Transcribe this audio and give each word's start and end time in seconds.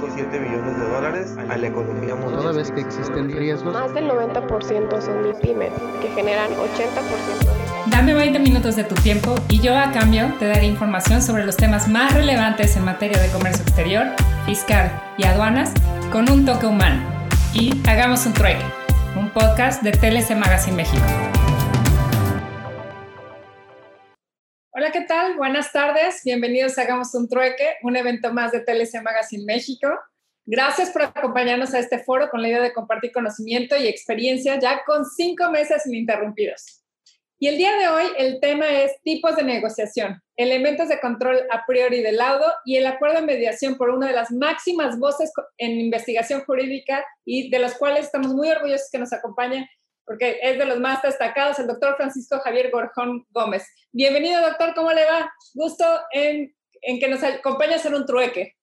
1.7 0.00 0.40
millones 0.40 0.78
de 0.78 0.88
dólares 0.88 1.36
a 1.36 1.56
la 1.56 1.66
economía 1.66 2.14
mundial. 2.14 2.40
Toda 2.40 2.52
vez 2.52 2.70
que 2.70 2.80
existen 2.80 3.30
riesgos, 3.30 3.74
Más 3.74 3.92
del 3.94 4.08
90% 4.08 5.00
son 5.00 5.22
MIPYMES, 5.22 5.72
que 6.00 6.08
generan 6.08 6.50
80% 6.52 6.56
de 7.86 7.90
Dame 7.90 8.14
20 8.14 8.38
minutos 8.38 8.76
de 8.76 8.84
tu 8.84 8.94
tiempo 8.94 9.34
y 9.48 9.60
yo 9.60 9.76
a 9.76 9.90
cambio 9.92 10.32
te 10.38 10.46
daré 10.46 10.66
información 10.66 11.22
sobre 11.22 11.44
los 11.44 11.56
temas 11.56 11.88
más 11.88 12.14
relevantes 12.14 12.76
en 12.76 12.84
materia 12.84 13.20
de 13.20 13.28
comercio 13.30 13.62
exterior, 13.62 14.06
fiscal 14.46 14.90
y 15.18 15.24
aduanas 15.24 15.72
con 16.12 16.30
un 16.30 16.44
toque 16.44 16.66
humano. 16.66 17.02
Y 17.52 17.80
hagamos 17.88 18.26
un 18.26 18.32
trueque, 18.32 18.64
un 19.16 19.30
podcast 19.30 19.82
de 19.82 19.92
TLC 19.92 20.36
Magazine 20.36 20.76
México. 20.76 21.04
Hola, 24.80 24.92
¿qué 24.92 25.02
tal? 25.02 25.36
Buenas 25.36 25.72
tardes. 25.72 26.22
Bienvenidos 26.24 26.78
a 26.78 26.82
Hagamos 26.82 27.14
un 27.14 27.28
trueque, 27.28 27.74
un 27.82 27.96
evento 27.96 28.32
más 28.32 28.50
de 28.50 28.60
TLC 28.60 29.02
Magazine 29.02 29.44
México. 29.44 29.88
Gracias 30.46 30.88
por 30.88 31.02
acompañarnos 31.02 31.74
a 31.74 31.80
este 31.80 31.98
foro 31.98 32.30
con 32.30 32.40
la 32.40 32.48
idea 32.48 32.62
de 32.62 32.72
compartir 32.72 33.12
conocimiento 33.12 33.76
y 33.76 33.86
experiencia 33.86 34.58
ya 34.58 34.82
con 34.86 35.04
cinco 35.04 35.50
meses 35.50 35.84
ininterrumpidos. 35.84 36.82
Y 37.38 37.48
el 37.48 37.58
día 37.58 37.76
de 37.76 37.88
hoy 37.88 38.04
el 38.16 38.40
tema 38.40 38.70
es 38.70 38.92
tipos 39.02 39.36
de 39.36 39.42
negociación, 39.42 40.22
elementos 40.34 40.88
de 40.88 40.98
control 40.98 41.40
a 41.50 41.66
priori 41.66 42.00
del 42.00 42.16
laudo 42.16 42.50
y 42.64 42.76
el 42.76 42.86
acuerdo 42.86 43.16
de 43.16 43.26
mediación 43.26 43.76
por 43.76 43.90
una 43.90 44.06
de 44.06 44.14
las 44.14 44.30
máximas 44.30 44.98
voces 44.98 45.30
en 45.58 45.78
investigación 45.78 46.42
jurídica 46.46 47.04
y 47.26 47.50
de 47.50 47.58
los 47.58 47.74
cuales 47.74 48.06
estamos 48.06 48.32
muy 48.32 48.48
orgullosos 48.48 48.88
que 48.90 48.98
nos 48.98 49.12
acompañe 49.12 49.68
porque 50.04 50.38
es 50.42 50.58
de 50.58 50.64
los 50.64 50.80
más 50.80 51.02
destacados, 51.02 51.58
el 51.58 51.66
doctor 51.66 51.96
Francisco 51.96 52.38
Javier 52.40 52.70
Gorjón 52.70 53.26
Gómez. 53.30 53.66
Bienvenido, 53.92 54.40
doctor, 54.40 54.74
¿cómo 54.74 54.92
le 54.92 55.04
va? 55.04 55.32
Gusto 55.54 55.84
en, 56.12 56.54
en 56.82 56.98
que 56.98 57.08
nos 57.08 57.22
acompañe 57.22 57.74
a 57.74 57.76
hacer 57.76 57.94
un 57.94 58.06
trueque. 58.06 58.56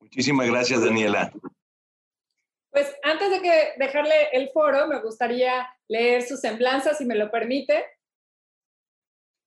Muchísimas 0.00 0.48
gracias, 0.48 0.84
Daniela. 0.84 1.32
Pues 2.70 2.94
antes 3.02 3.30
de 3.30 3.40
que 3.40 3.72
dejarle 3.78 4.28
el 4.32 4.50
foro, 4.50 4.86
me 4.86 5.00
gustaría 5.00 5.66
leer 5.88 6.22
su 6.22 6.36
semblanza, 6.36 6.94
si 6.94 7.04
me 7.04 7.14
lo 7.14 7.30
permite. 7.30 7.84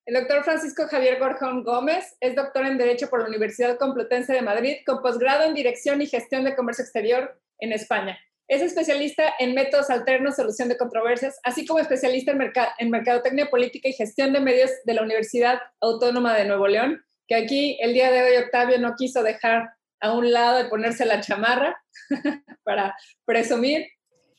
El 0.05 0.15
doctor 0.15 0.43
Francisco 0.43 0.87
Javier 0.87 1.19
Gorjón 1.19 1.63
Gómez 1.63 2.17
es 2.19 2.35
doctor 2.35 2.65
en 2.65 2.79
Derecho 2.79 3.11
por 3.11 3.21
la 3.21 3.27
Universidad 3.27 3.77
Complutense 3.77 4.33
de 4.33 4.41
Madrid, 4.41 4.77
con 4.83 5.03
posgrado 5.03 5.43
en 5.43 5.53
Dirección 5.53 6.01
y 6.01 6.07
Gestión 6.07 6.43
de 6.43 6.55
Comercio 6.55 6.83
Exterior 6.83 7.39
en 7.59 7.73
España. 7.73 8.19
Es 8.49 8.63
especialista 8.63 9.35
en 9.37 9.53
métodos 9.53 9.91
alternos, 9.91 10.35
solución 10.35 10.69
de 10.69 10.77
controversias, 10.77 11.39
así 11.43 11.67
como 11.67 11.79
especialista 11.79 12.31
en, 12.31 12.51
en 12.79 12.89
mercadotecnia 12.89 13.47
política 13.47 13.87
y 13.87 13.93
gestión 13.93 14.33
de 14.33 14.39
medios 14.39 14.71
de 14.85 14.95
la 14.95 15.03
Universidad 15.03 15.59
Autónoma 15.79 16.35
de 16.35 16.45
Nuevo 16.45 16.67
León, 16.67 16.99
que 17.27 17.35
aquí 17.35 17.77
el 17.79 17.93
día 17.93 18.11
de 18.11 18.23
hoy 18.23 18.37
Octavio 18.37 18.79
no 18.79 18.95
quiso 18.95 19.21
dejar 19.21 19.69
a 20.01 20.13
un 20.13 20.31
lado 20.31 20.57
de 20.57 20.65
ponerse 20.67 21.05
la 21.05 21.21
chamarra 21.21 21.79
para 22.63 22.95
presumir. 23.23 23.85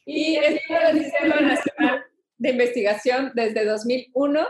Y 0.04 0.38
es 0.38 0.60
miembro 0.68 0.88
del 0.88 1.04
Sistema 1.04 1.40
Nacional 1.40 2.04
de 2.38 2.50
Investigación 2.50 3.30
desde 3.36 3.64
2001 3.64 4.44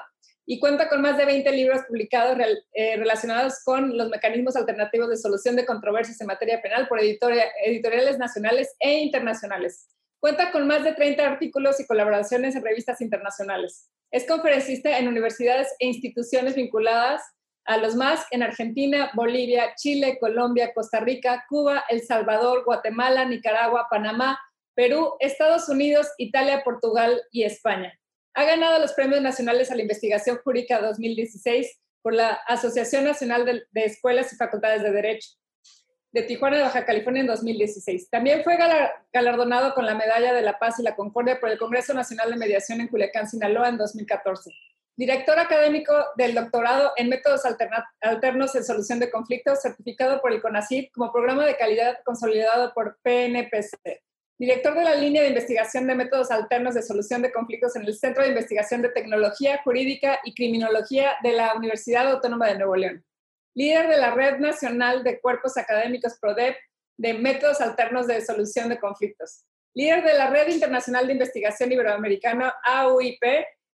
y 0.51 0.59
cuenta 0.59 0.89
con 0.89 1.01
más 1.01 1.17
de 1.17 1.27
20 1.27 1.53
libros 1.53 1.83
publicados 1.87 2.37
eh, 2.73 2.97
relacionados 2.97 3.63
con 3.65 3.97
los 3.97 4.09
mecanismos 4.09 4.57
alternativos 4.57 5.09
de 5.09 5.17
solución 5.17 5.55
de 5.55 5.65
controversias 5.65 6.21
en 6.21 6.27
materia 6.27 6.61
penal 6.61 6.89
por 6.89 6.99
editoria 6.99 7.45
editoriales 7.65 8.19
nacionales 8.19 8.75
e 8.81 8.99
internacionales. 8.99 9.87
Cuenta 10.19 10.51
con 10.51 10.67
más 10.67 10.83
de 10.83 10.93
30 10.93 11.25
artículos 11.25 11.79
y 11.79 11.87
colaboraciones 11.87 12.57
en 12.57 12.65
revistas 12.65 13.01
internacionales. 13.01 13.93
Es 14.11 14.27
conferencista 14.27 14.99
en 14.99 15.07
universidades 15.07 15.69
e 15.79 15.87
instituciones 15.87 16.57
vinculadas 16.57 17.23
a 17.65 17.77
los 17.77 17.95
más 17.95 18.27
en 18.33 18.43
Argentina, 18.43 19.13
Bolivia, 19.15 19.77
Chile, 19.77 20.19
Colombia, 20.19 20.73
Costa 20.75 20.99
Rica, 20.99 21.45
Cuba, 21.49 21.85
El 21.89 22.03
Salvador, 22.03 22.65
Guatemala, 22.65 23.25
Nicaragua, 23.25 23.87
Panamá, 23.89 24.37
Perú, 24.75 25.15
Estados 25.21 25.69
Unidos, 25.69 26.09
Italia, 26.19 26.63
Portugal 26.65 27.23
y 27.31 27.45
España. 27.45 28.00
Ha 28.35 28.45
ganado 28.45 28.79
los 28.79 28.93
Premios 28.93 29.21
Nacionales 29.21 29.71
a 29.71 29.75
la 29.75 29.83
Investigación 29.83 30.39
Jurídica 30.45 30.81
2016 30.81 31.81
por 32.03 32.15
la 32.15 32.31
Asociación 32.47 33.05
Nacional 33.05 33.45
de, 33.45 33.85
Escuelas 33.85 34.33
y 34.33 34.37
Facultades 34.37 34.83
de 34.83 34.93
Derecho 34.93 35.31
de 36.13 36.23
Tijuana 36.23 36.57
de 36.57 36.63
Baja 36.65 36.85
California 36.85 37.21
en 37.21 37.29
2016. 37.29 38.11
También 38.11 38.43
fue 38.43 38.59
galardonado 39.13 39.75
con 39.75 39.87
la 39.87 39.95
Medalla 39.95 40.33
de 40.33 40.43
la 40.43 40.59
Paz 40.59 40.81
y 40.81 40.83
la 40.83 40.97
Concordia 40.97 41.39
por 41.39 41.51
el 41.51 41.59
Congreso 41.59 41.95
Nacional 41.95 42.31
de 42.31 42.37
Mediación 42.37 42.81
en 42.81 42.89
Culiacán, 42.89 43.29
Sinaloa 43.29 43.69
en 43.69 43.79
2014. 43.79 44.51
Director 44.97 45.39
académico 45.39 45.95
del 46.17 46.35
doctorado 46.35 46.93
en 46.97 47.09
métodos 47.09 47.43
alternos 48.01 48.55
en 48.57 48.65
solución 48.65 48.99
de 48.99 49.11
conflictos, 49.11 49.63
certificado 49.63 50.21
por 50.21 50.33
el 50.33 50.43
CONACYT 50.43 50.93
como 50.93 51.13
programa 51.13 51.47
de 51.47 51.57
calidad 51.57 51.99
consolidado 52.05 52.73
por 52.75 52.99
PNPC 53.03 54.03
director 54.41 54.75
de 54.75 54.85
la 54.85 54.95
línea 54.95 55.21
de 55.21 55.29
investigación 55.29 55.87
de 55.87 55.95
métodos 55.95 56.31
alternos 56.31 56.75
de 56.75 56.81
solución 56.81 57.21
de 57.21 57.31
conflictos 57.31 57.77
en 57.77 57.85
el 57.85 57.95
Centro 57.95 58.23
de 58.23 58.31
Investigación 58.31 58.81
de 58.81 58.89
Tecnología 58.89 59.61
Jurídica 59.63 60.19
y 60.25 60.35
Criminología 60.35 61.13
de 61.23 61.33
la 61.33 61.53
Universidad 61.55 62.11
Autónoma 62.11 62.49
de 62.49 62.57
Nuevo 62.57 62.75
León, 62.75 63.05
líder 63.55 63.89
de 63.89 63.99
la 63.99 64.15
Red 64.15 64.39
Nacional 64.39 65.05
de 65.05 65.21
Cuerpos 65.21 65.59
Académicos 65.59 66.17
PRODEP 66.19 66.57
de 66.97 67.13
Métodos 67.13 67.61
Alternos 67.61 68.07
de 68.07 68.25
Solución 68.25 68.71
de 68.71 68.81
Conflictos, 68.81 69.45
líder 69.75 70.03
de 70.03 70.15
la 70.15 70.31
Red 70.31 70.49
Internacional 70.49 71.07
de 71.07 71.13
Investigación 71.13 71.71
Iberoamericana 71.71 72.55
AUIP, 72.65 73.21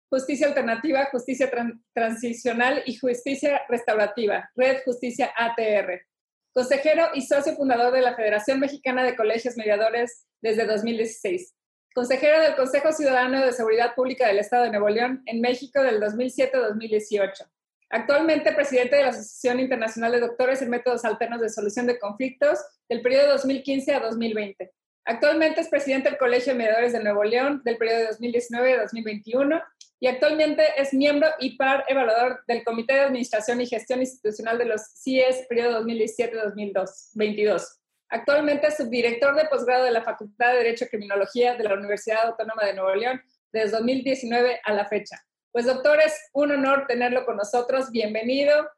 Justicia 0.09 0.47
Alternativa, 0.47 1.09
Justicia 1.12 1.52
Tran 1.52 1.84
Transicional 1.94 2.84
y 2.85 2.96
Justicia 2.96 3.63
Restaurativa, 3.68 4.50
Red 4.56 4.84
Justicia 4.85 5.29
ATR, 5.35 6.06
consejero 6.53 7.09
y 7.16 7.22
socio 7.22 7.56
fundador 7.56 7.91
de 7.91 8.02
la 8.02 8.16
Federación 8.16 8.59
Mexicana 8.59 9.03
de 9.03 9.16
Colegios 9.16 9.58
Mediadores 9.58 10.28
desde 10.41 10.66
2016, 10.66 11.56
consejero 11.96 12.40
del 12.41 12.56
Consejo 12.56 12.91
Ciudadano 12.91 13.44
de 13.44 13.52
Seguridad 13.53 13.96
Pública 13.96 14.28
del 14.28 14.38
Estado 14.38 14.64
de 14.64 14.69
Nuevo 14.69 14.90
León 14.90 15.24
en 15.25 15.41
México 15.41 15.81
del 15.81 16.00
2007 16.00 16.56
2018. 16.56 17.46
Actualmente 17.90 18.53
presidente 18.53 18.96
de 18.96 19.03
la 19.03 19.09
Asociación 19.09 19.59
Internacional 19.59 20.12
de 20.12 20.19
Doctores 20.19 20.62
en 20.62 20.69
Métodos 20.69 21.06
Alternos 21.06 21.41
de 21.41 21.50
Solución 21.50 21.88
de 21.88 22.00
Conflictos 22.00 22.59
del 22.88 23.02
periodo 23.02 23.34
2015 23.34 23.96
a 23.96 24.00
2020. 24.00 24.72
Actualmente 25.05 25.61
es 25.61 25.70
presidente 25.70 26.09
del 26.09 26.17
Colegio 26.17 26.53
de 26.53 26.59
Mediadores 26.59 26.94
de 26.94 27.03
Nuevo 27.03 27.23
León 27.23 27.61
del 27.66 27.78
periodo 27.78 28.00
de 28.00 28.08
2019 28.08 28.73
a 28.73 28.82
2021 28.84 29.61
y 30.03 30.08
actualmente 30.08 30.66
es 30.76 30.94
miembro 30.94 31.29
y 31.40 31.55
par 31.55 31.85
evaluador 31.88 32.44
del 32.46 32.66
Comité 32.66 32.91
de 32.91 33.00
Administración 33.00 33.61
y 33.61 33.67
Gestión 33.67 34.02
Institucional 34.02 34.58
de 34.58 34.66
los 34.66 34.82
CIES 35.02 35.46
periodo 35.47 35.82
2017-2022. 35.85 37.64
Actualmente 38.09 38.67
es 38.67 38.76
subdirector 38.76 39.34
de 39.34 39.46
posgrado 39.46 39.85
de 39.85 39.91
la 39.91 40.03
Facultad 40.03 40.52
de 40.52 40.58
Derecho 40.58 40.84
y 40.84 40.90
Criminología 40.90 41.55
de 41.55 41.64
la 41.64 41.76
Universidad 41.76 42.26
Autónoma 42.26 42.66
de 42.66 42.73
Nuevo 42.73 42.94
León 42.94 43.22
desde 43.53 43.78
2019 43.78 44.59
a 44.66 44.73
la 44.73 44.85
fecha. 44.90 45.26
Pues 45.53 45.67
doctor, 45.67 46.02
es 46.02 46.14
un 46.34 46.52
honor 46.52 46.84
tenerlo 46.85 47.26
con 47.26 47.38
nosotros. 47.38 47.90
Bienvenido. 47.90 48.70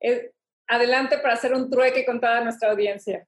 Eh, 0.00 0.32
adelante 0.66 1.18
para 1.18 1.34
hacer 1.34 1.54
un 1.54 1.70
trueque 1.70 2.04
con 2.04 2.20
toda 2.20 2.40
nuestra 2.40 2.72
audiencia. 2.72 3.24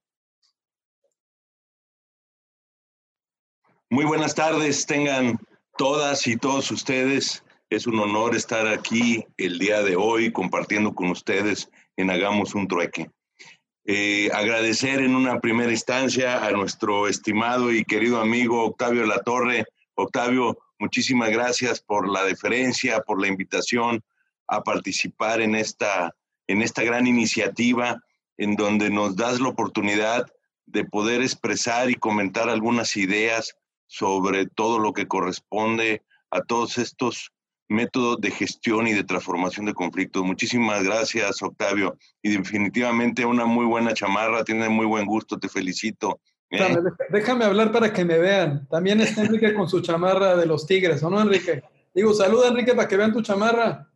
Muy 3.90 4.06
buenas 4.06 4.34
tardes, 4.34 4.84
tengan 4.86 5.38
todas 5.76 6.26
y 6.26 6.36
todos 6.36 6.70
ustedes. 6.70 7.44
Es 7.70 7.86
un 7.86 7.98
honor 7.98 8.36
estar 8.36 8.66
aquí 8.66 9.24
el 9.38 9.58
día 9.58 9.82
de 9.82 9.96
hoy 9.96 10.30
compartiendo 10.30 10.94
con 10.94 11.08
ustedes 11.08 11.70
en 11.96 12.10
Hagamos 12.10 12.54
un 12.54 12.68
trueque. 12.68 13.10
Eh, 13.84 14.30
agradecer 14.32 15.00
en 15.00 15.16
una 15.16 15.40
primera 15.40 15.72
instancia 15.72 16.44
a 16.44 16.52
nuestro 16.52 17.08
estimado 17.08 17.72
y 17.72 17.84
querido 17.84 18.20
amigo 18.20 18.64
Octavio 18.64 19.06
Latorre. 19.06 19.64
Octavio, 19.94 20.58
muchísimas 20.78 21.30
gracias 21.30 21.80
por 21.80 22.08
la 22.08 22.24
deferencia, 22.24 23.00
por 23.00 23.20
la 23.20 23.28
invitación 23.28 24.04
a 24.46 24.62
participar 24.62 25.40
en 25.40 25.54
esta, 25.54 26.14
en 26.46 26.62
esta 26.62 26.84
gran 26.84 27.06
iniciativa 27.06 28.00
en 28.36 28.56
donde 28.56 28.90
nos 28.90 29.16
das 29.16 29.40
la 29.40 29.48
oportunidad 29.48 30.26
de 30.66 30.84
poder 30.84 31.22
expresar 31.22 31.90
y 31.90 31.94
comentar 31.94 32.48
algunas 32.48 32.96
ideas 32.96 33.56
sobre 33.92 34.46
todo 34.46 34.78
lo 34.78 34.94
que 34.94 35.06
corresponde 35.06 36.02
a 36.30 36.40
todos 36.40 36.78
estos 36.78 37.30
métodos 37.68 38.18
de 38.22 38.30
gestión 38.30 38.86
y 38.86 38.94
de 38.94 39.04
transformación 39.04 39.66
de 39.66 39.74
conflictos. 39.74 40.24
Muchísimas 40.24 40.82
gracias, 40.82 41.42
Octavio. 41.42 41.98
Y 42.22 42.30
definitivamente 42.30 43.26
una 43.26 43.44
muy 43.44 43.66
buena 43.66 43.92
chamarra, 43.92 44.44
tiene 44.44 44.70
muy 44.70 44.86
buen 44.86 45.04
gusto, 45.04 45.38
te 45.38 45.50
felicito. 45.50 46.20
¿eh? 46.50 46.78
Déjame 47.10 47.44
hablar 47.44 47.70
para 47.70 47.92
que 47.92 48.06
me 48.06 48.16
vean. 48.16 48.66
También 48.70 48.98
está 49.02 49.24
Enrique 49.24 49.52
con 49.52 49.68
su 49.68 49.82
chamarra 49.82 50.36
de 50.36 50.46
los 50.46 50.66
Tigres, 50.66 51.02
¿o 51.02 51.10
no, 51.10 51.20
Enrique? 51.20 51.62
Digo, 51.94 52.14
saluda, 52.14 52.48
Enrique, 52.48 52.72
para 52.72 52.88
que 52.88 52.96
vean 52.96 53.12
tu 53.12 53.20
chamarra. 53.20 53.90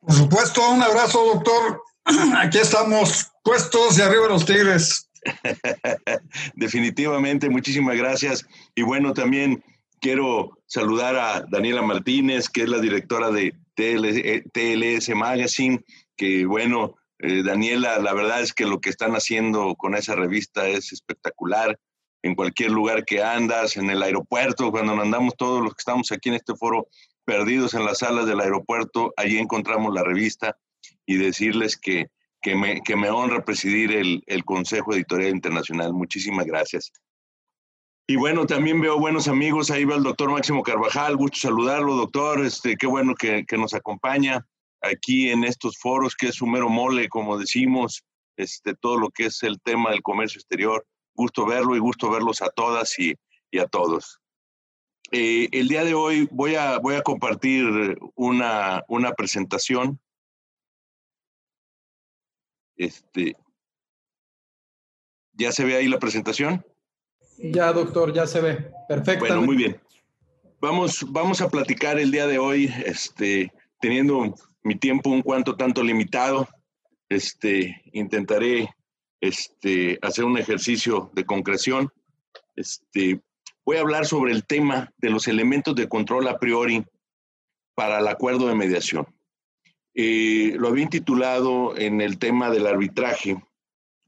Por 0.00 0.14
supuesto, 0.14 0.68
un 0.68 0.82
abrazo, 0.82 1.24
doctor. 1.32 1.82
Aquí 2.38 2.58
estamos 2.58 3.30
puestos 3.44 3.98
y 3.98 4.02
arriba 4.02 4.26
los 4.26 4.44
Tigres. 4.44 5.07
Definitivamente, 6.54 7.48
muchísimas 7.48 7.96
gracias. 7.96 8.46
Y 8.74 8.82
bueno, 8.82 9.12
también 9.14 9.62
quiero 10.00 10.58
saludar 10.66 11.16
a 11.16 11.44
Daniela 11.48 11.82
Martínez, 11.82 12.48
que 12.48 12.62
es 12.62 12.68
la 12.68 12.78
directora 12.78 13.30
de 13.30 13.54
TLS, 13.74 15.14
Magazine, 15.14 15.80
que 16.16 16.46
bueno, 16.46 16.96
eh, 17.20 17.42
Daniela, 17.42 17.98
la 17.98 18.12
verdad 18.14 18.42
es 18.42 18.52
que 18.52 18.66
lo 18.66 18.80
que 18.80 18.90
están 18.90 19.12
haciendo 19.12 19.74
con 19.76 19.94
esa 19.94 20.14
revista 20.14 20.68
es 20.68 20.92
espectacular. 20.92 21.78
En 22.22 22.34
cualquier 22.34 22.72
lugar 22.72 23.04
que 23.04 23.22
andas, 23.22 23.76
en 23.76 23.90
el 23.90 24.02
aeropuerto, 24.02 24.72
cuando 24.72 25.00
andamos 25.00 25.36
todos 25.36 25.62
los 25.62 25.74
que 25.74 25.80
estamos 25.80 26.10
aquí 26.10 26.28
en 26.30 26.34
este 26.34 26.56
foro 26.56 26.88
perdidos 27.24 27.74
en 27.74 27.84
las 27.84 27.98
salas 27.98 28.26
del 28.26 28.40
aeropuerto, 28.40 29.12
allí 29.16 29.38
encontramos 29.38 29.94
la 29.94 30.02
revista 30.02 30.56
y 31.06 31.16
decirles 31.16 31.76
que 31.76 32.08
que 32.48 32.56
me, 32.56 32.80
que 32.80 32.96
me 32.96 33.10
honra 33.10 33.44
presidir 33.44 33.92
el, 33.92 34.22
el 34.26 34.42
Consejo 34.42 34.94
Editorial 34.94 35.32
Internacional. 35.32 35.92
Muchísimas 35.92 36.46
gracias. 36.46 36.90
Y 38.06 38.16
bueno, 38.16 38.46
también 38.46 38.80
veo 38.80 38.98
buenos 38.98 39.28
amigos, 39.28 39.70
ahí 39.70 39.84
va 39.84 39.96
el 39.96 40.02
doctor 40.02 40.30
Máximo 40.30 40.62
Carvajal, 40.62 41.18
gusto 41.18 41.40
saludarlo, 41.40 41.94
doctor, 41.94 42.42
este, 42.42 42.76
qué 42.76 42.86
bueno 42.86 43.14
que, 43.14 43.44
que, 43.44 43.58
nos 43.58 43.74
acompaña 43.74 44.46
aquí 44.80 45.28
en 45.28 45.44
estos 45.44 45.76
foros, 45.76 46.16
que 46.16 46.28
es 46.28 46.36
su 46.36 46.46
mero 46.46 46.70
mole, 46.70 47.10
como 47.10 47.36
decimos, 47.36 48.02
este, 48.38 48.74
todo 48.74 48.96
lo 48.96 49.10
que 49.10 49.26
es 49.26 49.42
el 49.42 49.60
tema 49.60 49.90
del 49.90 50.00
comercio 50.00 50.38
exterior. 50.38 50.86
Gusto 51.14 51.44
verlo 51.44 51.76
y 51.76 51.80
gusto 51.80 52.10
verlos 52.10 52.40
a 52.40 52.48
todas 52.48 52.98
y, 52.98 53.14
y 53.50 53.58
a 53.58 53.66
todos. 53.66 54.20
Eh, 55.12 55.50
el 55.52 55.68
día 55.68 55.84
de 55.84 55.92
hoy 55.92 56.26
voy 56.30 56.54
a, 56.54 56.78
voy 56.78 56.94
a 56.94 57.02
compartir 57.02 57.98
una, 58.14 58.84
una 58.88 59.12
presentación 59.12 60.00
este, 62.78 63.36
¿Ya 65.38 65.52
se 65.52 65.64
ve 65.64 65.76
ahí 65.76 65.86
la 65.86 66.00
presentación? 66.00 66.66
Ya, 67.38 67.72
doctor, 67.72 68.12
ya 68.12 68.26
se 68.26 68.40
ve. 68.40 68.72
Perfectamente. 68.88 69.28
Bueno, 69.28 69.42
muy 69.42 69.56
bien. 69.56 69.80
Vamos, 70.60 71.06
vamos 71.08 71.40
a 71.40 71.48
platicar 71.48 72.00
el 72.00 72.10
día 72.10 72.26
de 72.26 72.38
hoy, 72.38 72.74
este, 72.84 73.52
teniendo 73.80 74.34
mi 74.64 74.74
tiempo 74.74 75.10
un 75.10 75.22
cuanto 75.22 75.56
tanto 75.56 75.84
limitado, 75.84 76.48
este, 77.08 77.80
intentaré 77.92 78.68
este, 79.20 80.00
hacer 80.02 80.24
un 80.24 80.36
ejercicio 80.38 81.12
de 81.14 81.24
concreción. 81.24 81.88
Este, 82.56 83.20
voy 83.64 83.76
a 83.76 83.80
hablar 83.82 84.06
sobre 84.06 84.32
el 84.32 84.44
tema 84.44 84.92
de 84.96 85.10
los 85.10 85.28
elementos 85.28 85.76
de 85.76 85.88
control 85.88 86.26
a 86.26 86.40
priori 86.40 86.84
para 87.76 88.00
el 88.00 88.08
acuerdo 88.08 88.48
de 88.48 88.56
mediación. 88.56 89.06
Eh, 90.00 90.54
lo 90.56 90.68
había 90.68 90.88
titulado 90.88 91.76
en 91.76 92.00
el 92.00 92.20
tema 92.20 92.50
del 92.50 92.68
arbitraje 92.68 93.36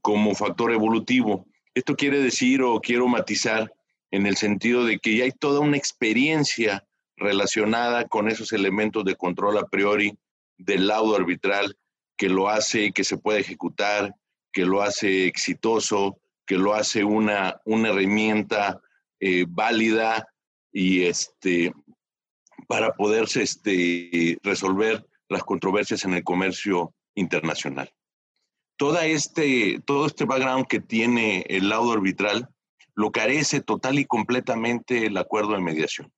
como 0.01 0.33
factor 0.35 0.71
evolutivo. 0.71 1.45
Esto 1.73 1.97
quiere 1.97 2.21
decir 2.21 2.61
o 2.61 2.79
quiero 2.79 3.09
matizar 3.09 3.73
en 4.09 4.25
el 4.25 4.37
sentido 4.37 4.85
de 4.85 4.99
que 4.99 5.17
ya 5.17 5.25
hay 5.25 5.33
toda 5.33 5.59
una 5.59 5.75
experiencia 5.75 6.87
relacionada 7.17 8.07
con 8.07 8.29
esos 8.29 8.53
elementos 8.53 9.03
de 9.03 9.17
control 9.17 9.57
a 9.57 9.65
priori 9.65 10.17
del 10.57 10.87
laudo 10.87 11.17
arbitral 11.17 11.77
que 12.15 12.29
lo 12.29 12.47
hace 12.47 12.93
que 12.93 13.03
se 13.03 13.17
pueda 13.17 13.39
ejecutar, 13.39 14.15
que 14.53 14.63
lo 14.63 14.81
hace 14.81 15.27
exitoso, 15.27 16.21
que 16.45 16.55
lo 16.55 16.73
hace 16.73 17.03
una, 17.03 17.59
una 17.65 17.89
herramienta 17.89 18.79
eh, 19.19 19.43
válida 19.45 20.25
y 20.71 21.03
este, 21.03 21.73
para 22.69 22.93
poderse 22.93 23.43
este, 23.43 24.39
resolver 24.41 25.05
las 25.31 25.43
controversias 25.43 26.03
en 26.03 26.13
el 26.13 26.23
comercio 26.23 26.93
internacional. 27.15 27.89
Toda 28.77 29.05
este, 29.05 29.79
todo 29.85 30.05
este 30.05 30.25
background 30.25 30.67
que 30.67 30.81
tiene 30.81 31.45
el 31.47 31.69
laudo 31.69 31.93
arbitral 31.93 32.49
lo 32.95 33.11
carece 33.11 33.61
total 33.61 33.97
y 33.99 34.05
completamente 34.05 35.05
el 35.05 35.15
acuerdo 35.15 35.53
de 35.53 35.61
mediación. 35.61 36.11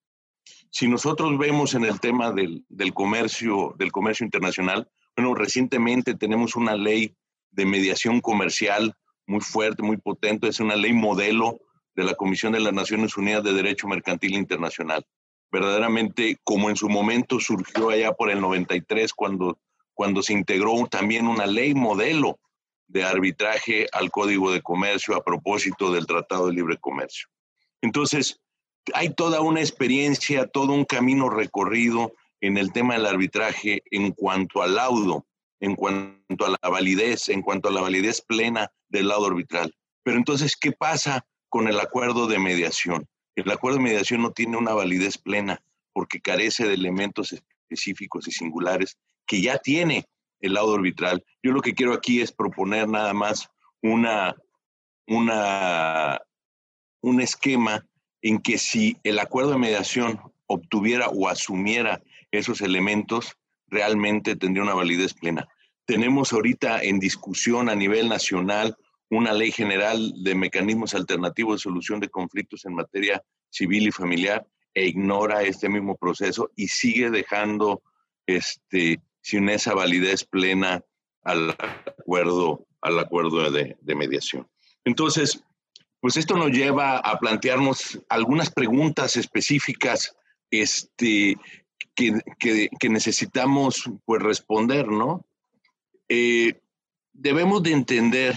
Si 0.72 0.88
nosotros 0.88 1.38
vemos 1.38 1.76
en 1.76 1.86
el 1.86 2.00
tema 2.00 2.32
del, 2.32 2.66
del 2.70 2.94
comercio, 2.96 3.76
del 3.78 3.92
comercio 3.92 4.26
internacional, 4.26 4.90
bueno, 5.16 5.36
recientemente 5.36 6.16
tenemos 6.16 6.56
una 6.56 6.76
ley 6.76 7.16
de 7.52 7.66
mediación 7.66 8.20
comercial 8.20 8.96
muy 9.28 9.42
fuerte, 9.42 9.84
muy 9.84 9.98
potente, 9.98 10.48
es 10.48 10.60
una 10.60 10.76
ley 10.76 10.94
modelo 10.94 11.60
de 11.96 12.04
la 12.04 12.16
Comisión 12.16 12.54
de 12.54 12.62
las 12.62 12.74
Naciones 12.74 13.16
Unidas 13.16 13.44
de 13.44 13.54
Derecho 13.54 13.88
Mercantil 13.88 14.34
Internacional 14.34 15.06
verdaderamente 15.54 16.40
como 16.44 16.72
en 16.72 16.76
su 16.76 16.90
momento 16.90 17.40
surgió 17.40 17.92
allá 17.92 18.12
por 18.14 18.32
el 18.32 18.42
93 18.42 19.14
cuando, 19.14 19.60
cuando 19.94 20.24
se 20.24 20.34
integró 20.34 20.88
también 20.88 21.28
una 21.28 21.46
ley 21.46 21.76
modelo 21.76 22.40
de 22.88 23.04
arbitraje 23.04 23.86
al 23.94 24.10
Código 24.10 24.52
de 24.52 24.64
Comercio 24.64 25.16
a 25.16 25.24
propósito 25.24 25.94
del 25.94 26.08
Tratado 26.08 26.48
de 26.48 26.54
Libre 26.54 26.78
Comercio. 26.78 27.28
Entonces, 27.82 28.42
hay 28.96 29.14
toda 29.14 29.42
una 29.42 29.60
experiencia, 29.60 30.48
todo 30.48 30.74
un 30.74 30.86
camino 30.86 31.30
recorrido 31.30 32.14
en 32.42 32.58
el 32.58 32.74
tema 32.74 32.96
del 32.96 33.06
arbitraje 33.06 33.84
en 33.92 34.12
cuanto 34.12 34.64
al 34.64 34.74
laudo, 34.74 35.28
en 35.60 35.76
cuanto 35.76 36.46
a 36.48 36.50
la 36.50 36.70
validez, 36.70 37.30
en 37.30 37.44
cuanto 37.44 37.70
a 37.70 37.72
la 37.72 37.82
validez 37.82 38.22
plena 38.22 38.72
del 38.90 39.08
laudo 39.08 39.28
arbitral. 39.28 39.72
Pero 40.02 40.18
entonces, 40.18 40.56
¿qué 40.60 40.72
pasa 40.72 41.28
con 41.48 41.68
el 41.68 41.80
acuerdo 41.80 42.26
de 42.26 42.40
mediación? 42.40 43.08
El 43.36 43.50
acuerdo 43.52 43.78
de 43.78 43.84
mediación 43.84 44.22
no 44.22 44.32
tiene 44.32 44.58
una 44.58 44.74
validez 44.74 45.18
plena 45.18 45.64
porque 45.92 46.22
carece 46.22 46.66
de 46.68 46.74
elementos 46.74 47.34
específicos 47.34 48.28
y 48.28 48.32
singulares 48.32 48.98
que 49.26 49.42
ya 49.42 49.58
tiene 49.58 50.06
el 50.40 50.54
laudo 50.54 50.76
arbitral. 50.76 51.24
Yo 51.42 51.52
lo 51.52 51.62
que 51.62 51.74
quiero 51.74 51.94
aquí 51.94 52.22
es 52.22 52.32
proponer 52.32 52.88
nada 52.88 53.14
más 53.14 53.50
una, 53.82 54.36
una, 55.08 56.22
un 57.02 57.22
esquema 57.22 57.86
en 58.22 58.40
que 58.40 58.58
si 58.58 58.98
el 59.04 59.20
acuerdo 59.20 59.52
de 59.52 59.58
mediación 59.58 60.20
obtuviera 60.48 61.10
o 61.10 61.28
asumiera 61.28 62.02
esos 62.32 62.62
elementos, 62.62 63.38
realmente 63.68 64.36
tendría 64.36 64.64
una 64.64 64.74
validez 64.74 65.14
plena. 65.14 65.48
Tenemos 65.86 66.34
ahorita 66.34 66.82
en 66.82 67.00
discusión 67.00 67.70
a 67.70 67.76
nivel 67.76 68.10
nacional 68.10 68.78
una 69.16 69.34
ley 69.34 69.52
general 69.52 70.14
de 70.24 70.36
mecanismos 70.36 70.94
alternativos 70.94 71.56
de 71.56 71.64
solución 71.64 72.00
de 72.00 72.10
conflictos 72.10 72.66
en 72.66 72.76
materia 72.76 73.24
civil 73.50 73.88
y 73.88 73.92
familiar 73.92 74.46
e 74.74 74.88
ignora 74.88 75.44
este 75.44 75.70
mismo 75.70 75.96
proceso 75.96 76.52
y 76.56 76.68
sigue 76.68 77.10
dejando 77.10 77.84
este, 78.26 79.02
sin 79.22 79.50
esa 79.50 79.74
validez 79.74 80.26
plena 80.26 80.84
al 81.24 81.52
acuerdo, 81.52 82.66
al 82.82 83.00
acuerdo 83.00 83.50
de, 83.52 83.78
mediación. 83.96 84.48
Entonces, 84.84 85.44
pues 86.02 86.18
esto 86.18 86.36
nos 86.36 86.52
lleva 86.52 86.98
a 86.98 87.20
plantearnos 87.20 88.02
algunas 88.10 88.50
preguntas 88.50 89.16
específicas 89.16 90.16
este, 90.52 91.38
que, 91.96 92.20
que, 92.40 92.70
que 92.80 92.90
necesitamos 92.90 93.90
pues, 94.06 94.22
responder, 94.22 94.88
¿no? 94.88 95.26
Eh, 96.10 96.60
debemos 97.14 97.64
de 97.64 97.72
entender 97.72 98.36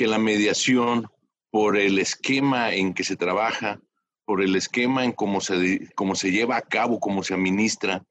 que 0.00 0.06
la 0.06 0.18
mediación, 0.18 1.10
por 1.50 1.76
el 1.76 1.98
esquema 1.98 2.72
en 2.72 2.94
que 2.94 3.04
se 3.04 3.16
trabaja, 3.16 3.82
por 4.24 4.40
el 4.40 4.56
esquema 4.56 5.04
en 5.04 5.12
cómo 5.12 5.42
se, 5.42 5.92
cómo 5.94 6.14
se 6.14 6.30
lleva 6.30 6.56
a 6.56 6.62
cabo, 6.62 6.98
cómo 6.98 7.22
se 7.22 7.34
administra, 7.34 8.02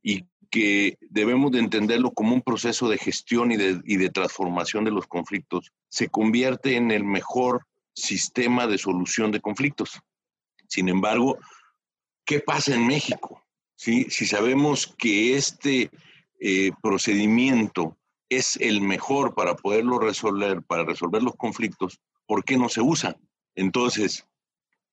y 0.00 0.26
que 0.48 0.96
debemos 1.00 1.50
de 1.50 1.58
entenderlo 1.58 2.12
como 2.12 2.36
un 2.36 2.40
proceso 2.40 2.88
de 2.88 2.98
gestión 2.98 3.50
y 3.50 3.56
de, 3.56 3.80
y 3.84 3.96
de 3.96 4.10
transformación 4.10 4.84
de 4.84 4.92
los 4.92 5.08
conflictos, 5.08 5.72
se 5.88 6.08
convierte 6.08 6.76
en 6.76 6.92
el 6.92 7.02
mejor 7.02 7.66
sistema 7.92 8.68
de 8.68 8.78
solución 8.78 9.32
de 9.32 9.40
conflictos. 9.40 10.00
Sin 10.68 10.88
embargo, 10.88 11.40
¿qué 12.24 12.38
pasa 12.38 12.76
en 12.76 12.86
México? 12.86 13.42
¿Sí? 13.74 14.06
Si 14.08 14.24
sabemos 14.24 14.94
que 14.96 15.34
este 15.34 15.90
eh, 16.38 16.70
procedimiento 16.80 17.98
es 18.36 18.56
el 18.56 18.80
mejor 18.80 19.34
para 19.34 19.56
poderlo 19.56 19.98
resolver, 19.98 20.62
para 20.62 20.84
resolver 20.84 21.22
los 21.22 21.36
conflictos, 21.36 22.00
¿por 22.26 22.44
qué 22.44 22.56
no 22.56 22.68
se 22.68 22.80
usa? 22.80 23.16
Entonces, 23.54 24.26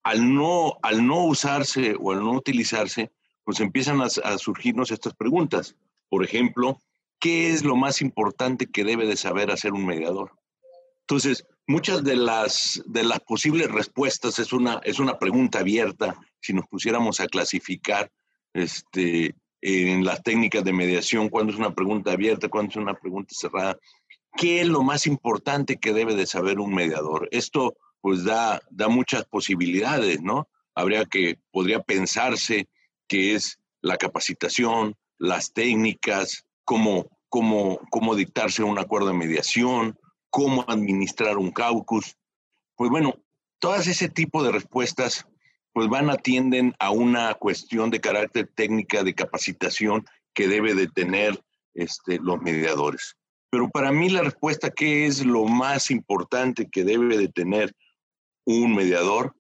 al 0.03 0.33
no, 0.33 0.77
al 0.81 1.05
no 1.05 1.25
usarse 1.25 1.95
o 2.00 2.12
al 2.12 2.19
no 2.19 2.31
utilizarse, 2.31 3.12
pues 3.43 3.60
empiezan 3.60 4.01
a, 4.01 4.10
surgirnos 4.38 4.91
estas 4.91 5.13
preguntas. 5.13 5.75
Por 6.10 6.24
ejemplo, 6.24 6.79
¿qué 7.19 7.51
es 7.51 7.63
lo 7.63 7.75
más 7.75 8.01
importante 8.01 8.67
que 8.67 8.83
debe 8.83 9.05
de 9.05 9.17
saber 9.17 9.51
hacer 9.51 9.74
un 9.74 9.86
mediador? 9.86 10.31
Entonces, 11.01 11.45
muchas 11.67 12.03
de 12.03 12.15
las, 12.15 12.81
de 12.86 13.03
las 13.03 13.19
posibles 13.21 13.69
respuestas 13.69 14.39
es 14.39 14.53
una, 14.53 14.79
es 14.83 15.00
una 15.00 15.19
pregunta 15.19 15.60
abierta. 15.60 16.15
Si 16.39 16.53
nos 16.53 16.67
pusiéramos 16.67 17.19
a 17.19 17.27
clasificar 17.27 18.12
este, 18.53 19.36
en 19.62 20.03
las 20.03 20.24
técnicas 20.24 20.63
de 20.63 20.74
mediación, 20.74 21.30
cuándo 21.30 21.53
es 21.53 21.60
una 21.60 21.74
pregunta 21.74 22.12
abierta, 22.12 22.50
cuándo 22.50 22.72
es 22.72 22.77
una 22.77 22.94
pregunta 22.94 23.34
cerrada, 23.38 23.77
¿qué 24.36 24.62
es 24.62 24.68
lo 24.68 24.84
más 24.84 25.06
importante 25.08 25.77
que 25.77 25.94
debe 25.94 26.15
de 26.15 26.25
saber 26.25 26.60
un 26.60 26.74
mediador? 26.74 27.27
Esto 27.32 27.75
pues 28.01 28.24
da, 28.24 28.62
da 28.72 28.88
muchas 28.88 29.25
posibilidades, 29.25 30.22
¿no? 30.22 30.48
Habría 30.74 31.06
que, 31.06 31.38
podría 31.51 31.82
pensarse 31.82 32.68
que 33.08 33.36
es 33.36 33.60
la 33.82 33.98
capacitación, 33.98 34.96
las 35.20 35.53
técnicas, 35.53 36.46
cómo, 36.63 37.08
cómo, 37.30 37.80
cómo 37.91 38.15
dictarse 38.15 38.63
un 38.63 38.80
acuerdo 38.80 39.10
de 39.10 39.13
mediación, 39.13 40.00
cómo 40.32 40.65
administrar 40.68 41.38
un 41.38 41.51
caucus. 41.51 42.15
Pues 42.75 42.89
bueno, 42.89 43.13
todas 43.60 43.86
ese 43.86 44.10
tipo 44.10 44.44
de 44.44 44.51
respuestas 44.51 45.27
pues 45.74 45.88
van 45.88 46.10
atienden 46.10 46.75
a 46.80 46.92
una 46.92 47.34
cuestión 47.36 47.90
de 47.90 48.01
carácter 48.01 48.50
técnica 48.54 49.04
de 49.04 49.16
capacitación 49.16 50.06
que 50.34 50.48
debe 50.48 50.74
de 50.74 50.88
tener 50.88 51.42
este, 51.74 52.20
los 52.20 52.42
mediadores. 52.42 53.16
Pero 53.50 53.70
para 53.70 53.92
mí 53.92 54.10
la 54.10 54.22
respuesta, 54.22 54.70
¿qué 54.70 55.06
es 55.06 55.25
lo 55.25 55.46
más 55.46 55.92
importante 55.92 56.70
que 56.70 56.84
debe 56.84 57.18
de 57.18 57.28
tener 57.28 57.75
un 58.46 58.75
mediador? 58.75 59.36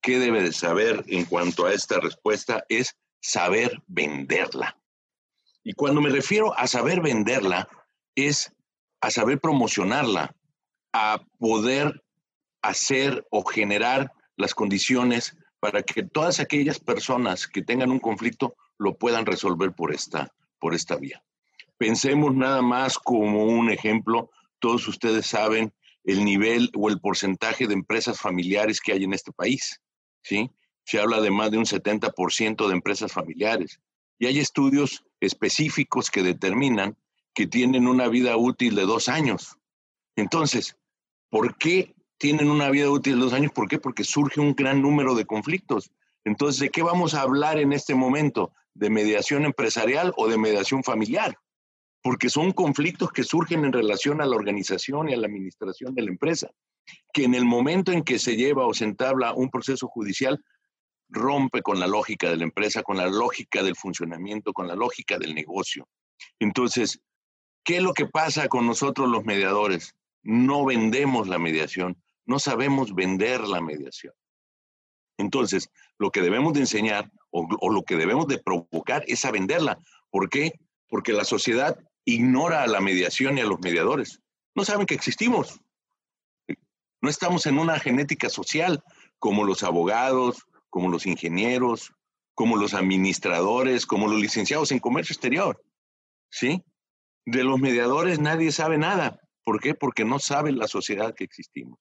¿Qué 0.00 0.18
debe 0.18 0.42
de 0.42 0.52
saber 0.52 1.04
en 1.08 1.24
cuanto 1.24 1.66
a 1.66 1.72
esta 1.72 1.98
respuesta? 2.00 2.64
Es 2.68 2.96
saber 3.20 3.82
venderla. 3.86 4.78
Y 5.64 5.72
cuando 5.72 6.00
me 6.00 6.10
refiero 6.10 6.56
a 6.56 6.66
saber 6.66 7.00
venderla, 7.00 7.68
es 8.14 8.52
a 9.00 9.10
saber 9.10 9.40
promocionarla, 9.40 10.34
a 10.92 11.20
poder 11.38 12.02
hacer 12.62 13.26
o 13.30 13.44
generar 13.44 14.12
las 14.36 14.54
condiciones 14.54 15.36
para 15.60 15.82
que 15.82 16.02
todas 16.02 16.40
aquellas 16.40 16.78
personas 16.78 17.46
que 17.46 17.62
tengan 17.62 17.90
un 17.90 17.98
conflicto 17.98 18.56
lo 18.78 18.96
puedan 18.96 19.26
resolver 19.26 19.72
por 19.72 19.92
esta, 19.92 20.32
por 20.58 20.74
esta 20.74 20.96
vía. 20.96 21.22
Pensemos 21.76 22.34
nada 22.34 22.62
más 22.62 22.98
como 22.98 23.44
un 23.44 23.70
ejemplo, 23.70 24.30
todos 24.58 24.86
ustedes 24.88 25.26
saben 25.26 25.72
el 26.04 26.24
nivel 26.24 26.70
o 26.74 26.88
el 26.88 27.00
porcentaje 27.00 27.66
de 27.66 27.74
empresas 27.74 28.20
familiares 28.20 28.80
que 28.80 28.92
hay 28.92 29.04
en 29.04 29.12
este 29.12 29.32
país, 29.32 29.80
¿sí? 30.22 30.50
Se 30.84 31.00
habla 31.00 31.20
de 31.20 31.30
más 31.30 31.50
de 31.50 31.58
un 31.58 31.66
70% 31.66 32.66
de 32.66 32.72
empresas 32.72 33.12
familiares 33.12 33.80
y 34.18 34.26
hay 34.26 34.38
estudios 34.38 35.04
específicos 35.20 36.10
que 36.10 36.22
determinan 36.22 36.96
que 37.34 37.46
tienen 37.46 37.86
una 37.86 38.08
vida 38.08 38.36
útil 38.36 38.74
de 38.74 38.82
dos 38.82 39.08
años. 39.08 39.58
Entonces, 40.16 40.76
¿por 41.30 41.56
qué 41.56 41.94
tienen 42.18 42.50
una 42.50 42.70
vida 42.70 42.90
útil 42.90 43.14
de 43.14 43.20
dos 43.20 43.32
años? 43.32 43.52
¿Por 43.52 43.68
qué? 43.68 43.78
Porque 43.78 44.04
surge 44.04 44.40
un 44.40 44.54
gran 44.54 44.82
número 44.82 45.14
de 45.14 45.24
conflictos. 45.24 45.90
Entonces, 46.24 46.60
¿de 46.60 46.70
qué 46.70 46.82
vamos 46.82 47.14
a 47.14 47.22
hablar 47.22 47.58
en 47.58 47.72
este 47.72 47.94
momento? 47.94 48.52
¿De 48.74 48.90
mediación 48.90 49.44
empresarial 49.44 50.12
o 50.16 50.28
de 50.28 50.38
mediación 50.38 50.84
familiar? 50.84 51.38
Porque 52.02 52.28
son 52.28 52.52
conflictos 52.52 53.10
que 53.12 53.24
surgen 53.24 53.64
en 53.64 53.72
relación 53.72 54.20
a 54.20 54.26
la 54.26 54.36
organización 54.36 55.08
y 55.08 55.14
a 55.14 55.16
la 55.16 55.26
administración 55.26 55.94
de 55.94 56.02
la 56.02 56.10
empresa, 56.10 56.50
que 57.12 57.24
en 57.24 57.34
el 57.34 57.44
momento 57.44 57.92
en 57.92 58.02
que 58.02 58.18
se 58.18 58.36
lleva 58.36 58.66
o 58.66 58.74
se 58.74 58.84
entabla 58.84 59.32
un 59.32 59.50
proceso 59.50 59.88
judicial, 59.88 60.44
rompe 61.08 61.62
con 61.62 61.80
la 61.80 61.86
lógica 61.86 62.28
de 62.28 62.36
la 62.36 62.44
empresa, 62.44 62.82
con 62.82 62.98
la 62.98 63.06
lógica 63.06 63.62
del 63.62 63.76
funcionamiento, 63.76 64.52
con 64.52 64.68
la 64.68 64.74
lógica 64.74 65.18
del 65.18 65.34
negocio. 65.34 65.88
Entonces, 66.38 67.00
¿Qué 67.68 67.76
es 67.76 67.82
lo 67.82 67.92
que 67.92 68.06
pasa 68.06 68.48
con 68.48 68.66
nosotros 68.66 69.10
los 69.10 69.26
mediadores? 69.26 69.94
No 70.22 70.64
vendemos 70.64 71.28
la 71.28 71.38
mediación, 71.38 72.02
no 72.28 72.38
sabemos 72.38 72.94
vender 72.94 73.40
la 73.40 73.62
mediación. 73.62 74.12
Entonces, 75.16 75.70
lo 75.98 76.10
que 76.10 76.20
debemos 76.20 76.52
de 76.52 76.60
enseñar 76.60 77.10
o, 77.30 77.72
lo 77.72 77.82
que 77.82 77.96
debemos 77.96 78.28
de 78.28 78.38
provocar 78.38 79.02
es 79.06 79.24
a 79.24 79.30
venderla. 79.30 79.78
¿Por 80.10 80.28
qué? 80.28 80.52
Porque 80.88 81.14
la 81.14 81.24
sociedad 81.24 81.78
ignora 82.04 82.62
a 82.62 82.66
la 82.66 82.80
mediación 82.80 83.38
y 83.38 83.40
a 83.40 83.46
los 83.46 83.60
mediadores. 83.60 84.20
No 84.54 84.64
saben 84.64 84.86
que 84.86 84.94
existimos. 84.94 85.58
No 87.00 87.08
estamos 87.08 87.46
en 87.46 87.58
una 87.58 87.80
genética 87.80 88.28
social 88.28 88.84
como 89.18 89.44
los 89.44 89.62
abogados, 89.62 90.44
como 90.68 90.90
los 90.90 91.06
ingenieros, 91.06 91.94
como 92.34 92.56
los 92.56 92.74
administradores, 92.74 93.86
como 93.86 94.06
los 94.06 94.20
licenciados 94.20 94.70
en 94.70 94.80
comercio 94.80 95.14
exterior. 95.14 95.64
¿Sí? 96.30 96.62
De 97.24 97.42
los 97.42 97.58
mediadores 97.58 98.18
nadie 98.20 98.52
sabe 98.52 98.76
nada. 98.76 99.18
¿Por 99.44 99.60
qué? 99.60 99.74
Porque 99.74 100.04
no 100.04 100.18
sabe 100.18 100.52
la 100.52 100.68
sociedad 100.68 101.14
que 101.14 101.24
existimos. 101.24 101.78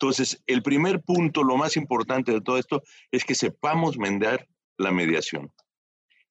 Entonces, 0.00 0.40
el 0.46 0.62
primer 0.62 1.02
punto, 1.02 1.42
lo 1.42 1.56
más 1.56 1.76
importante 1.76 2.30
de 2.30 2.40
todo 2.40 2.56
esto, 2.56 2.82
es 3.10 3.24
que 3.24 3.34
sepamos 3.34 3.96
vender 3.96 4.48
la 4.76 4.92
mediación. 4.92 5.52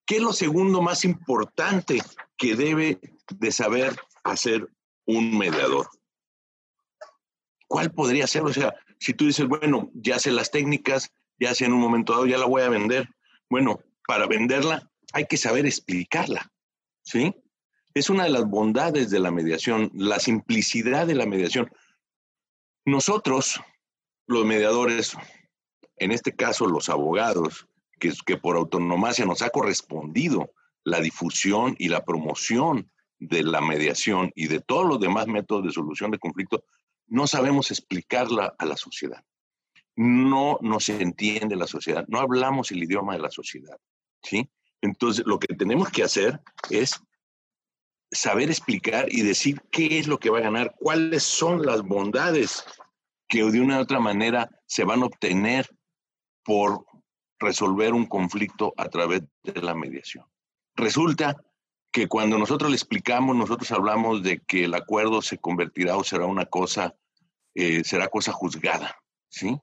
¿Qué 0.06 0.16
es 0.16 0.22
lo 0.22 0.32
segundo 0.32 0.82
más 0.82 1.04
importante 1.04 2.02
que 2.38 2.56
debe 2.56 3.00
de 3.30 3.52
saber 3.52 3.94
hacer 4.24 4.70
un 5.06 5.38
mediador? 5.38 5.90
¿Cuál 7.68 7.92
podría 7.92 8.26
ser? 8.26 8.44
O 8.44 8.54
sea, 8.54 8.74
si 9.00 9.14
tú 9.14 9.26
dices, 9.26 9.46
bueno, 9.48 9.92
ya 9.94 10.18
sé 10.18 10.32
las 10.32 10.50
técnicas, 10.50 11.12
ya 11.38 11.54
sé 11.54 11.66
en 11.66 11.74
un 11.74 11.82
momento 11.82 12.14
dado, 12.14 12.26
ya 12.26 12.38
la 12.38 12.46
voy 12.46 12.62
a 12.62 12.70
vender. 12.70 13.10
Bueno, 13.50 13.82
para 14.08 14.28
venderla 14.28 14.90
hay 15.12 15.26
que 15.26 15.36
saber 15.36 15.66
explicarla, 15.66 16.54
¿sí? 17.04 17.36
Es 17.94 18.10
una 18.10 18.24
de 18.24 18.30
las 18.30 18.46
bondades 18.46 19.10
de 19.10 19.20
la 19.20 19.32
mediación, 19.32 19.92
la 19.94 20.20
simplicidad 20.20 21.06
de 21.06 21.16
la 21.16 21.26
mediación. 21.26 21.70
Nosotros, 22.88 23.60
los 24.27 24.46
mediadores, 24.46 25.17
en 25.98 26.13
este 26.13 26.34
caso 26.34 26.67
los 26.67 26.88
abogados, 26.88 27.67
que, 28.00 28.13
que 28.25 28.38
por 28.38 28.56
autonomía 28.56 29.25
nos 29.25 29.41
ha 29.41 29.50
correspondido 29.50 30.53
la 30.86 31.01
difusión 31.01 31.75
y 31.79 31.89
la 31.89 32.06
promoción 32.06 32.89
de 33.20 33.44
la 33.44 33.60
mediación 33.60 34.32
y 34.36 34.48
de 34.48 34.62
todos 34.62 34.88
los 34.88 35.01
demás 35.01 35.27
métodos 35.27 35.65
de 35.65 35.74
solución 35.74 36.12
de 36.12 36.20
conflicto, 36.20 36.63
no 37.08 37.27
sabemos 37.27 37.72
explicarla 37.72 38.56
a 38.58 38.65
la 38.65 38.77
sociedad. 38.77 39.22
No 39.98 40.58
nos 40.62 40.88
entiende 40.88 41.58
la 41.58 41.67
sociedad, 41.67 42.06
no 42.08 42.22
hablamos 42.22 42.72
el 42.72 42.82
idioma 42.82 43.15
de 43.15 43.20
la 43.20 43.32
sociedad, 43.32 43.77
¿sí? 44.24 44.50
Entonces, 44.79 45.25
lo 45.25 45.39
que 45.39 45.53
tenemos 45.56 45.89
que 45.89 46.03
hacer 46.03 46.39
es 46.70 47.01
saber 48.12 48.50
explicar 48.50 49.08
y 49.10 49.22
decir 49.22 49.62
qué 49.72 50.00
es 50.00 50.08
lo 50.08 50.20
que 50.20 50.30
va 50.30 50.40
a 50.40 50.44
ganar, 50.44 50.76
cuáles 50.80 51.24
son 51.24 51.66
las 51.66 51.82
bondades 51.82 52.64
que 53.28 53.44
de 53.44 53.60
una 53.60 53.80
u 53.80 53.82
otra 53.82 54.00
manera 54.00 54.50
se 54.66 54.84
van 54.84 55.04
a 55.04 55.06
obtener 55.06 55.70
por 56.44 56.86
resolver 57.40 57.94
un 57.94 58.06
conflicto 58.06 58.74
a 58.78 58.90
través 58.90 59.24
de 59.44 59.62
la 59.62 59.76
mediación. 59.76 60.26
Resulta 60.76 61.36
que 61.92 62.08
cuando 62.08 62.38
nosotros 62.38 62.70
le 62.70 62.76
explicamos, 62.76 63.36
nosotros 63.36 63.72
hablamos 63.72 64.24
de 64.24 64.40
que 64.40 64.66
el 64.66 64.74
acuerdo 64.74 65.22
se 65.22 65.38
convertirá 65.38 65.98
o 65.98 66.04
será 66.04 66.26
una 66.26 66.46
cosa, 66.46 66.96
eh, 67.54 67.84
será 67.84 68.08
cosa 68.08 68.32
juzgada, 68.32 68.98
¿sí? 69.30 69.58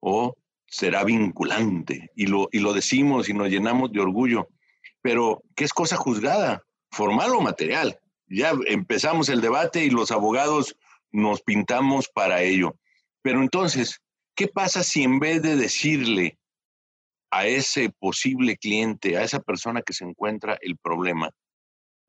O 0.00 0.36
será 0.66 1.04
vinculante. 1.04 2.10
Y 2.16 2.26
lo, 2.26 2.48
y 2.50 2.58
lo 2.58 2.72
decimos 2.72 3.28
y 3.28 3.34
nos 3.34 3.48
llenamos 3.48 3.92
de 3.92 4.00
orgullo. 4.00 4.48
Pero, 5.02 5.42
¿qué 5.54 5.64
es 5.64 5.72
cosa 5.72 5.96
juzgada? 5.96 6.65
Formal 6.96 7.30
o 7.32 7.40
material. 7.40 8.00
Ya 8.28 8.52
empezamos 8.66 9.28
el 9.28 9.40
debate 9.40 9.84
y 9.84 9.90
los 9.90 10.10
abogados 10.10 10.76
nos 11.12 11.42
pintamos 11.42 12.08
para 12.08 12.42
ello. 12.42 12.76
Pero 13.22 13.40
entonces, 13.42 14.00
¿qué 14.34 14.48
pasa 14.48 14.82
si 14.82 15.02
en 15.02 15.20
vez 15.20 15.42
de 15.42 15.56
decirle 15.56 16.38
a 17.30 17.46
ese 17.46 17.90
posible 17.90 18.56
cliente, 18.56 19.16
a 19.16 19.22
esa 19.22 19.40
persona 19.40 19.82
que 19.82 19.92
se 19.92 20.04
encuentra 20.04 20.58
el 20.60 20.76
problema, 20.76 21.30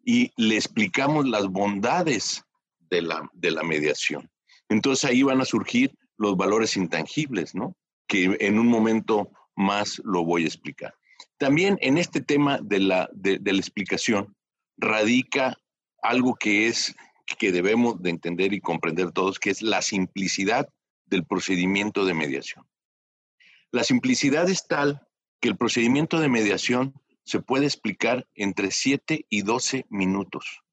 y 0.03 0.32
le 0.38 0.56
explicamos 0.56 1.27
las 1.27 1.48
bondades 1.48 2.44
de 2.79 3.01
la, 3.01 3.29
de 3.34 3.51
la 3.51 3.63
mediación? 3.63 4.29
Entonces 4.70 5.10
ahí 5.10 5.22
van 5.22 5.41
a 5.41 5.46
surgir 5.46 5.94
los 6.17 6.38
valores 6.38 6.77
intangibles, 6.77 7.53
¿no? 7.53 7.75
Que 8.08 8.38
en 8.39 8.58
un 8.58 8.67
momento 8.67 9.29
más 9.56 10.01
lo 10.06 10.24
voy 10.24 10.44
a 10.44 10.48
explicar. 10.48 10.94
También 11.38 11.77
en 11.82 11.98
este 11.98 12.22
tema 12.22 12.60
de 12.62 12.79
la, 12.79 13.10
de, 13.13 13.38
de 13.38 13.53
la 13.53 13.60
explicación, 13.60 14.37
radica 14.77 15.57
algo 16.01 16.36
que 16.36 16.67
es 16.67 16.96
que 17.38 17.51
debemos 17.51 18.01
de 18.01 18.10
entender 18.10 18.53
y 18.53 18.62
comprender 18.62 19.12
todos, 19.12 19.39
que 19.39 19.50
es 19.50 19.62
la 19.62 19.81
simplicidad 19.81 20.69
del 21.05 21.25
procedimiento 21.25 22.05
de 22.05 22.13
mediación. 22.13 22.65
La 23.72 23.84
simplicidad 23.84 24.50
es 24.50 24.65
tal 24.67 25.01
que 25.41 25.50
el 25.50 25.57
procedimiento 25.57 26.19
de 26.19 26.29
mediación 26.29 26.93
se 27.25 27.41
puede 27.41 27.65
explicar 27.65 28.25
entre 28.34 28.72
7 28.72 29.25
y 29.29 29.41
12 29.41 29.86
minutos. 29.89 30.63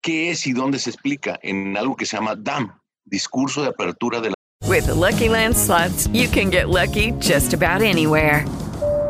qué 0.00 0.30
es 0.30 0.46
y 0.46 0.52
dónde 0.52 0.78
se 0.78 0.90
explica 0.90 1.38
en 1.42 1.76
algo 1.76 1.96
que 1.96 2.06
se 2.06 2.16
llama 2.16 2.34
DAM, 2.36 2.78
Discurso 3.04 3.62
de 3.62 3.68
Apertura 3.68 4.20
de 4.20 4.30
la 4.30 4.34
With 4.66 4.88
Lucky 4.88 5.28
Land 5.28 5.56
slots, 5.56 6.08
you 6.12 6.28
can 6.28 6.50
get 6.50 6.68
lucky 6.68 7.12
just 7.20 7.54
about 7.54 7.82
anywhere. 7.82 8.44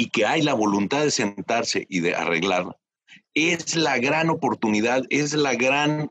y 0.00 0.08
que 0.08 0.24
hay 0.24 0.40
la 0.40 0.54
voluntad 0.54 1.02
de 1.02 1.10
sentarse 1.10 1.84
y 1.90 2.00
de 2.00 2.14
arreglar, 2.14 2.74
es 3.34 3.76
la 3.76 3.98
gran 3.98 4.30
oportunidad, 4.30 5.02
es 5.10 5.34
la 5.34 5.54
gran, 5.54 6.10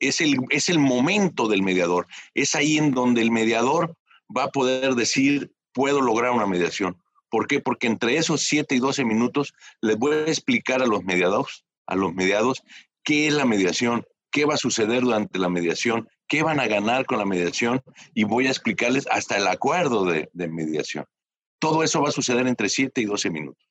es 0.00 0.20
el, 0.20 0.36
es 0.50 0.68
el 0.68 0.78
momento 0.78 1.48
del 1.48 1.62
mediador. 1.62 2.06
Es 2.34 2.54
ahí 2.54 2.76
en 2.76 2.92
donde 2.92 3.22
el 3.22 3.30
mediador 3.30 3.96
va 4.36 4.44
a 4.44 4.50
poder 4.50 4.96
decir, 4.96 5.50
puedo 5.72 6.02
lograr 6.02 6.32
una 6.32 6.44
mediación. 6.44 6.98
¿Por 7.30 7.46
qué? 7.46 7.60
Porque 7.60 7.86
entre 7.86 8.18
esos 8.18 8.42
7 8.42 8.74
y 8.74 8.80
12 8.80 9.06
minutos 9.06 9.54
les 9.80 9.96
voy 9.96 10.14
a 10.14 10.26
explicar 10.26 10.82
a 10.82 10.86
los 10.86 11.02
mediados, 11.02 11.64
a 11.86 11.96
los 11.96 12.12
mediados, 12.12 12.62
qué 13.02 13.28
es 13.28 13.32
la 13.32 13.46
mediación, 13.46 14.04
qué 14.30 14.44
va 14.44 14.56
a 14.56 14.58
suceder 14.58 15.04
durante 15.04 15.38
la 15.38 15.48
mediación, 15.48 16.06
qué 16.28 16.42
van 16.42 16.60
a 16.60 16.66
ganar 16.66 17.06
con 17.06 17.16
la 17.16 17.24
mediación 17.24 17.80
y 18.12 18.24
voy 18.24 18.46
a 18.46 18.50
explicarles 18.50 19.06
hasta 19.10 19.38
el 19.38 19.46
acuerdo 19.46 20.04
de, 20.04 20.28
de 20.34 20.48
mediación. 20.48 21.06
Todo 21.62 21.84
eso 21.84 22.02
va 22.02 22.08
a 22.08 22.12
suceder 22.12 22.48
entre 22.48 22.68
7 22.68 23.00
y 23.00 23.04
12 23.04 23.30
minutos. 23.30 23.64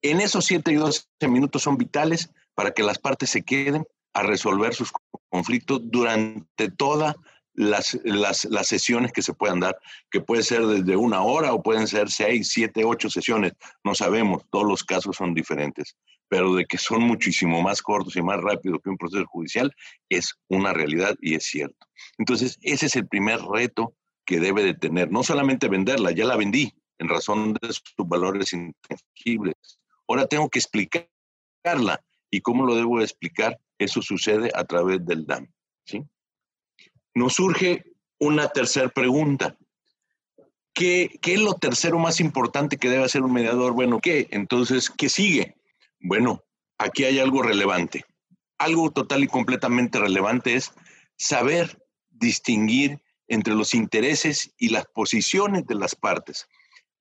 En 0.00 0.22
esos 0.22 0.46
7 0.46 0.72
y 0.72 0.76
12 0.76 1.04
minutos 1.28 1.60
son 1.60 1.76
vitales 1.76 2.30
para 2.54 2.70
que 2.70 2.82
las 2.82 2.98
partes 2.98 3.28
se 3.28 3.42
queden 3.42 3.84
a 4.14 4.22
resolver 4.22 4.72
sus 4.72 4.90
conflictos 5.28 5.82
durante 5.84 6.70
todas 6.70 7.16
las, 7.52 8.00
las, 8.02 8.46
las, 8.46 8.66
sesiones 8.66 9.12
que 9.12 9.20
se 9.20 9.34
puedan 9.34 9.60
dar, 9.60 9.76
que 10.10 10.22
puede 10.22 10.42
ser 10.42 10.64
desde 10.66 10.96
una 10.96 11.20
hora 11.20 11.52
o 11.52 11.62
pueden 11.62 11.86
ser 11.86 12.08
6, 12.08 12.48
7, 12.48 12.84
8 12.86 13.10
sesiones, 13.10 13.52
no 13.84 13.94
sabemos, 13.94 14.44
todos 14.50 14.66
los 14.66 14.82
casos 14.82 15.14
son 15.14 15.34
diferentes, 15.34 15.98
pero 16.28 16.54
de 16.54 16.64
que 16.64 16.78
son 16.78 17.02
muchísimo 17.02 17.60
más 17.60 17.82
cortos 17.82 18.16
y 18.16 18.22
más 18.22 18.40
rápidos 18.40 18.80
que 18.82 18.88
un 18.88 18.96
proceso 18.96 19.26
judicial 19.26 19.70
es 20.08 20.32
una 20.48 20.72
realidad 20.72 21.14
y 21.20 21.34
es 21.34 21.44
cierto. 21.44 21.86
Entonces, 22.16 22.56
ese 22.62 22.86
es 22.86 22.96
el 22.96 23.06
primer 23.06 23.42
reto 23.42 23.92
que 24.24 24.40
debe 24.40 24.62
de 24.62 24.72
tener, 24.72 25.10
no 25.10 25.22
solamente 25.22 25.68
venderla, 25.68 26.10
ya 26.12 26.24
la 26.24 26.36
vendí 26.36 26.72
en 26.98 27.08
razón 27.08 27.54
de 27.54 27.72
sus 27.72 28.06
valores 28.06 28.52
intangibles. 28.52 29.54
Ahora 30.06 30.26
tengo 30.26 30.48
que 30.48 30.58
explicarla. 30.58 32.02
¿Y 32.30 32.40
cómo 32.40 32.66
lo 32.66 32.74
debo 32.74 32.98
de 32.98 33.04
explicar? 33.04 33.58
Eso 33.78 34.02
sucede 34.02 34.50
a 34.54 34.64
través 34.64 35.04
del 35.06 35.26
DAM. 35.26 35.48
¿sí? 35.84 36.04
Nos 37.14 37.34
surge 37.34 37.84
una 38.18 38.48
tercera 38.48 38.88
pregunta. 38.88 39.56
¿Qué, 40.74 41.18
¿Qué, 41.22 41.34
es 41.34 41.40
lo 41.40 41.54
tercero 41.54 41.98
más 41.98 42.20
importante 42.20 42.76
que 42.76 42.90
debe 42.90 43.04
hacer 43.04 43.22
un 43.22 43.32
mediador? 43.32 43.72
Bueno, 43.72 44.00
¿qué? 44.00 44.28
Entonces, 44.30 44.90
¿qué 44.90 45.08
sigue? 45.08 45.56
Bueno, 46.00 46.44
aquí 46.76 47.04
hay 47.04 47.18
algo 47.18 47.42
relevante. 47.42 48.04
Algo 48.58 48.90
total 48.90 49.24
y 49.24 49.28
completamente 49.28 49.98
relevante 49.98 50.54
es 50.54 50.72
saber 51.16 51.82
distinguir 52.10 53.00
entre 53.28 53.54
los 53.54 53.74
intereses 53.74 54.52
y 54.58 54.70
las 54.70 54.86
posiciones 54.86 55.66
de 55.66 55.74
las 55.74 55.94
partes. 55.94 56.46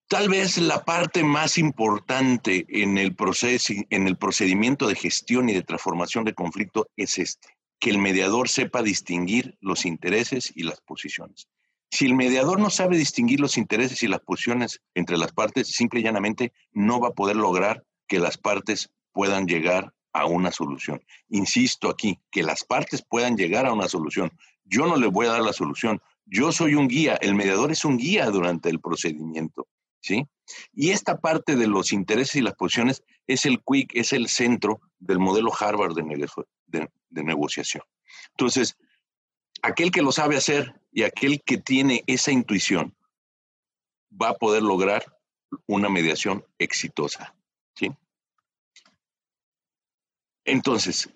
Tal 0.10 0.30
vez 0.30 0.58
la 0.58 0.86
parte 0.86 1.26
más 1.26 1.58
importante 1.58 2.66
en 2.70 2.98
el, 2.98 3.14
proceso, 3.14 3.74
en 3.90 4.08
el 4.08 4.16
procedimiento 4.16 4.88
de 4.88 4.96
gestión 4.96 5.50
y 5.50 5.54
de 5.54 5.64
transformación 5.64 6.24
de 6.24 6.34
conflicto 6.34 6.88
es 6.96 7.18
este, 7.18 7.50
que 7.78 7.90
el 7.90 7.98
mediador 7.98 8.48
sepa 8.48 8.82
distinguir 8.82 9.58
los 9.60 9.86
intereses 9.86 10.54
y 10.56 10.64
las 10.64 10.80
posiciones. 10.80 11.50
Si 11.92 12.06
el 12.06 12.16
mediador 12.16 12.58
no 12.58 12.70
sabe 12.70 12.98
distinguir 12.98 13.42
los 13.42 13.58
intereses 13.58 14.02
y 14.02 14.08
las 14.08 14.22
posiciones 14.22 14.80
entre 14.96 15.18
las 15.18 15.34
partes, 15.34 15.68
simple 15.68 16.00
y 16.00 16.04
llanamente 16.04 16.54
no 16.72 17.02
va 17.02 17.10
a 17.10 17.14
poder 17.14 17.36
lograr 17.36 17.84
que 18.08 18.20
las 18.20 18.38
partes 18.38 18.90
puedan 19.12 19.46
llegar 19.46 19.94
a 20.14 20.26
una 20.26 20.54
solución. 20.54 21.04
Insisto 21.28 21.90
aquí, 21.90 22.18
que 22.32 22.44
las 22.44 22.64
partes 22.64 23.04
puedan 23.04 23.36
llegar 23.36 23.66
a 23.66 23.74
una 23.74 23.90
solución. 23.90 24.32
Yo 24.64 24.88
no 24.88 24.96
le 24.96 25.08
voy 25.08 25.26
a 25.26 25.32
dar 25.32 25.42
la 25.42 25.52
solución. 25.52 26.02
Yo 26.26 26.54
soy 26.54 26.76
un 26.76 26.88
guía, 26.88 27.18
el 27.22 27.36
mediador 27.36 27.74
es 27.74 27.84
un 27.84 27.98
guía 27.98 28.28
durante 28.28 28.70
el 28.70 28.80
procedimiento. 28.80 29.68
¿Sí? 30.02 30.26
Y 30.74 30.92
esta 30.92 31.20
parte 31.20 31.56
de 31.56 31.68
los 31.68 31.92
intereses 31.92 32.36
y 32.36 32.42
las 32.42 32.56
posiciones 32.56 33.04
es 33.28 33.46
el 33.46 33.62
quick, 33.64 33.92
es 33.94 34.14
el 34.14 34.30
centro 34.30 34.80
del 35.00 35.20
modelo 35.20 35.52
Harvard 35.58 35.94
de, 35.94 36.90
negociación. 37.10 37.84
Entonces, 38.32 38.78
aquel 39.62 39.92
que 39.92 40.02
lo 40.02 40.12
sabe 40.12 40.38
hacer 40.38 40.82
y 40.92 41.04
aquel 41.04 41.42
que 41.44 41.58
tiene 41.58 42.04
esa 42.08 42.32
intuición 42.32 42.96
va 44.10 44.30
a 44.30 44.36
poder 44.36 44.64
lograr 44.64 45.06
una 45.66 45.90
mediación 45.90 46.46
exitosa. 46.58 47.36
¿sí? 47.76 47.92
Entonces, 50.46 51.10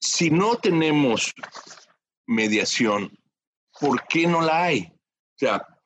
si 0.00 0.30
no 0.30 0.56
tenemos 0.56 1.34
mediación, 2.26 3.16
¿por 3.80 4.06
qué 4.08 4.26
no 4.26 4.40
la 4.40 4.64
hay? 4.64 4.92
O 4.92 5.38
sea, 5.38 5.77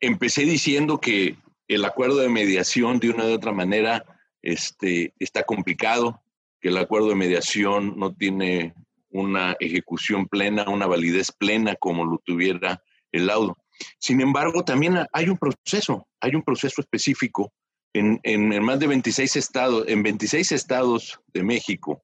empecé 0.00 0.42
diciendo 0.42 1.00
que 1.00 1.36
el 1.68 1.84
acuerdo 1.84 2.18
de 2.18 2.28
mediación 2.28 2.98
de 2.98 3.10
una 3.10 3.24
u 3.24 3.32
otra 3.32 3.52
manera 3.52 4.04
este, 4.42 5.14
está 5.18 5.44
complicado, 5.44 6.22
que 6.60 6.68
el 6.68 6.76
acuerdo 6.76 7.08
de 7.08 7.14
mediación 7.14 7.94
no 7.96 8.14
tiene 8.14 8.74
una 9.10 9.56
ejecución 9.60 10.26
plena, 10.26 10.68
una 10.68 10.86
validez 10.86 11.32
plena 11.32 11.76
como 11.76 12.04
lo 12.04 12.18
tuviera 12.24 12.82
el 13.12 13.26
laudo. 13.26 13.56
Sin 13.98 14.20
embargo, 14.20 14.64
también 14.64 15.06
hay 15.12 15.28
un 15.28 15.38
proceso, 15.38 16.06
hay 16.20 16.34
un 16.34 16.42
proceso 16.42 16.80
específico 16.80 17.52
en, 17.94 18.20
en, 18.24 18.62
más 18.62 18.78
de 18.80 18.88
26 18.88 19.36
estados, 19.36 19.84
en 19.88 20.02
26 20.02 20.52
estados 20.52 21.20
de 21.32 21.42
México 21.42 22.02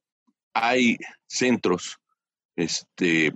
hay 0.55 0.97
centros 1.27 1.99
este, 2.57 3.33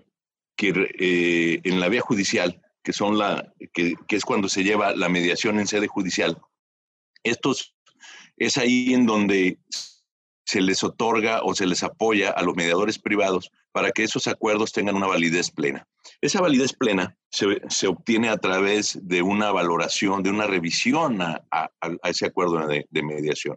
que 0.56 0.88
eh, 0.98 1.60
en 1.64 1.80
la 1.80 1.88
vía 1.88 2.00
judicial, 2.00 2.60
que 2.84 2.92
son 2.92 3.18
la, 3.18 3.52
que, 3.72 3.94
que, 4.06 4.16
es 4.16 4.24
cuando 4.24 4.48
se 4.48 4.62
lleva 4.62 4.94
la 4.94 5.08
mediación 5.08 5.58
en 5.58 5.66
sede 5.66 5.88
judicial. 5.88 6.40
Estos 7.24 7.74
es 8.36 8.58
ahí 8.58 8.92
en 8.92 9.06
donde 9.06 9.58
se 10.44 10.60
les 10.60 10.84
otorga 10.84 11.42
o 11.42 11.54
se 11.54 11.66
les 11.66 11.82
apoya 11.82 12.30
a 12.30 12.42
los 12.42 12.54
mediadores 12.54 12.98
privados 12.98 13.50
para 13.72 13.90
que 13.90 14.04
esos 14.04 14.26
acuerdos 14.28 14.72
tengan 14.72 14.94
una 14.94 15.06
validez 15.06 15.50
plena. 15.50 15.88
Esa 16.20 16.42
validez 16.42 16.74
plena 16.74 17.16
se, 17.30 17.60
se 17.68 17.86
obtiene 17.88 18.28
a 18.28 18.36
través 18.36 18.98
de 19.02 19.22
una 19.22 19.50
valoración, 19.50 20.22
de 20.22 20.30
una 20.30 20.46
revisión 20.46 21.22
a, 21.22 21.42
a, 21.50 21.70
a 21.80 22.10
ese 22.10 22.26
acuerdo 22.26 22.66
de, 22.66 22.86
de, 22.88 23.02
mediación. 23.02 23.56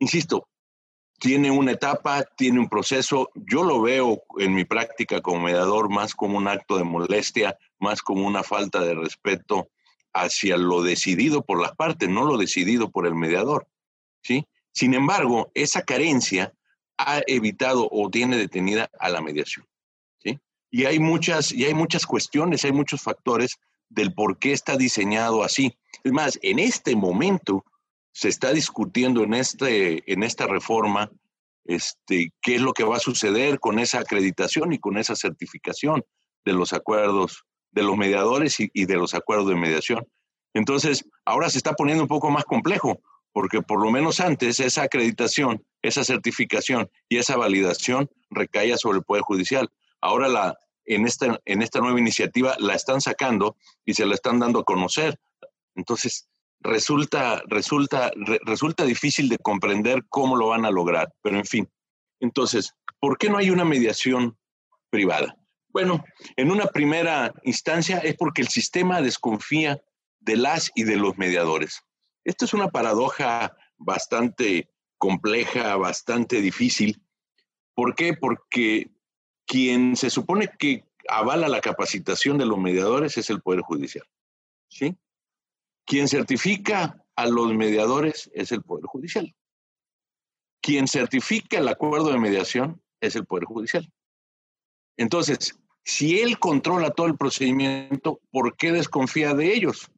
Insisto, 0.00 0.48
tiene 1.20 1.50
una 1.50 1.72
etapa, 1.72 2.24
tiene 2.36 2.58
un 2.58 2.68
proceso. 2.68 3.30
Yo 3.34 3.62
lo 3.62 3.80
veo 3.80 4.22
en 4.38 4.54
mi 4.54 4.64
práctica 4.64 5.20
como 5.20 5.40
mediador 5.40 5.88
más 5.88 6.14
como 6.14 6.36
un 6.36 6.48
acto 6.48 6.76
de 6.76 6.84
molestia, 6.84 7.56
más 7.80 8.02
como 8.02 8.26
una 8.26 8.42
falta 8.42 8.80
de 8.80 8.94
respeto 8.94 9.68
hacia 10.12 10.56
lo 10.56 10.82
decidido 10.82 11.42
por 11.42 11.60
las 11.60 11.74
partes, 11.76 12.08
no 12.08 12.24
lo 12.24 12.36
decidido 12.36 12.90
por 12.90 13.06
el 13.06 13.14
mediador. 13.14 13.68
¿sí? 14.22 14.46
Sin 14.72 14.94
embargo, 14.94 15.50
esa 15.54 15.82
carencia 15.82 16.52
ha 16.98 17.20
evitado 17.26 17.88
o 17.90 18.10
tiene 18.10 18.36
detenida 18.36 18.90
a 18.98 19.08
la 19.08 19.20
mediación. 19.20 19.66
¿sí? 20.18 20.38
Y, 20.70 20.84
hay 20.84 20.98
muchas, 20.98 21.52
y 21.52 21.64
hay 21.64 21.74
muchas 21.74 22.06
cuestiones, 22.06 22.64
hay 22.64 22.72
muchos 22.72 23.02
factores 23.02 23.58
del 23.88 24.14
por 24.14 24.38
qué 24.38 24.52
está 24.52 24.76
diseñado 24.76 25.42
así. 25.42 25.76
Es 26.04 26.12
más, 26.12 26.38
en 26.42 26.58
este 26.58 26.94
momento 26.96 27.64
se 28.12 28.28
está 28.28 28.52
discutiendo 28.52 29.22
en, 29.22 29.34
este, 29.34 30.02
en 30.12 30.22
esta 30.22 30.46
reforma 30.46 31.10
este, 31.64 32.32
qué 32.42 32.56
es 32.56 32.60
lo 32.60 32.72
que 32.72 32.84
va 32.84 32.96
a 32.96 33.00
suceder 33.00 33.60
con 33.60 33.78
esa 33.78 34.00
acreditación 34.00 34.72
y 34.72 34.78
con 34.78 34.98
esa 34.98 35.14
certificación 35.14 36.04
de 36.44 36.52
los 36.52 36.72
acuerdos, 36.72 37.44
de 37.72 37.82
los 37.82 37.96
mediadores 37.96 38.56
y, 38.58 38.84
de 38.84 38.96
los 38.96 39.14
acuerdos 39.14 39.48
de 39.48 39.56
mediación. 39.56 40.06
Entonces, 40.54 41.04
ahora 41.24 41.48
se 41.50 41.58
está 41.58 41.74
poniendo 41.74 42.04
un 42.04 42.08
poco 42.08 42.30
más 42.30 42.44
complejo, 42.44 43.00
porque 43.32 43.62
por 43.62 43.80
lo 43.80 43.90
menos 43.90 44.20
antes 44.20 44.58
esa 44.60 44.82
acreditación, 44.82 45.64
esa 45.82 46.04
certificación 46.04 46.90
y 47.08 47.18
esa 47.18 47.36
validación 47.36 48.10
recaía 48.30 48.76
sobre 48.76 48.98
el 48.98 49.04
Poder 49.04 49.22
Judicial. 49.22 49.70
Ahora 50.00 50.28
la, 50.28 50.58
en, 50.84 51.06
esta, 51.06 51.40
en 51.44 51.62
esta 51.62 51.80
nueva 51.80 52.00
iniciativa 52.00 52.56
la 52.58 52.74
están 52.74 53.00
sacando 53.00 53.56
y 53.84 53.94
se 53.94 54.06
la 54.06 54.14
están 54.14 54.40
dando 54.40 54.60
a 54.60 54.64
conocer. 54.64 55.20
Entonces, 55.76 56.28
resulta, 56.58 57.42
resulta, 57.46 58.10
re, 58.16 58.40
resulta 58.44 58.84
difícil 58.84 59.28
de 59.28 59.38
comprender 59.38 60.04
cómo 60.08 60.36
lo 60.36 60.48
van 60.48 60.64
a 60.64 60.70
lograr, 60.70 61.12
pero 61.22 61.38
en 61.38 61.46
fin. 61.46 61.68
Entonces, 62.18 62.74
¿por 62.98 63.16
qué 63.16 63.30
no 63.30 63.38
hay 63.38 63.50
una 63.50 63.64
mediación 63.64 64.36
privada. 64.90 65.36
Bueno, 65.72 66.04
en 66.36 66.50
una 66.50 66.66
primera 66.66 67.32
instancia 67.44 67.98
es 67.98 68.16
porque 68.16 68.42
el 68.42 68.48
sistema 68.48 69.00
desconfía 69.00 69.80
de 70.18 70.36
las 70.36 70.70
y 70.74 70.84
de 70.84 70.96
los 70.96 71.16
mediadores. 71.16 71.82
Esto 72.24 72.44
es 72.44 72.54
una 72.54 72.68
paradoja 72.68 73.56
bastante 73.78 74.70
compleja, 74.98 75.76
bastante 75.76 76.40
difícil. 76.40 77.02
¿Por 77.74 77.94
qué? 77.94 78.14
Porque 78.14 78.90
quien 79.46 79.96
se 79.96 80.10
supone 80.10 80.50
que 80.58 80.84
avala 81.08 81.48
la 81.48 81.60
capacitación 81.60 82.36
de 82.38 82.46
los 82.46 82.58
mediadores 82.58 83.16
es 83.16 83.30
el 83.30 83.40
Poder 83.40 83.62
Judicial. 83.62 84.06
¿Sí? 84.68 84.96
Quien 85.86 86.08
certifica 86.08 87.04
a 87.16 87.26
los 87.26 87.52
mediadores 87.54 88.30
es 88.34 88.52
el 88.52 88.62
Poder 88.62 88.84
Judicial. 88.86 89.34
Quien 90.60 90.88
certifica 90.88 91.58
el 91.58 91.68
acuerdo 91.68 92.12
de 92.12 92.18
mediación 92.18 92.82
es 93.00 93.16
el 93.16 93.24
Poder 93.24 93.44
Judicial. 93.44 93.90
Entonces, 94.96 95.58
si 95.84 96.20
él 96.20 96.38
controla 96.38 96.90
todo 96.90 97.06
el 97.06 97.16
procedimiento, 97.16 98.20
¿por 98.30 98.56
qué 98.56 98.72
desconfía 98.72 99.34
de 99.34 99.54
ellos? 99.54 99.90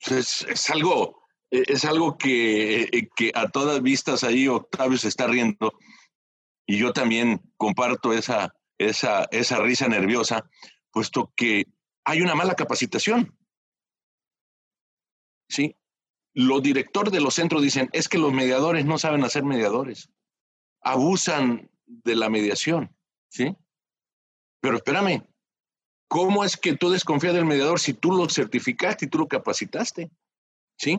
Es, 0.00 0.42
es 0.42 0.70
algo, 0.70 1.22
es 1.50 1.84
algo 1.84 2.18
que, 2.18 3.08
que, 3.16 3.32
a 3.34 3.48
todas 3.48 3.82
vistas 3.82 4.24
ahí 4.24 4.48
Octavio 4.48 4.98
se 4.98 5.08
está 5.08 5.26
riendo 5.26 5.72
y 6.66 6.78
yo 6.78 6.92
también 6.92 7.40
comparto 7.56 8.12
esa, 8.12 8.54
esa, 8.78 9.26
esa 9.30 9.58
risa 9.60 9.88
nerviosa, 9.88 10.48
puesto 10.92 11.32
que 11.34 11.66
hay 12.04 12.20
una 12.20 12.34
mala 12.34 12.54
capacitación. 12.54 13.36
¿Sí? 15.48 15.76
Los 16.34 16.62
directores 16.62 17.12
de 17.12 17.20
los 17.20 17.34
centros 17.34 17.62
dicen, 17.62 17.88
es 17.92 18.08
que 18.08 18.18
los 18.18 18.32
mediadores 18.32 18.84
no 18.84 18.98
saben 18.98 19.24
hacer 19.24 19.44
mediadores, 19.44 20.10
abusan 20.82 21.70
de 21.86 22.16
la 22.16 22.28
mediación, 22.28 22.94
¿sí? 23.28 23.56
Pero 24.60 24.76
espérame, 24.76 25.22
¿cómo 26.08 26.44
es 26.44 26.56
que 26.56 26.76
tú 26.76 26.90
desconfías 26.90 27.34
del 27.34 27.44
mediador 27.44 27.80
si 27.80 27.94
tú 27.94 28.12
lo 28.12 28.28
certificaste 28.28 29.04
y 29.06 29.08
tú 29.08 29.18
lo 29.18 29.28
capacitaste? 29.28 30.10
¿Sí? 30.76 30.98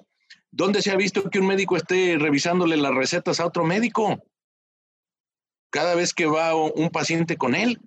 ¿Dónde 0.52 0.82
se 0.82 0.92
ha 0.92 0.96
visto 0.96 1.30
que 1.30 1.40
un 1.40 1.48
médico 1.48 1.76
esté 1.78 2.18
revisándole 2.18 2.78
las 2.78 2.94
recetas 2.94 3.40
a 3.40 3.46
otro 3.46 3.64
médico? 3.66 4.24
Cada 5.72 5.96
vez 5.96 6.14
que 6.14 6.26
va 6.26 6.56
un 6.56 6.90
paciente 6.90 7.38
con 7.38 7.56
él. 7.56 7.80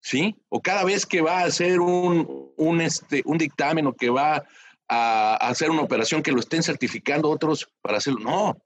¿Sí? 0.00 0.36
O 0.48 0.60
cada 0.60 0.84
vez 0.84 1.06
que 1.06 1.20
va 1.20 1.40
a 1.40 1.44
hacer 1.44 1.80
un, 1.80 2.52
un, 2.56 2.80
este, 2.80 3.22
un 3.24 3.38
dictamen 3.38 3.86
o 3.86 3.94
que 3.94 4.10
va 4.10 4.44
a 4.88 5.36
hacer 5.36 5.70
una 5.70 5.82
operación 5.82 6.22
que 6.22 6.32
lo 6.32 6.40
estén 6.40 6.62
certificando 6.62 7.30
otros 7.30 7.68
para 7.80 7.98
hacerlo. 7.98 8.20
No, 8.20 8.62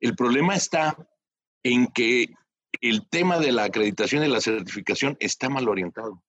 el 0.00 0.16
problema 0.16 0.56
está 0.56 0.96
en 1.62 1.86
que 1.88 2.32
el 2.80 3.08
tema 3.08 3.38
de 3.38 3.52
la 3.52 3.64
acreditación 3.64 4.24
y 4.24 4.28
la 4.28 4.40
certificación 4.40 5.16
está 5.20 5.48
mal 5.48 5.68
orientado. 5.68 6.22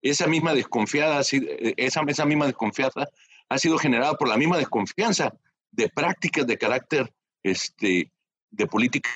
Esa 0.00 0.26
misma 0.26 0.54
desconfiada, 0.54 1.20
esa, 1.20 2.02
esa 2.06 2.24
misma 2.24 2.46
desconfianza 2.46 3.08
ha 3.48 3.58
sido 3.58 3.78
generada 3.78 4.14
por 4.14 4.28
la 4.28 4.36
misma 4.36 4.58
desconfianza 4.58 5.32
de 5.70 5.88
prácticas 5.88 6.46
de 6.46 6.58
carácter 6.58 7.12
este, 7.42 8.10
de 8.50 8.66
políticas 8.66 9.12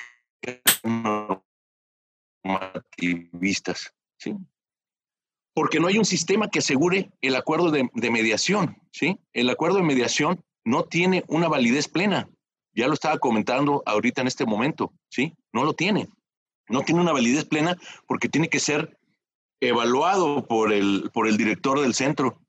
normativistas. 2.43 3.93
¿sí? 4.17 4.35
porque 5.57 5.79
no 5.79 5.87
hay 5.87 5.97
un 5.97 6.05
sistema 6.05 6.51
que 6.51 6.59
asegure 6.59 7.09
el 7.19 7.35
acuerdo 7.35 7.71
de, 7.71 7.89
mediación, 8.11 8.77
¿sí? 8.91 9.17
El 9.33 9.49
acuerdo 9.49 9.77
de 9.77 9.83
mediación 9.83 10.45
no 10.63 10.83
tiene 10.83 11.23
una 11.29 11.47
validez 11.47 11.87
plena. 11.87 12.29
Ya 12.75 12.87
lo 12.87 12.93
estaba 12.93 13.17
comentando 13.17 13.81
ahorita 13.87 14.21
en 14.21 14.27
este 14.27 14.45
momento, 14.45 14.93
¿sí? 15.09 15.33
No 15.51 15.63
lo 15.63 15.73
tiene. 15.73 16.09
No 16.69 16.81
tiene 16.81 17.01
una 17.01 17.13
validez 17.13 17.45
plena 17.45 17.77
porque 18.07 18.29
tiene 18.29 18.49
que 18.49 18.59
ser 18.59 18.97
evaluado 19.59 20.47
por 20.47 20.73
el, 20.73 21.09
por 21.13 21.27
el 21.27 21.37
director 21.37 21.79
del 21.79 21.93
centro. 21.93 22.41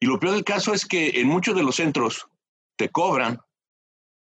Y 0.00 0.06
lo 0.06 0.18
peor 0.20 0.34
del 0.34 0.44
caso 0.44 0.74
es 0.74 0.86
que 0.86 1.20
en 1.20 1.28
muchos 1.28 1.56
de 1.56 1.62
los 1.62 1.76
centros 1.76 2.26
te 2.76 2.90
cobran 2.90 3.38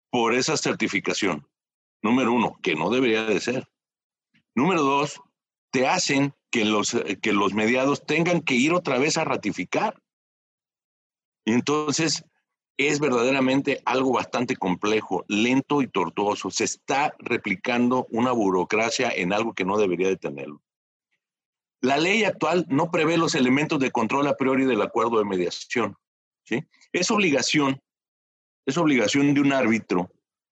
por 0.10 0.34
esa 0.34 0.58
certificación. 0.58 1.48
Número 2.02 2.32
uno, 2.32 2.58
que 2.62 2.76
no 2.76 2.90
debería 2.90 3.24
de 3.24 3.40
ser. 3.40 3.68
Número 4.56 4.82
dos, 4.82 5.20
te 5.72 5.88
hacen 5.88 6.34
que 6.50 6.66
los, 6.66 6.96
que 7.22 7.34
los 7.34 7.54
mediados 7.54 8.06
tengan 8.06 8.42
que 8.42 8.56
ir 8.56 8.74
otra 8.74 8.98
vez 8.98 9.18
a 9.18 9.26
ratificar. 9.26 10.02
Y 11.46 11.54
entonces 11.54 12.24
es 12.78 13.00
verdaderamente 13.00 13.82
algo 13.86 14.14
bastante 14.14 14.56
complejo, 14.56 15.26
lento 15.28 15.82
y 15.82 15.88
tortuoso. 15.88 16.52
Se 16.52 16.64
está 16.64 17.16
replicando 17.18 18.08
una 18.12 18.32
burocracia 18.32 19.10
en 19.10 19.34
algo 19.34 19.54
que 19.54 19.66
no 19.66 19.78
debería 19.78 20.08
de 20.08 20.18
tenerlo. 20.18 20.62
La 21.82 21.98
ley 21.98 22.24
actual 22.24 22.66
no 22.70 22.92
prevé 22.92 23.18
los 23.18 23.36
elementos 23.36 23.80
de 23.80 23.92
control 23.92 24.28
a 24.28 24.38
priori 24.38 24.66
del 24.66 24.82
acuerdo 24.82 25.18
de 25.18 25.26
mediación. 25.26 25.96
¿sí? 26.44 26.66
Es 26.92 27.10
obligación, 27.10 27.82
es 28.66 28.78
obligación 28.78 29.34
de 29.34 29.42
un 29.42 29.54
árbitro 29.54 30.12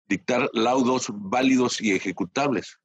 dictar 0.07 0.49
laudos 0.53 1.07
válidos 1.11 1.81
y 1.81 1.93
ejecutables. 1.93 2.77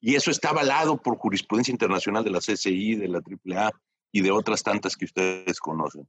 Y 0.00 0.14
eso 0.14 0.30
está 0.30 0.50
avalado 0.50 1.00
por 1.00 1.16
jurisprudencia 1.16 1.72
internacional 1.72 2.22
de 2.22 2.30
la 2.30 2.40
CCI, 2.40 2.96
de 2.96 3.08
la 3.08 3.18
AAA 3.18 3.72
y 4.12 4.20
de 4.20 4.30
otras 4.30 4.62
tantas 4.62 4.96
que 4.96 5.06
ustedes 5.06 5.58
conocen. 5.58 6.06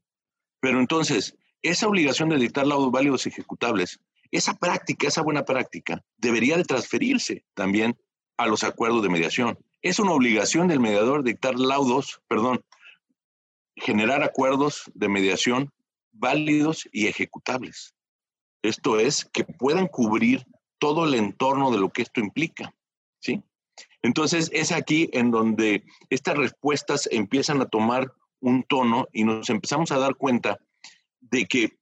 Pero 0.59 0.79
entonces, 0.79 1.35
esa 1.61 1.87
obligación 1.87 2.29
de 2.29 2.37
dictar 2.37 2.67
laudos 2.67 2.91
válidos 2.91 3.25
ejecutables, 3.27 3.99
esa 4.31 4.53
práctica, 4.55 5.07
esa 5.07 5.21
buena 5.21 5.45
práctica, 5.45 6.03
debería 6.17 6.57
de 6.57 6.63
transferirse 6.63 7.45
también 7.53 7.97
a 8.37 8.47
los 8.47 8.63
acuerdos 8.63 9.03
de 9.03 9.09
mediación. 9.09 9.57
Es 9.81 9.99
una 9.99 10.11
obligación 10.11 10.67
del 10.67 10.79
mediador 10.79 11.23
dictar 11.23 11.55
laudos, 11.55 12.21
perdón, 12.27 12.63
generar 13.75 14.23
acuerdos 14.23 14.91
de 14.93 15.09
mediación 15.09 15.71
válidos 16.11 16.87
y 16.91 17.07
ejecutables. 17.07 17.93
Esto 18.61 18.99
es, 18.99 19.25
que 19.25 19.43
puedan 19.43 19.87
cubrir 19.87 20.45
todo 20.79 21.05
el 21.05 21.13
entorno 21.13 21.71
de 21.71 21.79
lo 21.79 21.89
que 21.89 22.01
esto 22.01 22.19
implica. 22.19 22.73
¿sí? 23.19 23.43
Entonces 24.01 24.49
es 24.53 24.71
aquí 24.71 25.09
en 25.13 25.31
donde 25.31 25.83
estas 26.09 26.37
respuestas 26.37 27.07
empiezan 27.11 27.61
a 27.61 27.67
tomar 27.67 28.11
un 28.45 28.63
tono 28.63 29.08
y 29.12 29.23
nos 29.23 29.49
empezamos 29.49 29.91
a 29.91 29.97
dar 29.97 30.15
cuenta 30.15 30.60
de 31.19 31.45
que 31.45 31.79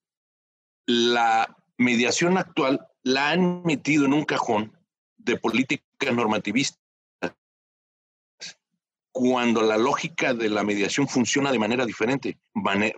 la 0.85 1.57
mediación 1.77 2.37
actual 2.37 2.87
la 3.03 3.31
han 3.31 3.63
metido 3.63 4.05
en 4.05 4.13
un 4.13 4.23
cajón 4.23 4.71
de 5.17 5.37
política 5.37 6.11
normativista 6.13 6.79
cuando 9.11 9.61
la 9.61 9.77
lógica 9.77 10.33
de 10.33 10.49
la 10.49 10.63
mediación 10.63 11.07
funciona 11.07 11.51
de 11.51 11.59
manera 11.59 11.85
diferente. 11.85 12.39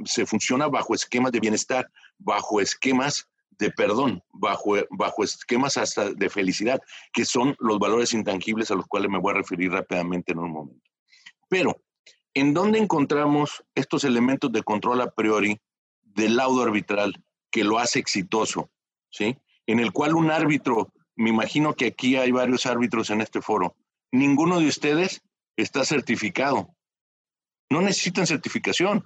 Se 0.06 0.28
funciona 0.28 0.68
bajo 0.68 0.94
esquemas 0.94 1.32
de 1.32 1.40
bienestar, 1.40 1.90
bajo 2.20 2.62
esquemas 2.62 3.28
de 3.58 3.72
perdón, 3.72 4.24
bajo, 4.32 4.76
bajo 4.92 5.24
esquemas 5.24 5.76
hasta 5.78 6.12
de 6.12 6.30
felicidad, 6.30 6.80
que 7.12 7.26
son 7.26 7.56
los 7.60 7.80
valores 7.80 8.14
intangibles 8.14 8.70
a 8.70 8.76
los 8.76 8.86
cuales 8.86 9.10
me 9.10 9.20
voy 9.20 9.32
a 9.32 9.38
referir 9.38 9.72
rápidamente 9.72 10.34
en 10.34 10.40
un 10.40 10.52
momento. 10.52 10.90
Pero, 11.50 11.82
¿en 12.36 12.54
dónde 12.54 12.78
encontramos 12.78 13.64
estos 13.74 14.04
elementos 14.04 14.52
de 14.52 14.62
control 14.62 15.02
a 15.02 15.10
priori 15.10 15.60
del 16.04 16.36
laudo 16.36 16.62
arbitral 16.62 17.24
que 17.50 17.64
lo 17.64 17.80
hace 17.80 17.98
exitoso? 17.98 18.70
¿Sí? 19.10 19.38
En 19.66 19.80
el 19.80 19.92
cual 19.92 20.14
un 20.16 20.30
árbitro, 20.30 20.94
me 21.16 21.30
imagino 21.30 21.74
que 21.74 21.88
aquí 21.88 22.18
hay 22.18 22.32
varios 22.32 22.66
árbitros 22.66 23.10
en 23.10 23.22
este 23.22 23.42
foro, 23.42 23.76
ninguno 24.12 24.60
de 24.60 24.68
ustedes 24.68 25.24
está 25.56 25.86
certificado. 25.86 26.76
No 27.70 27.82
necesitan 27.82 28.28
certificación. 28.28 29.04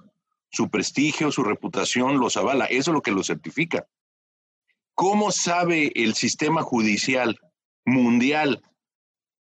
Su 0.50 0.68
prestigio, 0.68 1.30
su 1.30 1.44
reputación 1.44 2.18
los 2.18 2.36
avala. 2.36 2.64
Eso 2.66 2.90
es 2.90 2.94
lo 2.94 3.02
que 3.02 3.12
los 3.12 3.28
certifica. 3.28 3.86
¿Cómo 4.94 5.30
sabe 5.30 5.92
el 5.94 6.14
sistema 6.14 6.62
judicial 6.62 7.38
mundial 7.84 8.60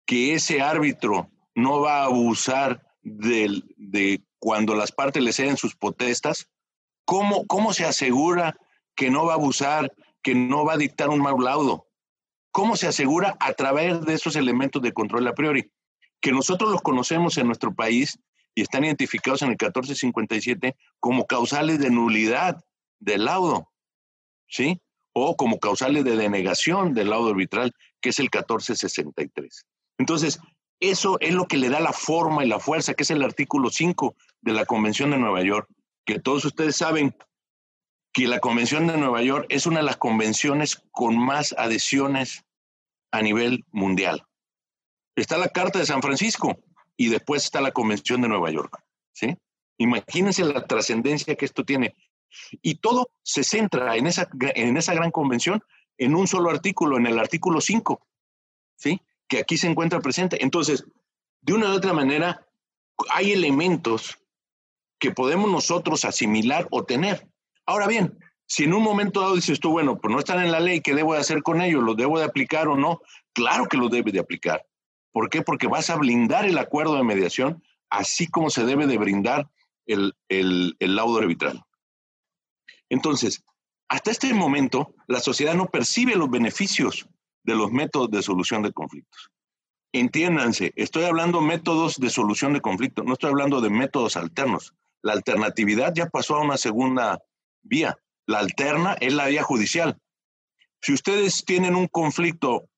que 0.08 0.34
ese 0.34 0.62
árbitro 0.62 1.30
no 1.54 1.80
va 1.82 2.02
a 2.02 2.06
abusar 2.06 2.87
de, 3.16 4.22
cuando 4.40 4.76
las 4.76 4.92
partes 4.92 5.24
le 5.24 5.34
ceden 5.34 5.58
sus 5.58 5.76
protestas? 5.76 6.50
¿Cómo, 7.06 7.48
¿Cómo 7.48 7.74
se 7.74 7.86
asegura 7.86 8.58
que 8.96 9.10
no 9.10 9.26
va 9.26 9.34
a 9.34 9.36
abusar, 9.36 9.94
que 10.22 10.36
no 10.36 10.66
va 10.66 10.74
a 10.74 10.78
dictar 10.78 11.10
un 11.10 11.22
mal 11.22 11.36
laudo? 11.40 11.88
¿Cómo 12.52 12.76
se 12.76 12.88
asegura 12.88 13.38
a 13.40 13.54
través 13.54 14.02
de 14.02 14.14
esos 14.14 14.36
elementos 14.36 14.82
de 14.82 14.94
control 14.94 15.28
a 15.28 15.34
priori? 15.34 15.72
Que 16.20 16.32
nosotros 16.32 16.72
los 16.72 16.82
conocemos 16.82 17.38
en 17.38 17.48
nuestro 17.48 17.74
país 17.74 18.20
y 18.56 18.62
están 18.62 18.84
identificados 18.84 19.42
en 19.44 19.50
el 19.50 19.54
1457 19.54 20.76
como 21.00 21.26
causales 21.26 21.80
de 21.80 21.92
nulidad 21.92 22.64
del 23.00 23.26
laudo. 23.26 23.72
¿Sí? 24.50 24.82
o 25.20 25.36
como 25.36 25.60
causales 25.60 26.04
de 26.04 26.16
denegación 26.16 26.94
del 26.94 27.10
laudo 27.10 27.32
arbitral, 27.32 27.74
que 28.02 28.10
es 28.10 28.20
el 28.20 28.26
1463. 28.26 29.66
Entonces, 29.98 30.40
eso 30.80 31.18
es 31.20 31.34
lo 31.34 31.46
que 31.48 31.58
le 31.58 31.70
da 31.70 31.80
la 31.80 31.94
forma 31.94 32.46
y 32.46 32.48
la 32.48 32.60
fuerza, 32.60 32.94
que 32.94 33.04
es 33.04 33.12
el 33.12 33.24
artículo 33.24 33.70
5 33.70 34.16
de 34.42 34.54
la 34.54 34.66
Convención 34.66 35.12
de 35.12 35.18
Nueva 35.18 35.42
York, 35.44 35.68
que 36.06 36.20
todos 36.20 36.46
ustedes 36.46 36.76
saben 36.76 37.16
que 38.14 38.28
la 38.28 38.40
Convención 38.40 38.88
de 38.88 38.98
Nueva 38.98 39.22
York 39.22 39.46
es 39.50 39.66
una 39.66 39.80
de 39.80 39.86
las 39.86 39.98
convenciones 39.98 40.82
con 40.92 41.18
más 41.18 41.54
adhesiones 41.58 42.44
a 43.12 43.22
nivel 43.22 43.66
mundial. 43.72 44.24
está 45.16 45.38
la 45.38 45.50
Carta 45.50 45.80
de 45.80 45.86
San 45.86 46.02
Francisco 46.02 46.58
y 46.96 47.10
después 47.10 47.44
está 47.44 47.62
la 47.62 47.72
Convención 47.72 48.22
de 48.22 48.28
Nueva 48.28 48.52
York. 48.52 48.84
¿sí? 49.14 49.36
Imagínense 49.78 50.44
la 50.44 50.66
trascendencia 50.66 51.36
que 51.36 51.46
esto 51.46 51.64
tiene. 51.64 51.96
Y 52.62 52.76
todo 52.76 53.10
se 53.24 53.44
centra 53.44 53.96
en 53.96 54.08
esa, 54.08 54.30
en 54.40 54.78
esa 54.78 54.94
gran 54.94 55.12
convención 55.12 55.64
en 55.98 56.16
un 56.16 56.28
solo 56.28 56.50
artículo, 56.50 56.98
en 56.98 57.08
el 57.08 57.18
artículo 57.18 57.62
5, 57.62 58.06
¿sí? 58.76 59.02
Que 59.28 59.40
aquí 59.40 59.58
se 59.58 59.68
encuentra 59.68 60.00
presente. 60.00 60.44
Entonces, 60.44 60.86
de 61.42 61.54
una 61.54 61.70
u 61.70 61.76
otra 61.76 61.94
manera, 61.94 62.46
hay 63.10 63.32
elementos 63.32 64.18
que 65.00 65.12
podemos 65.12 65.52
nosotros 65.52 66.06
asimilar 66.06 66.68
o 66.72 66.84
tener. 66.84 67.28
Ahora 67.66 67.88
bien, 67.88 68.18
si 68.48 68.64
en 68.64 68.74
un 68.74 68.82
momento 68.82 69.22
dado 69.22 69.36
dices 69.36 69.60
tú, 69.60 69.72
bueno, 69.72 70.00
pues 70.00 70.12
no 70.12 70.20
están 70.20 70.44
en 70.44 70.52
la 70.52 70.60
ley, 70.60 70.82
¿qué 70.82 70.96
debo 70.96 71.14
de 71.14 71.20
hacer 71.20 71.44
con 71.44 71.62
ellos? 71.62 71.84
¿Los 71.84 71.98
debo 71.98 72.18
de 72.18 72.26
aplicar 72.26 72.68
o 72.68 72.76
no? 72.76 73.02
Claro 73.34 73.68
que 73.68 73.78
los 73.78 73.92
debe 73.92 74.12
de 74.12 74.20
aplicar. 74.20 74.66
¿Por 75.12 75.30
qué? 75.30 75.42
Porque 75.42 75.68
vas 75.68 75.90
a 75.90 75.98
blindar 75.98 76.46
el 76.46 76.58
acuerdo 76.58 76.96
de 76.96 77.04
mediación, 77.04 77.64
así 77.90 78.28
como 78.28 78.50
se 78.50 78.66
debe 78.66 78.88
de 78.88 78.98
brindar 78.98 79.50
el, 79.86 80.14
el, 80.30 80.76
el 80.80 80.96
laudo 80.96 81.20
arbitral. 81.20 81.64
Entonces, 82.90 83.44
hasta 83.90 84.12
este 84.12 84.34
momento, 84.34 84.96
la 85.08 85.20
sociedad 85.20 85.56
no 85.56 85.68
percibe 85.68 86.16
los 86.16 86.30
beneficios 86.30 87.08
de 87.48 87.56
los 87.56 87.72
métodos 87.72 88.12
de 88.12 88.22
solución 88.22 88.62
de 88.62 88.74
conflictos. 88.74 89.32
Entiéndanse, 89.94 90.74
estoy 90.76 91.06
hablando 91.06 91.42
métodos 91.42 91.96
de 91.96 92.10
solución 92.10 92.54
de 92.54 92.62
conflictos, 92.62 93.06
no 93.06 93.14
estoy 93.14 93.32
hablando 93.32 93.62
de 93.62 93.70
métodos 93.70 94.18
alternos. 94.18 94.76
La 95.02 95.14
alternatividad 95.14 95.94
ya 95.96 96.08
pasó 96.08 96.36
a 96.36 96.44
una 96.44 96.58
segunda 96.58 97.24
vía. 97.64 97.98
La 98.26 98.40
alterna 98.40 98.98
es 99.00 99.14
la 99.14 99.28
vía 99.28 99.44
judicial. 99.44 99.98
Si 100.82 100.94
ustedes 100.94 101.46
tienen 101.46 101.76
un 101.76 101.88
conflicto 101.88 102.70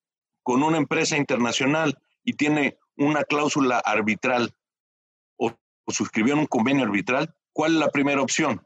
con 0.43 0.62
una 0.62 0.77
empresa 0.77 1.17
internacional 1.17 1.97
y 2.23 2.34
tiene 2.34 2.77
una 2.95 3.23
cláusula 3.23 3.79
arbitral 3.79 4.53
o, 5.38 5.47
o 5.47 5.93
un 6.36 6.45
convenio 6.45 6.86
arbitral, 6.86 7.34
¿cuál 7.53 7.73
es 7.73 7.79
la 7.79 7.89
primera 7.89 8.21
opción? 8.21 8.62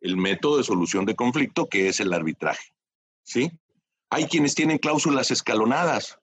El 0.00 0.16
método 0.16 0.58
de 0.58 0.64
solución 0.64 1.04
de 1.04 1.16
conflicto, 1.16 1.68
que 1.68 1.88
es 1.88 1.98
el 1.98 2.12
arbitraje. 2.12 2.72
¿Sí? 3.24 3.50
Hay 4.10 4.26
quienes 4.26 4.54
tienen 4.54 4.78
cláusulas 4.78 5.30
escalonadas, 5.30 6.18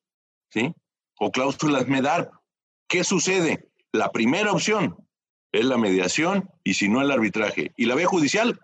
¿sí? 0.51 0.73
O 1.19 1.31
cláusulas 1.31 1.87
MEDAR. 1.87 2.31
¿Qué 2.87 3.03
sucede? 3.03 3.69
La 3.91 4.11
primera 4.11 4.51
opción 4.51 4.97
es 5.51 5.65
la 5.65 5.77
mediación 5.77 6.49
y 6.63 6.73
si 6.73 6.89
no 6.89 7.01
el 7.01 7.11
arbitraje. 7.11 7.71
Y 7.77 7.85
la 7.85 7.95
vía 7.95 8.07
judicial 8.07 8.59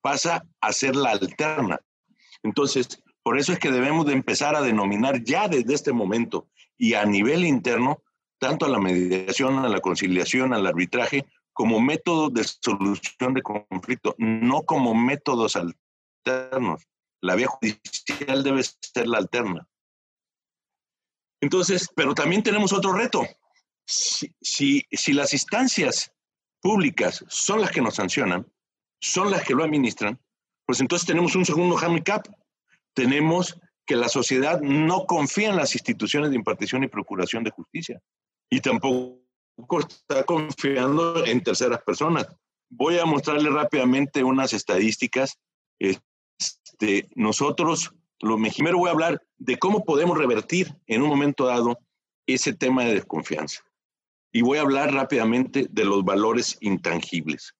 pasa 0.00 0.44
a 0.60 0.72
ser 0.72 0.96
la 0.96 1.10
alterna. 1.10 1.78
Entonces, 2.42 3.02
por 3.22 3.38
eso 3.38 3.52
es 3.52 3.58
que 3.58 3.70
debemos 3.70 4.06
de 4.06 4.14
empezar 4.14 4.56
a 4.56 4.62
denominar 4.62 5.22
ya 5.22 5.48
desde 5.48 5.74
este 5.74 5.92
momento 5.92 6.48
y 6.78 6.94
a 6.94 7.04
nivel 7.04 7.44
interno, 7.44 8.02
tanto 8.38 8.64
a 8.64 8.70
la 8.70 8.78
mediación, 8.78 9.58
a 9.58 9.68
la 9.68 9.80
conciliación, 9.80 10.54
al 10.54 10.66
arbitraje, 10.66 11.26
como 11.52 11.80
método 11.80 12.30
de 12.30 12.44
solución 12.44 13.34
de 13.34 13.42
conflicto, 13.42 14.14
no 14.16 14.62
como 14.62 14.94
métodos 14.94 15.56
alternos. 15.56 16.88
La 17.22 17.34
vía 17.34 17.48
judicial 17.48 18.42
debe 18.42 18.62
ser 18.62 19.06
la 19.06 19.18
alterna. 19.18 19.68
Entonces, 21.40 21.88
pero 21.94 22.14
también 22.14 22.42
tenemos 22.42 22.72
otro 22.72 22.92
reto. 22.92 23.26
Si, 23.86 24.32
si, 24.90 25.12
las 25.12 25.32
instancias 25.32 26.12
públicas 26.60 27.24
son 27.28 27.60
las 27.60 27.70
que 27.70 27.80
nos 27.80 27.94
sancionan, 27.94 28.46
son 29.00 29.30
las 29.30 29.42
que 29.42 29.54
lo 29.54 29.64
administran, 29.64 30.20
pues 30.66 30.80
entonces 30.80 31.06
tenemos 31.06 31.34
un 31.34 31.44
segundo 31.44 31.76
handicap. 31.76 32.26
Tenemos 32.94 33.58
que 33.86 33.96
la 33.96 34.08
sociedad 34.08 34.60
no 34.60 35.06
confía 35.06 35.48
en 35.48 35.56
las 35.56 35.74
instituciones 35.74 36.30
de 36.30 36.36
impartición 36.36 36.84
y 36.84 36.88
procuración 36.88 37.42
de 37.42 37.50
justicia 37.50 38.00
y 38.50 38.60
tampoco 38.60 39.20
está 39.80 40.24
confiando 40.24 41.24
en 41.24 41.42
terceras 41.42 41.82
personas. 41.82 42.28
Voy 42.68 42.98
a 42.98 43.04
mostrarle 43.04 43.50
rápidamente 43.50 44.22
unas 44.22 44.52
estadísticas. 44.52 45.38
Este, 46.40 47.08
nosotros, 47.14 47.94
lo 48.20 48.36
primero 48.36 48.78
voy 48.78 48.88
a 48.88 48.92
hablar 48.92 49.22
de 49.38 49.58
cómo 49.58 49.84
podemos 49.84 50.16
revertir 50.16 50.74
en 50.86 51.02
un 51.02 51.08
momento 51.08 51.46
dado 51.46 51.78
ese 52.26 52.54
tema 52.54 52.84
de 52.84 52.94
desconfianza. 52.94 53.62
Y 54.32 54.42
voy 54.42 54.58
a 54.58 54.62
hablar 54.62 54.92
rápidamente 54.92 55.66
de 55.70 55.84
los 55.84 56.04
valores 56.04 56.56
intangibles. 56.60 57.54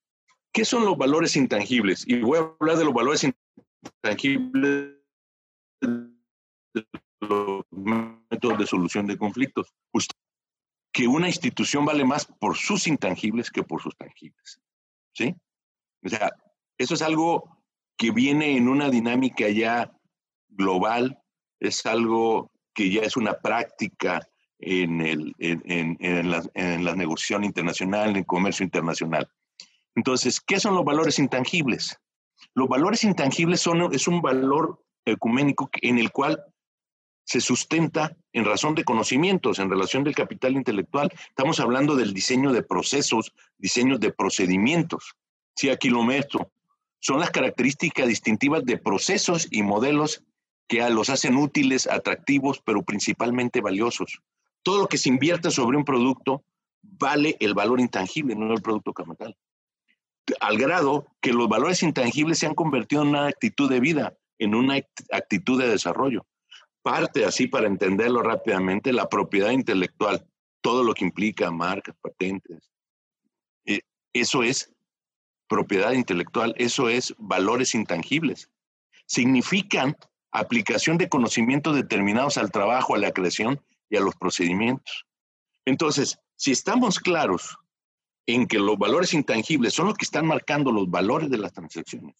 ¿Qué 0.53 0.64
son 0.64 0.85
los 0.85 0.97
valores 0.97 1.37
intangibles? 1.37 2.05
Y 2.07 2.21
voy 2.21 2.38
a 2.38 2.55
hablar 2.59 2.79
de 2.79 2.85
los 2.85 2.95
valores 2.95 3.25
intangibles 4.03 4.97
de 5.81 6.87
los 7.21 7.64
métodos 7.71 8.59
de 8.59 8.66
solución 8.66 9.07
de 9.07 9.19
conflictos. 9.19 9.75
que 10.93 11.07
una 11.07 11.29
institución 11.29 11.85
vale 11.85 12.05
más 12.05 12.27
por 12.27 12.57
sus 12.57 12.88
intangibles 12.88 13.49
que 13.51 13.62
por 13.62 13.81
sus 13.81 13.97
tangibles. 13.97 14.61
¿Sí? 15.12 15.37
O 16.05 16.09
sea, 16.09 16.31
eso 16.79 16.95
es 16.95 17.03
algo 17.03 17.60
que 18.01 18.13
viene 18.13 18.57
en 18.57 18.67
una 18.67 18.89
dinámica 18.89 19.51
ya 19.51 19.93
global, 20.49 21.19
es 21.61 21.85
algo 21.85 22.51
que 22.73 22.91
ya 22.91 23.03
es 23.03 23.15
una 23.19 23.35
práctica 23.35 24.27
en, 24.59 25.03
el, 25.03 25.35
en, 25.39 25.63
en, 25.67 25.97
en, 26.01 26.31
la, 26.31 26.43
en 26.55 26.83
la 26.83 26.97
negociación 26.97 27.45
internacional, 27.45 28.09
en 28.09 28.17
el 28.17 28.25
comercio 28.25 28.65
internacional. 28.65 29.29
Entonces, 29.95 30.41
¿qué 30.41 30.59
son 30.59 30.77
los 30.77 30.85
valores 30.87 31.19
intangibles? 31.19 31.99
Los 32.55 32.69
valores 32.69 33.05
intangibles 33.05 33.61
son, 33.61 33.93
es 33.93 34.09
un 34.09 34.23
valor 34.23 34.83
ecuménico 35.05 35.69
en 35.83 35.99
el 35.99 36.11
cual 36.11 36.43
se 37.27 37.43
sustenta 37.43 38.17
en 38.33 38.47
razón 38.47 38.75
de 38.75 38.85
conocimientos, 38.85 39.59
en 39.59 39.69
relación 39.69 40.05
del 40.05 40.15
capital 40.15 40.55
intelectual. 40.55 41.13
Estamos 41.29 41.61
hablando 41.61 41.97
del 41.97 42.15
diseño 42.15 42.51
de 42.51 42.63
procesos, 42.63 43.35
diseño 43.59 43.99
de 43.99 44.11
procedimientos. 44.11 45.17
Sí, 45.55 45.69
aquí 45.69 45.91
lo 45.91 46.03
meto. 46.03 46.51
Son 47.01 47.21
las 47.21 47.31
características 47.31 48.07
distintivas 48.07 48.65
de 48.65 48.79
procesos 48.79 49.49
y 49.51 49.63
modelos 49.63 50.23
que 50.69 50.89
los 50.91 51.11
hacen 51.11 51.37
útiles, 51.37 51.89
atractivos, 51.89 52.63
pero 52.65 52.83
principalmente 52.83 53.61
valiosos. 53.61 54.21
Todo 54.63 54.83
lo 54.83 54.87
que 54.87 54.99
se 54.99 55.09
invierte 55.09 55.51
sobre 55.51 55.77
un 55.77 55.85
producto 55.85 56.45
vale 56.83 57.37
el 57.41 57.55
valor 57.55 57.81
intangible, 57.81 58.37
no 58.37 58.53
el 58.53 58.63
producto 58.63 58.93
capital 58.93 59.37
al 60.39 60.59
grado 60.59 61.07
que 61.21 61.33
los 61.33 61.49
valores 61.49 61.83
intangibles 61.83 62.39
se 62.39 62.47
han 62.47 62.55
convertido 62.55 63.03
en 63.03 63.09
una 63.09 63.27
actitud 63.27 63.69
de 63.69 63.81
vida, 63.81 64.17
en 64.39 64.55
una 64.55 64.77
actitud 65.11 65.61
de 65.61 65.69
desarrollo. 65.69 66.27
Parte 66.83 67.25
así 67.25 67.47
para 67.47 67.67
entenderlo 67.67 68.23
rápidamente 68.23 68.93
la 68.93 69.09
propiedad 69.09 69.51
intelectual, 69.51 70.27
todo 70.61 70.85
lo 70.85 70.95
que 70.95 71.05
implica 71.05 71.51
marcas, 71.51 71.97
patentes. 72.01 72.71
Eh, 73.65 73.81
eso 74.13 74.43
es 74.43 74.73
propiedad 75.51 75.91
intelectual, 75.93 76.55
eso 76.59 76.89
es 76.89 77.13
valores 77.19 77.75
intangibles. 77.75 78.49
Significan 79.07 79.97
aplicación 80.31 80.97
de 80.97 81.09
conocimientos 81.09 81.75
determinados 81.75 82.39
al 82.39 82.53
trabajo, 82.53 82.95
a 82.95 82.99
la 82.99 83.11
creación 83.11 83.61
y 83.91 83.97
a 83.97 84.01
los 84.01 84.15
procedimientos. 84.15 85.07
Entonces, 85.67 86.21
si 86.37 86.53
estamos 86.53 87.01
claros 87.01 87.59
en 88.27 88.47
que 88.47 88.61
los 88.61 88.79
valores 88.79 89.13
intangibles 89.13 89.75
son 89.75 89.89
los 89.89 89.97
que 89.97 90.05
están 90.05 90.25
marcando 90.25 90.71
los 90.71 90.89
valores 90.89 91.29
de 91.29 91.39
las 91.39 91.53
transacciones, 91.53 92.15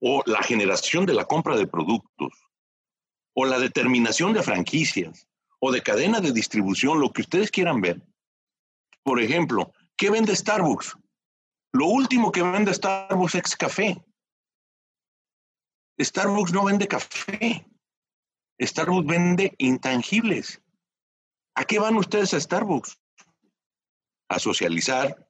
o 0.00 0.24
la 0.26 0.42
generación 0.42 1.06
de 1.06 1.14
la 1.14 1.26
compra 1.26 1.56
de 1.56 1.68
productos, 1.68 2.32
o 3.32 3.44
la 3.44 3.60
determinación 3.60 4.32
de 4.32 4.42
franquicias, 4.42 5.28
o 5.60 5.70
de 5.70 5.82
cadena 5.82 6.20
de 6.20 6.32
distribución, 6.32 6.98
lo 6.98 7.12
que 7.12 7.22
ustedes 7.22 7.52
quieran 7.52 7.80
ver. 7.80 8.02
Por 9.04 9.20
ejemplo, 9.22 9.72
¿qué 9.96 10.10
vende 10.10 10.34
Starbucks? 10.34 10.96
Lo 11.72 11.86
último 11.86 12.30
que 12.30 12.42
vende 12.42 12.74
Starbucks 12.74 13.34
es 13.34 13.56
café. 13.56 14.04
Starbucks 15.98 16.52
no 16.52 16.64
vende 16.64 16.86
café. 16.86 17.66
Starbucks 18.60 19.06
vende 19.06 19.54
intangibles. 19.58 20.60
¿A 21.54 21.64
qué 21.64 21.78
van 21.78 21.96
ustedes 21.96 22.34
a 22.34 22.40
Starbucks? 22.40 22.98
a 24.32 24.38
socializar, 24.38 25.28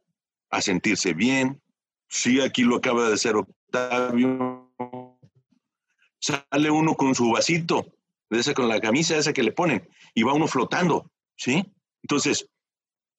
a 0.51 0.63
sentirse 0.63 1.13
bien. 1.13 1.61
Sí, 2.09 2.41
aquí 2.41 2.63
lo 2.63 2.77
acaba 2.77 3.09
de 3.09 3.15
hacer 3.15 3.35
Octavio. 3.35 4.71
Sale 6.21 6.71
uno 6.71 6.95
con 6.95 7.15
su 7.15 7.33
vasito, 7.33 7.87
de 8.31 8.55
con 8.55 8.69
la 8.69 8.81
camisa 8.81 9.17
esa 9.17 9.33
que 9.33 9.43
le 9.43 9.53
ponen, 9.53 9.89
y 10.15 10.23
va 10.23 10.35
uno 10.35 10.47
flotando, 10.47 11.11
¿sí? 11.37 11.65
Entonces, 12.03 12.49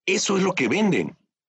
eso 0.06 0.38
es 0.38 0.44
lo 0.44 0.54
que 0.54 0.70
venden. 0.70 1.18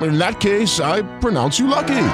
In 0.00 0.18
that 0.18 0.40
case, 0.40 0.80
I 0.80 1.02
pronounce 1.20 1.58
you 1.58 1.66
lucky. 1.66 2.04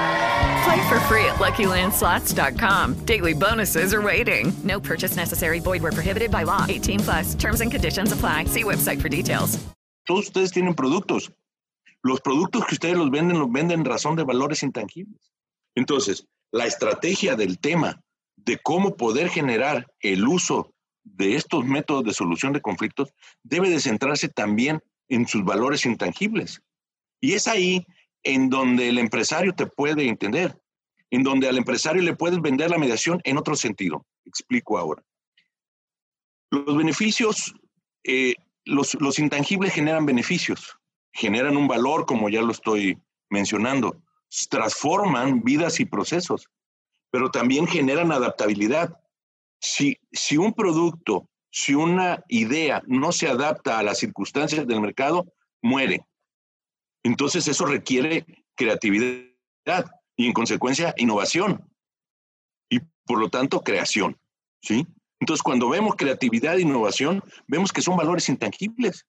Play 0.65 0.89
for 0.89 0.99
free 1.01 1.27
at 1.27 1.37
LuckyLandSlots.com. 1.39 3.05
Daily 3.05 3.35
bonuses 3.35 3.93
are 3.93 4.01
waiting. 4.01 4.53
No 4.65 4.81
purchase 4.81 5.17
necessary. 5.17 5.61
Void 5.61 5.83
were 5.83 5.93
prohibited 5.93 6.31
by 6.31 6.45
law. 6.45 6.65
18 6.69 7.01
plus. 7.01 7.35
Terms 7.35 7.61
and 7.61 7.71
conditions 7.71 8.13
apply. 8.13 8.45
See 8.45 8.65
website 8.65 9.01
for 9.03 9.09
details. 9.09 9.59
Todos 10.07 10.27
ustedes 10.29 10.53
tienen 10.53 10.75
productos. 10.75 11.31
Los 12.03 12.21
productos 12.21 12.67
que 12.67 12.75
ustedes 12.75 12.97
los 12.97 13.11
venden, 13.11 13.39
los 13.39 13.51
venden 13.51 13.81
en 13.81 13.85
razón 13.85 14.17
de 14.17 14.25
valores 14.25 14.63
intangibles. 14.63 15.31
Entonces, 15.75 16.27
la 16.53 16.67
estrategia 16.67 17.37
del 17.37 17.59
tema 17.59 18.01
de 18.37 18.59
cómo 18.59 18.97
poder 18.97 19.29
generar 19.29 19.87
el 20.01 20.27
uso 20.27 20.73
de 21.03 21.37
estos 21.37 21.65
métodos 21.65 22.05
de 22.05 22.13
solución 22.15 22.53
de 22.53 22.61
conflictos 22.61 23.11
debe 23.43 23.71
de 23.71 23.81
centrarse 23.81 24.29
también 24.29 24.81
en 25.09 25.27
sus 25.27 25.45
valores 25.45 25.85
intangibles. 25.87 26.61
Y 27.25 27.33
es 27.33 27.49
ahí 27.49 27.87
en 28.23 28.51
donde 28.51 28.91
el 28.91 28.99
empresario 28.99 29.55
te 29.55 29.65
puede 29.65 30.07
entender, 30.09 30.61
en 31.11 31.23
donde 31.23 31.49
al 31.49 31.57
empresario 31.57 32.03
le 32.03 32.15
puedes 32.15 32.39
vender 32.39 32.69
la 32.69 32.77
mediación 32.77 33.19
en 33.25 33.39
otro 33.39 33.57
sentido. 33.57 34.05
Explico 34.27 34.77
ahora. 34.77 35.03
Los 36.51 36.77
beneficios, 36.77 37.55
eh, 38.03 38.35
los, 38.67 38.93
los 39.01 39.19
intangibles 39.19 39.73
generan 39.73 40.05
beneficios, 40.05 40.77
generan 41.15 41.57
un 41.57 41.67
valor, 41.67 42.05
como 42.05 42.29
ya 42.29 42.43
lo 42.43 42.53
estoy 42.53 42.99
mencionando, 43.31 44.03
transforman 44.51 45.43
vidas 45.43 45.81
y 45.81 45.87
procesos, 45.87 46.51
pero 47.11 47.31
también 47.31 47.67
generan 47.67 48.13
adaptabilidad. 48.13 49.01
Si, 49.61 49.97
si 50.13 50.37
un 50.37 50.53
producto, 50.53 51.31
si 51.51 51.75
una 51.75 52.23
idea 52.29 52.83
no 52.87 53.13
se 53.13 53.29
adapta 53.29 53.79
a 53.79 53.83
las 53.83 53.97
circunstancias 53.97 54.67
del 54.67 54.83
mercado, 54.83 55.25
muere. 55.63 56.05
Entonces 57.05 57.47
eso 57.47 57.67
requiere 57.67 58.27
creatividad 58.57 59.85
y 60.17 60.27
en 60.27 60.33
consecuencia 60.33 60.95
innovación 60.97 61.71
y 62.69 62.81
por 63.05 63.21
lo 63.21 63.29
tanto 63.29 63.61
creación, 63.61 64.19
¿sí? 64.63 64.87
Entonces 65.21 65.43
cuando 65.43 65.69
vemos 65.69 65.97
creatividad 65.97 66.57
e 66.57 66.63
innovación, 66.63 67.23
vemos 67.47 67.73
que 67.73 67.83
son 67.83 67.97
valores 67.97 68.29
intangibles. 68.29 69.07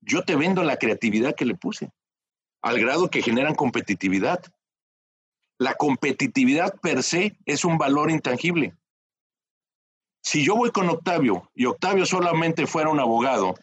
Yo 0.00 0.24
te 0.24 0.36
vendo 0.36 0.62
la 0.62 0.76
creatividad 0.76 1.34
que 1.34 1.46
le 1.46 1.54
puse, 1.54 1.90
al 2.62 2.78
grado 2.78 3.10
que 3.10 3.22
generan 3.22 3.54
competitividad. 3.54 4.42
La 5.58 5.74
competitividad 5.74 6.78
per 6.80 7.02
se 7.02 7.38
es 7.46 7.64
un 7.64 7.78
valor 7.78 8.10
intangible. 8.10 8.76
Si 10.22 10.44
yo 10.44 10.54
voy 10.54 10.70
con 10.70 10.88
Octavio 10.88 11.50
y 11.54 11.66
Octavio 11.66 12.04
solamente 12.04 12.66
fuera 12.66 12.90
un 12.90 13.00
abogado, 13.00 13.54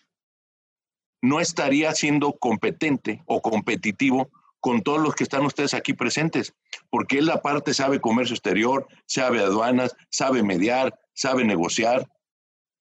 no 1.21 1.39
estaría 1.39 1.93
siendo 1.93 2.33
competente 2.33 3.23
o 3.25 3.41
competitivo 3.41 4.29
con 4.59 4.81
todos 4.81 4.99
los 4.99 5.15
que 5.15 5.23
están 5.23 5.45
ustedes 5.45 5.73
aquí 5.73 5.93
presentes, 5.93 6.53
porque 6.89 7.19
él 7.19 7.29
aparte 7.29 7.73
sabe 7.73 8.01
comercio 8.01 8.35
exterior, 8.35 8.87
sabe 9.05 9.39
aduanas, 9.39 9.95
sabe 10.09 10.43
mediar, 10.43 10.99
sabe 11.13 11.43
negociar. 11.45 12.09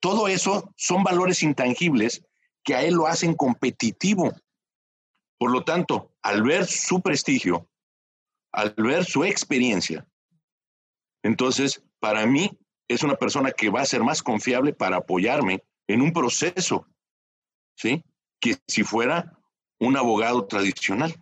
Todo 0.01 0.29
eso 0.29 0.73
son 0.77 1.05
valores 1.05 1.43
intangibles 1.43 2.25
que 2.65 2.75
a 2.75 2.83
él 2.83 2.95
lo 2.95 3.07
hacen 3.07 3.35
competitivo. 3.35 4.33
Por 5.39 5.53
lo 5.53 5.65
tanto, 5.65 6.13
al 6.23 6.43
ver 6.43 6.67
su 6.67 7.01
prestigio, 7.01 7.69
al 8.53 8.75
ver 8.77 9.05
su 9.05 9.25
experiencia, 9.25 10.07
entonces, 11.23 11.83
para 12.01 12.27
mí, 12.27 12.51
es 12.89 13.03
una 13.03 13.17
persona 13.17 13.53
que 13.53 13.71
va 13.71 13.83
a 13.83 13.87
ser 13.87 14.03
más 14.03 14.23
confiable 14.23 14.73
para 14.73 14.97
apoyarme 14.97 15.63
en 15.87 16.01
un 16.01 16.13
proceso, 16.13 16.87
¿sí? 17.77 18.03
Que 18.41 18.57
si 18.67 18.85
fuera 18.85 19.39
un 19.79 19.97
abogado 19.97 20.47
tradicional, 20.47 21.15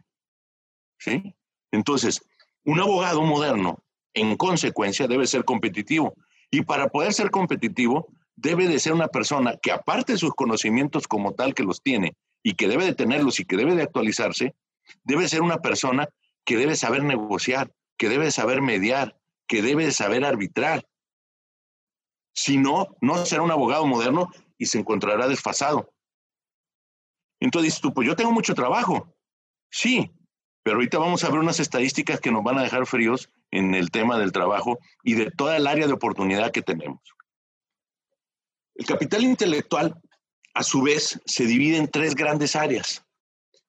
¿sí? 0.98 1.35
Entonces, 1.72 2.22
un 2.64 2.81
abogado 2.81 3.22
moderno, 3.22 3.83
en 4.14 4.37
consecuencia, 4.37 5.07
debe 5.07 5.26
ser 5.26 5.44
competitivo. 5.44 6.14
Y 6.50 6.62
para 6.62 6.88
poder 6.88 7.12
ser 7.12 7.31
competitivo, 7.31 8.09
debe 8.35 8.68
de 8.68 8.79
ser 8.79 8.92
una 8.92 9.09
persona 9.09 9.57
que 9.61 9.72
aparte 9.72 10.12
de 10.12 10.18
sus 10.18 10.35
conocimientos 10.35 11.07
como 11.09 11.35
tal 11.35 11.55
que 11.55 11.64
los 11.64 11.83
tiene 11.83 12.14
y 12.42 12.55
que 12.55 12.68
debe 12.68 12.85
de 12.85 12.94
tenerlos 12.94 13.40
y 13.40 13.44
que 13.44 13.57
debe 13.57 13.74
de 13.74 13.83
actualizarse, 13.83 14.55
debe 15.05 15.29
ser 15.29 15.42
una 15.42 15.59
persona 15.59 16.09
que 16.44 16.57
debe 16.57 16.76
saber 16.76 17.02
negociar, 17.02 17.72
que 17.96 18.09
debe 18.09 18.31
saber 18.31 18.62
mediar, 18.62 19.16
que 19.46 19.62
debe 19.62 19.90
saber 19.90 20.24
arbitrar. 20.24 20.87
Si 22.35 22.59
no, 22.59 22.96
no 23.00 23.24
será 23.26 23.42
un 23.42 23.50
abogado 23.50 23.87
moderno 23.87 24.31
y 24.59 24.66
se 24.66 24.79
encontrará 24.79 25.26
desfasado. 25.29 25.90
Entonces 27.40 27.66
dices 27.66 27.81
tú, 27.81 27.92
pues 27.92 28.07
yo 28.07 28.16
tengo 28.16 28.33
mucho 28.33 28.55
trabajo. 28.55 29.14
Sí, 29.70 30.11
pero 30.62 30.77
ahorita 30.77 30.99
vamos 30.99 31.22
a 31.22 31.31
ver 31.31 31.38
unas 31.38 31.61
estadísticas 31.61 32.20
que 32.20 32.31
nos 32.31 32.42
van 32.42 32.59
a 32.59 32.62
dejar 32.62 32.87
fríos 32.87 33.31
en 33.51 33.75
el 33.75 33.90
tema 33.90 34.18
del 34.18 34.33
trabajo 34.33 34.79
y 35.03 35.14
de 35.14 35.31
toda 35.31 35.57
el 35.57 35.66
área 35.66 35.87
de 35.87 35.92
oportunidad 35.92 36.51
que 36.51 36.62
tenemos. 36.62 37.01
El 38.75 38.85
capital 38.85 39.25
intelectual, 39.25 40.01
a 40.55 40.62
su 40.62 40.83
vez, 40.83 41.20
se 41.25 41.46
divide 41.46 41.77
en 41.77 41.88
tres 41.88 42.14
grandes 42.14 42.57
áreas. 42.57 43.05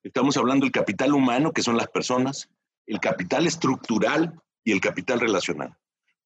Estamos 0.02 0.36
hablando 0.36 0.64
del 0.64 0.72
capital 0.72 1.12
humano, 1.12 1.52
que 1.52 1.62
son 1.62 1.76
las 1.76 1.88
personas, 1.88 2.48
el 2.86 3.00
capital 3.00 3.46
estructural 3.46 4.40
y 4.64 4.72
el 4.72 4.80
capital 4.80 5.20
relacional. 5.20 5.76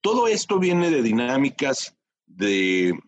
Todo 0.00 0.26
esto 0.26 0.58
viene 0.58 0.90
de 0.90 1.02
dinámicas 1.02 1.96
de, 2.26 2.98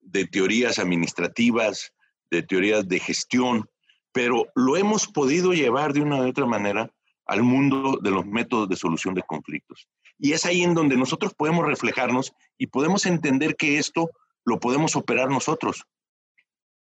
de 0.00 0.26
teorías 0.26 0.78
administrativas, 0.78 1.92
de 2.30 2.42
teorías 2.42 2.86
de 2.86 3.00
gestión, 3.00 3.68
pero 4.14 4.46
lo 4.54 4.76
hemos 4.76 5.08
podido 5.08 5.52
llevar 5.52 5.92
de 5.92 6.00
una 6.00 6.18
u 6.18 6.28
otra 6.28 6.46
manera 6.46 6.88
al 7.26 7.42
mundo 7.42 7.98
de 8.00 8.12
los 8.12 8.24
métodos 8.24 8.68
de 8.68 8.76
solución 8.76 9.12
de 9.12 9.24
conflictos. 9.24 9.88
Y 10.20 10.32
es 10.34 10.46
ahí 10.46 10.62
en 10.62 10.72
donde 10.72 10.96
nosotros 10.96 11.34
podemos 11.34 11.66
reflejarnos 11.66 12.32
y 12.56 12.68
podemos 12.68 13.06
entender 13.06 13.56
que 13.56 13.76
esto 13.78 14.10
lo 14.44 14.60
podemos 14.60 14.94
operar 14.94 15.30
nosotros. 15.30 15.84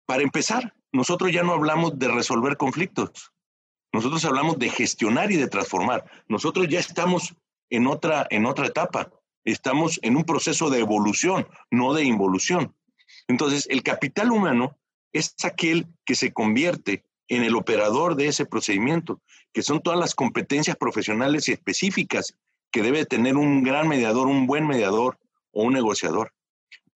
Para 0.06 0.24
empezar, 0.24 0.74
nosotros 0.92 1.32
ya 1.32 1.42
no 1.42 1.54
hablamos 1.54 1.98
de 1.98 2.10
resolver 2.10 2.58
conflictos, 2.58 3.32
nosotros 3.94 4.26
hablamos 4.26 4.60
de 4.60 4.70
gestionar 4.70 5.32
y 5.32 5.38
de 5.38 5.48
transformar. 5.48 6.04
Nosotros 6.28 6.68
ya 6.68 6.82
estamos 6.82 7.34
en 7.70 7.88
otra, 7.88 8.28
en 8.30 8.46
otra 8.46 8.68
etapa, 8.68 9.10
estamos 9.46 10.02
en 10.04 10.18
un 10.18 10.26
proceso 10.26 10.70
de 10.70 10.80
evolución, 10.80 11.48
no 11.70 11.94
de 11.94 12.04
involución. 12.04 12.76
Entonces, 13.30 13.68
el 13.70 13.84
capital 13.84 14.32
humano 14.32 14.78
es 15.14 15.34
aquel 15.46 15.88
que 16.04 16.16
se 16.16 16.34
convierte 16.34 17.06
en 17.32 17.46
el 17.46 17.56
operador 17.56 18.18
de 18.18 18.28
ese 18.28 18.46
procedimiento, 18.46 19.22
que 19.54 19.62
son 19.62 19.82
todas 19.82 19.98
las 19.98 20.16
competencias 20.16 20.76
profesionales 20.76 21.48
y 21.48 21.54
específicas 21.54 22.36
que 22.72 22.82
debe 22.82 23.06
tener 23.06 23.38
un 23.38 23.64
gran 23.64 23.88
mediador, 23.88 24.28
un 24.28 24.48
buen 24.48 24.68
mediador 24.68 25.18
o 25.54 25.64
un 25.64 25.72
negociador. 25.72 26.34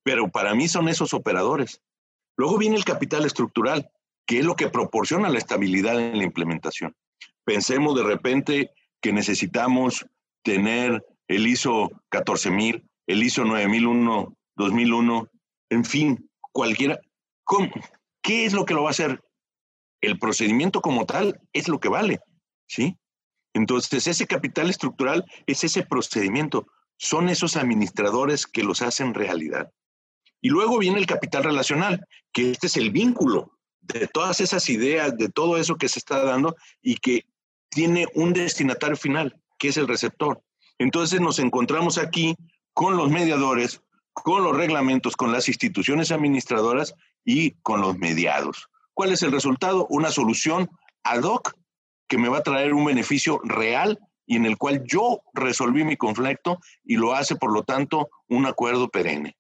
Pero 0.04 0.30
para 0.30 0.54
mí 0.54 0.68
son 0.68 0.90
esos 0.90 1.14
operadores. 1.14 1.82
Luego 2.36 2.58
viene 2.58 2.76
el 2.76 2.84
capital 2.84 3.26
estructural, 3.26 3.90
que 4.26 4.40
es 4.40 4.46
lo 4.46 4.58
que 4.58 4.68
proporciona 4.68 5.30
la 5.30 5.38
estabilidad 5.38 5.98
en 6.02 6.18
la 6.18 6.26
implementación. 6.26 6.94
Pensemos 7.46 7.96
de 7.96 8.04
repente 8.04 8.72
que 9.02 9.14
necesitamos 9.14 10.06
tener 10.44 11.02
el 11.30 11.48
ISO 11.48 11.90
14000, 12.10 12.84
el 13.08 13.24
ISO 13.24 13.46
9001, 13.46 14.36
2001, 14.58 15.30
en 15.70 15.86
fin, 15.86 16.30
cualquiera. 16.52 17.00
¿Qué 18.22 18.46
es 18.46 18.52
lo 18.52 18.66
que 18.66 18.74
lo 18.74 18.84
va 18.84 18.90
a 18.90 18.92
hacer? 18.92 19.22
El 20.06 20.20
procedimiento 20.20 20.82
como 20.82 21.08
tal 21.08 21.42
es 21.52 21.68
lo 21.68 21.80
que 21.80 21.90
vale, 21.90 22.20
¿sí? 22.68 22.96
Entonces, 23.56 24.06
ese 24.06 24.28
capital 24.28 24.70
estructural 24.70 25.26
es 25.48 25.64
ese 25.64 25.82
procedimiento, 25.82 26.68
son 26.98 27.28
esos 27.28 27.56
administradores 27.56 28.46
que 28.46 28.64
los 28.64 28.84
hacen 28.84 29.16
realidad. 29.16 29.72
Y 30.42 30.50
luego 30.50 30.78
viene 30.78 31.00
el 31.00 31.08
capital 31.08 31.44
relacional, 31.44 32.06
que 32.32 32.52
este 32.52 32.68
es 32.68 32.78
el 32.78 32.92
vínculo 32.92 33.58
de 33.82 34.08
todas 34.08 34.42
esas 34.42 34.70
ideas, 34.70 35.18
de 35.18 35.30
todo 35.30 35.58
eso 35.58 35.76
que 35.76 35.90
se 35.90 35.98
está 35.98 36.24
dando 36.24 36.56
y 36.84 36.98
que 36.98 37.26
tiene 37.70 38.06
un 38.14 38.32
destinatario 38.32 38.98
final, 38.98 39.42
que 39.58 39.70
es 39.70 39.78
el 39.78 39.88
receptor. 39.88 40.44
Entonces 40.78 41.20
nos 41.20 41.40
encontramos 41.40 41.98
aquí 41.98 42.36
con 42.74 42.96
los 42.96 43.10
mediadores, 43.10 43.82
con 44.14 44.44
los 44.44 44.56
reglamentos, 44.56 45.16
con 45.16 45.32
las 45.32 45.48
instituciones 45.48 46.12
administradoras 46.12 46.94
y 47.24 47.52
con 47.64 47.82
los 47.82 47.98
mediados. 47.98 48.70
¿Cuál 48.96 49.12
es 49.12 49.22
el 49.22 49.32
resultado? 49.32 49.86
Una 49.92 50.10
solución 50.10 50.72
ad 51.04 51.22
hoc 51.22 51.54
que 52.08 52.18
me 52.18 52.30
va 52.30 52.40
a 52.40 52.44
traer 52.44 52.74
un 52.74 52.86
beneficio 52.86 53.40
real 53.44 54.00
y 54.26 54.38
en 54.38 54.48
el 54.48 54.58
cual 54.58 54.84
yo 54.84 55.22
resolví 55.34 55.84
mi 55.84 55.98
conflicto 55.98 56.58
y 56.84 56.96
lo 56.96 57.14
hace, 57.14 57.36
por 57.36 57.54
lo 57.54 57.62
tanto, 57.62 58.10
un 58.28 58.48
acuerdo 58.48 58.90
perenne. 58.90 59.38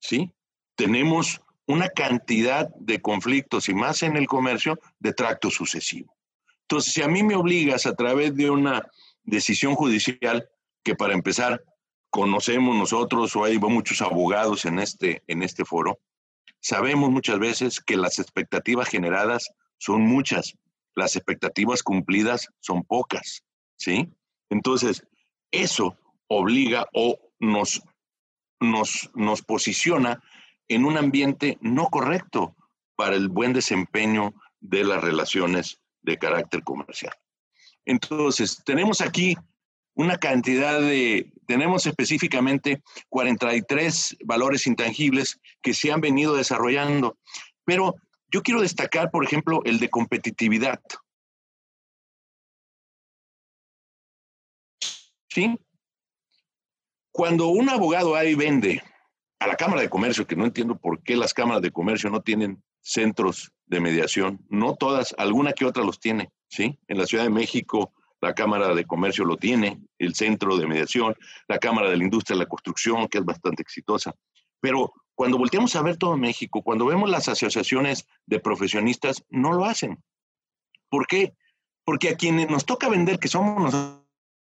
¿Sí? 0.00 0.34
tenemos 0.74 1.40
una 1.66 1.88
cantidad 1.88 2.68
de 2.76 3.00
conflictos 3.00 3.68
y 3.68 3.74
más 3.74 4.02
en 4.02 4.16
el 4.16 4.26
comercio 4.26 4.78
de 4.98 5.12
tracto 5.12 5.50
sucesivo. 5.50 6.14
Entonces, 6.62 6.92
si 6.92 7.02
a 7.02 7.08
mí 7.08 7.22
me 7.22 7.36
obligas 7.36 7.86
a 7.86 7.94
través 7.94 8.34
de 8.34 8.50
una 8.50 8.86
decisión 9.22 9.74
judicial, 9.74 10.48
que 10.82 10.94
para 10.94 11.14
empezar 11.14 11.62
conocemos 12.10 12.76
nosotros 12.76 13.34
o 13.34 13.44
hay 13.44 13.58
muchos 13.58 14.02
abogados 14.02 14.66
en 14.66 14.78
este, 14.78 15.22
en 15.26 15.42
este 15.42 15.64
foro, 15.64 15.98
sabemos 16.64 17.10
muchas 17.10 17.38
veces 17.38 17.78
que 17.78 17.98
las 17.98 18.18
expectativas 18.18 18.88
generadas 18.88 19.50
son 19.76 20.00
muchas, 20.00 20.56
las 20.94 21.14
expectativas 21.14 21.82
cumplidas 21.82 22.48
son 22.60 22.84
pocas, 22.84 23.44
¿sí? 23.76 24.08
Entonces, 24.48 25.06
eso 25.50 25.98
obliga 26.26 26.86
o 26.94 27.18
nos, 27.38 27.82
nos, 28.60 29.10
nos 29.14 29.42
posiciona 29.42 30.22
en 30.66 30.86
un 30.86 30.96
ambiente 30.96 31.58
no 31.60 31.90
correcto 31.90 32.56
para 32.96 33.14
el 33.14 33.28
buen 33.28 33.52
desempeño 33.52 34.32
de 34.60 34.84
las 34.84 35.04
relaciones 35.04 35.82
de 36.00 36.16
carácter 36.16 36.62
comercial. 36.62 37.12
Entonces, 37.84 38.62
tenemos 38.64 39.02
aquí 39.02 39.36
una 39.92 40.16
cantidad 40.16 40.80
de, 40.80 41.30
tenemos 41.46 41.86
específicamente 41.86 42.82
43 43.08 44.16
valores 44.24 44.66
intangibles 44.66 45.40
que 45.62 45.74
se 45.74 45.92
han 45.92 46.00
venido 46.00 46.34
desarrollando, 46.34 47.18
pero 47.64 47.94
yo 48.30 48.42
quiero 48.42 48.60
destacar, 48.60 49.10
por 49.10 49.24
ejemplo, 49.24 49.62
el 49.64 49.78
de 49.78 49.88
competitividad. 49.88 50.80
¿Sí? 55.28 55.58
Cuando 57.12 57.48
un 57.48 57.68
abogado 57.68 58.16
ahí 58.16 58.34
vende 58.34 58.82
a 59.38 59.46
la 59.46 59.56
Cámara 59.56 59.82
de 59.82 59.90
Comercio, 59.90 60.26
que 60.26 60.36
no 60.36 60.44
entiendo 60.44 60.76
por 60.76 61.02
qué 61.02 61.16
las 61.16 61.34
cámaras 61.34 61.62
de 61.62 61.70
comercio 61.70 62.10
no 62.10 62.22
tienen 62.22 62.62
centros 62.80 63.52
de 63.66 63.80
mediación, 63.80 64.44
no 64.48 64.74
todas, 64.74 65.14
alguna 65.18 65.52
que 65.52 65.64
otra 65.64 65.84
los 65.84 66.00
tiene, 66.00 66.32
¿sí? 66.48 66.78
En 66.88 66.98
la 66.98 67.06
Ciudad 67.06 67.24
de 67.24 67.30
México, 67.30 67.92
la 68.24 68.34
Cámara 68.34 68.74
de 68.74 68.86
Comercio 68.86 69.26
lo 69.26 69.36
tiene, 69.36 69.82
el 69.98 70.14
centro 70.14 70.56
de 70.56 70.66
mediación, 70.66 71.14
la 71.46 71.58
Cámara 71.58 71.90
de 71.90 71.98
la 71.98 72.04
Industria 72.04 72.36
de 72.36 72.44
la 72.44 72.48
Construcción, 72.48 73.06
que 73.06 73.18
es 73.18 73.24
bastante 73.24 73.60
exitosa. 73.60 74.14
Pero 74.60 74.94
cuando 75.14 75.36
volteamos 75.36 75.76
a 75.76 75.82
ver 75.82 75.98
todo 75.98 76.16
México, 76.16 76.62
cuando 76.62 76.86
vemos 76.86 77.10
las 77.10 77.28
asociaciones 77.28 78.06
de 78.24 78.40
profesionistas, 78.40 79.22
no 79.28 79.52
lo 79.52 79.66
hacen. 79.66 80.02
¿Por 80.88 81.06
qué? 81.06 81.34
Porque 81.84 82.08
a 82.08 82.16
quienes 82.16 82.48
nos 82.48 82.64
toca 82.64 82.88
vender, 82.88 83.18
que 83.18 83.28
somos 83.28 83.74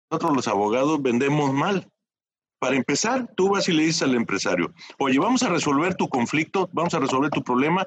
nosotros 0.10 0.34
los 0.34 0.48
abogados, 0.48 1.02
vendemos 1.02 1.52
mal. 1.52 1.92
Para 2.60 2.78
empezar, 2.78 3.30
tú 3.36 3.50
vas 3.50 3.68
y 3.68 3.74
le 3.74 3.84
dices 3.84 4.04
al 4.04 4.16
empresario, 4.16 4.74
oye, 5.00 5.20
vamos 5.20 5.44
a 5.44 5.50
resolver 5.50 5.96
tu 5.96 6.08
conflicto, 6.08 6.70
vamos 6.72 6.94
a 6.94 7.00
resolver 7.00 7.30
tu 7.30 7.44
problema, 7.44 7.86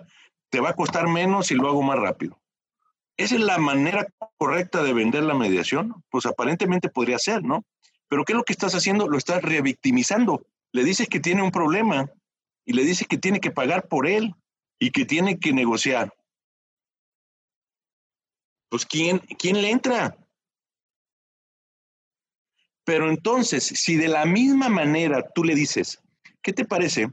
te 0.51 0.61
va 0.61 0.68
a 0.68 0.76
costar 0.76 1.09
menos 1.09 1.51
y 1.51 1.55
lo 1.55 1.66
hago 1.66 1.82
más 1.82 1.99
rápido. 1.99 2.39
¿Esa 3.18 3.34
es 3.34 3.40
la 3.40 3.58
manera 3.58 4.06
correcta 4.38 4.84
de 4.84 4.92
vender 4.92 5.24
la 5.24 5.34
mediación? 5.34 6.04
Pues 6.08 6.24
aparentemente 6.24 6.88
podría 6.88 7.18
ser, 7.18 7.42
¿no? 7.42 7.66
Pero 8.06 8.24
¿qué 8.24 8.32
es 8.32 8.36
lo 8.36 8.44
que 8.44 8.52
estás 8.52 8.76
haciendo? 8.76 9.08
Lo 9.08 9.18
estás 9.18 9.42
revictimizando. 9.42 10.46
Le 10.70 10.84
dices 10.84 11.08
que 11.08 11.18
tiene 11.18 11.42
un 11.42 11.50
problema 11.50 12.08
y 12.64 12.74
le 12.74 12.84
dices 12.84 13.08
que 13.08 13.18
tiene 13.18 13.40
que 13.40 13.50
pagar 13.50 13.88
por 13.88 14.06
él 14.06 14.36
y 14.78 14.92
que 14.92 15.04
tiene 15.04 15.40
que 15.40 15.52
negociar. 15.52 16.14
Pues 18.68 18.86
¿quién, 18.86 19.18
quién 19.36 19.60
le 19.62 19.70
entra? 19.72 20.16
Pero 22.84 23.10
entonces, 23.10 23.64
si 23.64 23.96
de 23.96 24.08
la 24.08 24.26
misma 24.26 24.68
manera 24.68 25.28
tú 25.34 25.42
le 25.42 25.56
dices, 25.56 26.00
¿qué 26.40 26.52
te 26.52 26.64
parece 26.64 27.10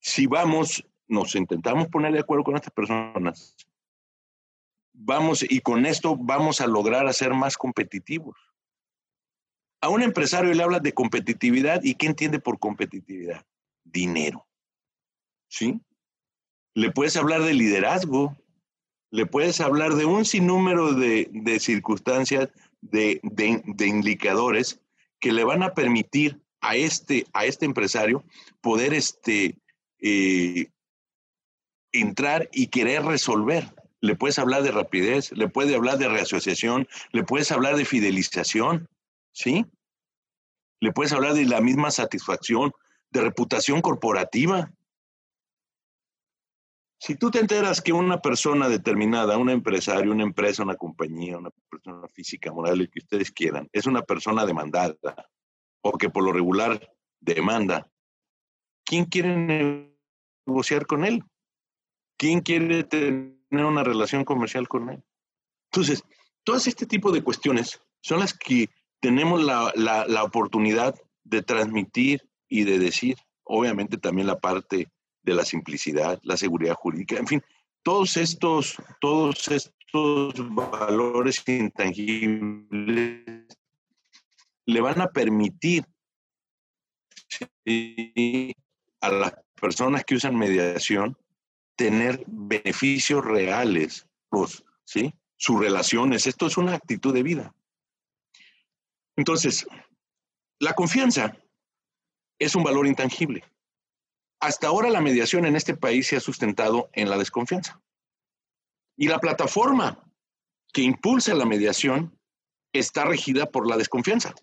si 0.00 0.26
vamos, 0.26 0.82
nos 1.08 1.34
intentamos 1.34 1.88
poner 1.88 2.12
de 2.14 2.20
acuerdo 2.20 2.44
con 2.44 2.56
estas 2.56 2.72
personas 2.72 3.54
vamos, 5.04 5.44
y 5.48 5.60
con 5.60 5.86
esto 5.86 6.16
vamos 6.16 6.60
a 6.60 6.66
lograr 6.66 7.06
hacer 7.06 7.34
más 7.34 7.56
competitivos. 7.56 8.36
A 9.80 9.88
un 9.88 10.02
empresario 10.02 10.54
le 10.54 10.62
hablas 10.62 10.82
de 10.82 10.94
competitividad 10.94 11.82
y 11.82 11.94
¿qué 11.94 12.06
entiende 12.06 12.38
por 12.38 12.58
competitividad? 12.58 13.44
Dinero. 13.84 14.46
¿Sí? 15.48 15.80
Le 16.74 16.90
puedes 16.90 17.16
hablar 17.16 17.42
de 17.42 17.52
liderazgo, 17.52 18.36
le 19.10 19.26
puedes 19.26 19.60
hablar 19.60 19.94
de 19.94 20.04
un 20.04 20.24
sinnúmero 20.24 20.94
de, 20.94 21.28
de 21.32 21.60
circunstancias, 21.60 22.48
de, 22.80 23.20
de, 23.22 23.86
indicadores 23.86 24.80
que 25.20 25.32
le 25.32 25.44
van 25.44 25.62
a 25.62 25.74
permitir 25.74 26.40
a 26.60 26.76
este, 26.76 27.26
a 27.32 27.44
este 27.44 27.66
empresario 27.66 28.24
poder 28.60 28.94
este, 28.94 29.58
eh, 30.00 30.70
entrar 31.92 32.48
y 32.52 32.68
querer 32.68 33.04
resolver 33.04 33.72
le 34.02 34.16
puedes 34.16 34.38
hablar 34.38 34.64
de 34.64 34.72
rapidez, 34.72 35.30
le 35.32 35.48
puedes 35.48 35.74
hablar 35.74 35.96
de 35.96 36.08
reasociación, 36.08 36.88
le 37.12 37.22
puedes 37.22 37.52
hablar 37.52 37.76
de 37.76 37.84
fidelización, 37.84 38.88
¿sí? 39.32 39.64
Le 40.80 40.92
puedes 40.92 41.12
hablar 41.12 41.34
de 41.34 41.46
la 41.46 41.60
misma 41.60 41.92
satisfacción, 41.92 42.72
de 43.10 43.20
reputación 43.20 43.80
corporativa. 43.80 44.72
Si 46.98 47.14
tú 47.14 47.30
te 47.30 47.38
enteras 47.38 47.80
que 47.80 47.92
una 47.92 48.20
persona 48.20 48.68
determinada, 48.68 49.38
un 49.38 49.50
empresario, 49.50 50.10
una 50.10 50.24
empresa, 50.24 50.64
una 50.64 50.76
compañía, 50.76 51.38
una 51.38 51.50
persona 51.70 52.08
física, 52.08 52.52
moral, 52.52 52.80
el 52.80 52.90
que 52.90 52.98
ustedes 52.98 53.30
quieran, 53.30 53.68
es 53.72 53.86
una 53.86 54.02
persona 54.02 54.44
demandada 54.44 55.30
o 55.80 55.96
que 55.96 56.10
por 56.10 56.24
lo 56.24 56.32
regular 56.32 56.92
demanda, 57.20 57.88
¿quién 58.84 59.04
quiere 59.04 59.94
negociar 60.44 60.86
con 60.86 61.04
él? 61.04 61.22
¿Quién 62.16 62.40
quiere 62.40 62.82
tener 62.82 63.41
tener 63.52 63.66
una 63.66 63.84
relación 63.84 64.24
comercial 64.24 64.66
con 64.66 64.88
él. 64.88 65.04
Entonces, 65.70 66.02
todas 66.42 66.66
este 66.66 66.86
tipo 66.86 67.12
de 67.12 67.22
cuestiones 67.22 67.78
son 68.00 68.20
las 68.20 68.32
que 68.32 68.70
tenemos 68.98 69.44
la, 69.44 69.70
la, 69.76 70.24
oportunidad 70.24 70.94
de 71.22 71.42
transmitir 71.42 72.22
y 72.48 72.64
de 72.64 72.78
decir, 72.78 73.18
obviamente 73.44 73.98
también 73.98 74.26
la 74.26 74.40
parte 74.40 74.90
de 75.22 75.34
la 75.34 75.44
simplicidad, 75.44 76.18
la 76.22 76.38
seguridad 76.38 76.74
jurídica, 76.74 77.18
en 77.18 77.26
fin, 77.26 77.42
todos 77.82 78.16
estos, 78.16 78.76
todos 79.02 79.46
estos 79.48 80.54
valores 80.54 81.46
intangibles 81.46 83.58
le 84.64 84.80
van 84.80 85.02
a 85.02 85.08
permitir 85.08 85.84
a 89.02 89.10
las 89.10 89.34
personas 89.60 90.04
que 90.04 90.14
usan 90.14 90.38
mediación 90.38 91.18
tener 91.76 92.24
beneficios 92.26 93.24
reales, 93.24 94.06
pues, 94.28 94.64
¿sí? 94.84 95.14
Sus 95.36 95.58
relaciones, 95.58 96.26
esto 96.26 96.46
es 96.46 96.56
una 96.56 96.74
actitud 96.74 97.12
de 97.12 97.22
vida. 97.22 97.54
Entonces, 99.16 99.66
la 100.58 100.74
confianza 100.74 101.36
es 102.38 102.54
un 102.54 102.62
valor 102.62 102.86
intangible. 102.86 103.44
Hasta 104.40 104.68
ahora 104.68 104.90
la 104.90 105.00
mediación 105.00 105.44
en 105.46 105.56
este 105.56 105.76
país 105.76 106.06
se 106.06 106.16
ha 106.16 106.20
sustentado 106.20 106.90
en 106.92 107.08
la 107.08 107.18
desconfianza. 107.18 107.80
Y 108.96 109.08
la 109.08 109.18
plataforma 109.18 110.04
que 110.72 110.82
impulsa 110.82 111.34
la 111.34 111.44
mediación 111.44 112.18
está 112.72 113.04
regida 113.04 113.46
por 113.46 113.68
la 113.68 113.76
desconfianza. 113.76 114.34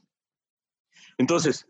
Entonces, 1.17 1.67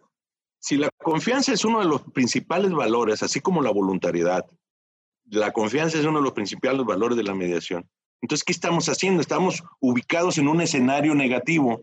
si 0.60 0.78
la 0.78 0.90
confianza 0.98 1.54
es 1.54 1.64
uno 1.64 1.80
de 1.80 1.86
los 1.86 2.04
principales 2.12 2.72
valores, 2.72 3.24
así 3.24 3.40
como 3.40 3.62
la 3.62 3.72
voluntariedad, 3.72 4.46
la 5.32 5.52
confianza 5.52 5.98
es 5.98 6.06
uno 6.06 6.20
de 6.20 6.24
los 6.24 6.34
principales 6.34 6.84
valores 6.86 7.18
de 7.18 7.24
la 7.24 7.36
mediación. 7.36 7.90
Entonces, 8.22 8.44
¿qué 8.44 8.52
estamos 8.52 8.88
haciendo? 8.90 9.22
Estamos 9.22 9.64
ubicados 9.80 10.38
en 10.38 10.48
un 10.48 10.62
escenario 10.62 11.16
negativo, 11.16 11.82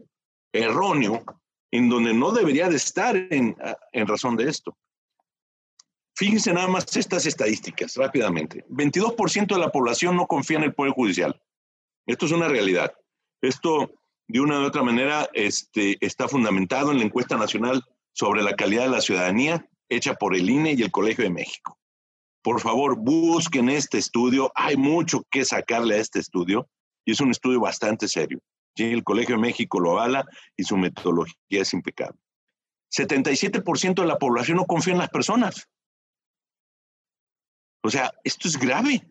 erróneo, 0.52 1.24
en 1.70 1.88
donde 1.88 2.12
no 2.12 2.32
debería 2.32 2.68
de 2.68 2.76
estar 2.76 3.16
en, 3.16 3.56
razón 4.06 4.36
de 4.36 4.48
esto. 4.48 4.76
Fíjense 6.14 6.52
nada 6.52 6.68
más 6.68 6.96
estas 6.96 7.26
estadísticas 7.26 7.94
rápidamente. 7.96 8.64
22% 8.68 9.54
de 9.54 9.58
la 9.60 9.70
población 9.70 10.16
no 10.16 10.26
confía 10.26 10.58
en 10.58 10.64
el 10.64 10.74
Poder 10.74 10.92
Judicial. 10.92 11.40
Esto 12.06 12.26
es 12.26 12.32
una 12.32 12.48
realidad. 12.48 12.94
Esto, 13.42 13.92
de 14.26 14.40
una 14.40 14.60
u 14.60 14.64
otra 14.64 14.82
manera, 14.82 15.28
este, 15.34 15.98
está 16.00 16.28
fundamentado 16.28 16.92
en 16.92 16.98
la 16.98 17.04
encuesta 17.04 17.36
nacional 17.36 17.84
sobre 18.12 18.42
la 18.42 18.56
calidad 18.56 18.84
de 18.84 18.90
la 18.90 19.02
ciudadanía 19.02 19.68
hecha 19.88 20.14
por 20.14 20.34
el 20.34 20.48
INE 20.48 20.72
y 20.72 20.82
el 20.82 20.90
Colegio 20.90 21.24
de 21.24 21.30
México 21.30 21.75
por 22.46 22.60
favor, 22.60 22.94
busquen 22.96 23.68
este 23.68 23.98
estudio. 23.98 24.52
Hay 24.54 24.76
mucho 24.76 25.24
que 25.32 25.44
sacarle 25.44 25.96
a 25.96 25.98
este 25.98 26.20
estudio 26.20 26.68
y 27.04 27.10
es 27.10 27.20
un 27.20 27.32
estudio 27.32 27.58
bastante 27.58 28.06
serio. 28.06 28.38
El 28.76 29.02
Colegio 29.02 29.34
de 29.34 29.40
México 29.40 29.80
lo 29.80 29.90
avala 29.90 30.24
y 30.56 30.62
su 30.62 30.76
metodología 30.76 31.34
es 31.62 31.72
impecable. 31.72 32.20
77% 32.96 34.00
de 34.00 34.06
la 34.06 34.18
población 34.18 34.58
no 34.58 34.64
confía 34.64 34.92
en 34.92 35.00
las 35.00 35.08
personas. 35.08 35.68
O 37.82 37.90
sea, 37.90 38.12
esto 38.22 38.46
es 38.46 38.56
grave. 38.56 39.10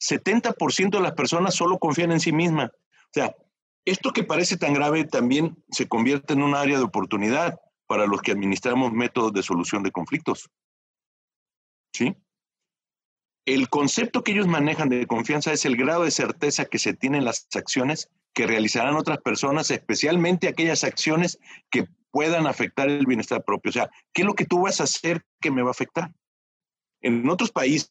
70% 0.00 0.88
de 0.88 1.02
las 1.02 1.12
personas 1.12 1.54
solo 1.54 1.78
confían 1.78 2.12
en 2.12 2.20
sí 2.20 2.32
mismas. 2.32 2.70
O 2.70 3.12
sea, 3.12 3.36
esto 3.84 4.10
que 4.10 4.24
parece 4.24 4.56
tan 4.56 4.72
grave 4.72 5.04
también 5.04 5.62
se 5.70 5.86
convierte 5.86 6.32
en 6.32 6.42
un 6.42 6.54
área 6.54 6.78
de 6.78 6.84
oportunidad 6.84 7.60
para 7.86 8.06
los 8.06 8.22
que 8.22 8.32
administramos 8.32 8.90
métodos 8.90 9.34
de 9.34 9.42
solución 9.42 9.82
de 9.82 9.92
conflictos. 9.92 10.48
¿Sí? 11.92 12.16
El 13.46 13.68
concepto 13.68 14.22
que 14.22 14.32
ellos 14.32 14.46
manejan 14.46 14.88
de 14.88 15.06
confianza 15.06 15.52
es 15.52 15.64
el 15.64 15.76
grado 15.76 16.04
de 16.04 16.10
certeza 16.10 16.66
que 16.66 16.78
se 16.78 16.94
tiene 16.94 17.18
en 17.18 17.24
las 17.24 17.46
acciones 17.54 18.10
que 18.32 18.46
realizarán 18.46 18.96
otras 18.96 19.18
personas, 19.18 19.70
especialmente 19.70 20.48
aquellas 20.48 20.84
acciones 20.84 21.38
que 21.70 21.86
puedan 22.10 22.46
afectar 22.46 22.88
el 22.88 23.06
bienestar 23.06 23.44
propio. 23.44 23.70
O 23.70 23.72
sea, 23.72 23.90
¿qué 24.12 24.22
es 24.22 24.26
lo 24.26 24.34
que 24.34 24.44
tú 24.44 24.62
vas 24.62 24.80
a 24.80 24.84
hacer 24.84 25.24
que 25.40 25.50
me 25.50 25.62
va 25.62 25.68
a 25.68 25.72
afectar? 25.72 26.12
En 27.00 27.28
otros 27.28 27.50
países, 27.50 27.90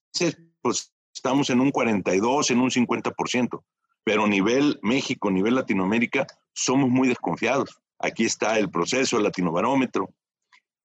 pues 0.61 0.93
estamos 1.13 1.49
en 1.49 1.59
un 1.59 1.71
42, 1.71 2.51
en 2.51 2.59
un 2.59 2.69
50%, 2.69 3.63
pero 4.03 4.25
a 4.25 4.27
nivel 4.27 4.79
México, 4.81 5.29
a 5.29 5.31
nivel 5.31 5.55
Latinoamérica, 5.55 6.27
somos 6.53 6.89
muy 6.89 7.07
desconfiados. 7.07 7.79
aquí 7.97 8.23
está 8.23 8.57
el 8.57 8.69
proceso, 8.69 9.17
el 9.17 9.23
latinobarómetro. 9.23 10.09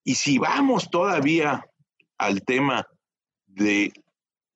Y 0.03 0.15
si 0.15 0.37
vamos 0.37 0.89
todavía 0.89 1.65
al 2.17 2.43
tema 2.43 2.85
de, 3.45 3.93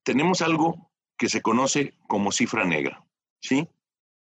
tenemos 0.09 0.41
algo 0.41 0.91
que 1.19 1.29
se 1.29 1.43
conoce 1.43 1.93
como 2.07 2.31
cifra 2.31 2.65
negra, 2.65 3.05
¿sí? 3.39 3.67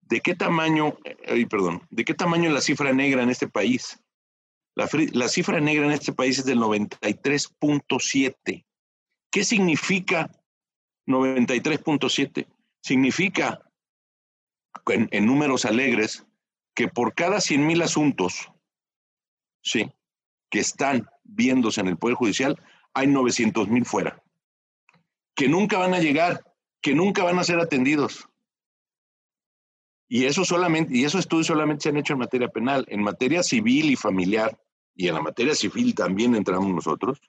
¿De 0.01 0.21
qué 0.21 0.35
tamaño, 0.35 0.95
eh, 1.05 1.47
perdón, 1.47 1.81
de 1.89 2.05
qué 2.05 2.13
tamaño 2.13 2.49
es 2.49 2.53
la 2.53 2.61
cifra 2.61 2.93
negra 2.93 3.23
en 3.23 3.31
este 3.31 3.47
país? 3.47 3.99
La, 4.75 4.87
cifra 5.27 5.59
negra 5.59 5.87
en 5.87 5.91
este 5.91 6.13
país 6.13 6.37
es 6.37 6.45
del 6.45 6.59
93.7. 6.59 8.63
¿Qué 9.31 9.43
significa 9.43 10.29
93.7? 11.07 12.45
Significa, 12.83 13.67
en, 14.85 15.25
números 15.25 15.65
alegres, 15.65 16.27
que 16.75 16.89
por 16.89 17.15
cada 17.15 17.41
100 17.41 17.65
mil 17.65 17.81
asuntos, 17.81 18.51
sí, 19.63 19.91
que 20.51 20.59
están 20.59 21.09
viéndose 21.23 21.81
en 21.81 21.87
el 21.87 21.97
Poder 21.97 22.17
Judicial, 22.17 22.63
hay 22.93 23.07
900 23.07 23.67
mil 23.67 23.85
fuera, 23.85 24.20
que 25.35 25.47
nunca 25.47 25.77
van 25.77 25.93
a 25.93 25.99
llegar, 25.99 26.43
que 26.81 26.93
nunca 26.93 27.23
van 27.23 27.39
a 27.39 27.43
ser 27.43 27.59
atendidos. 27.59 28.27
Y 30.07 30.25
eso 30.25 30.43
solamente, 30.43 30.95
y 30.95 31.05
esos 31.05 31.21
estudios 31.21 31.47
solamente 31.47 31.83
se 31.83 31.89
han 31.89 31.97
hecho 31.97 32.13
en 32.13 32.19
materia 32.19 32.49
penal, 32.49 32.85
en 32.89 33.01
materia 33.01 33.43
civil 33.43 33.91
y 33.91 33.95
familiar, 33.95 34.59
y 34.95 35.07
en 35.07 35.13
la 35.13 35.21
materia 35.21 35.55
civil 35.55 35.95
también 35.95 36.35
entramos 36.35 36.69
nosotros, 36.69 37.21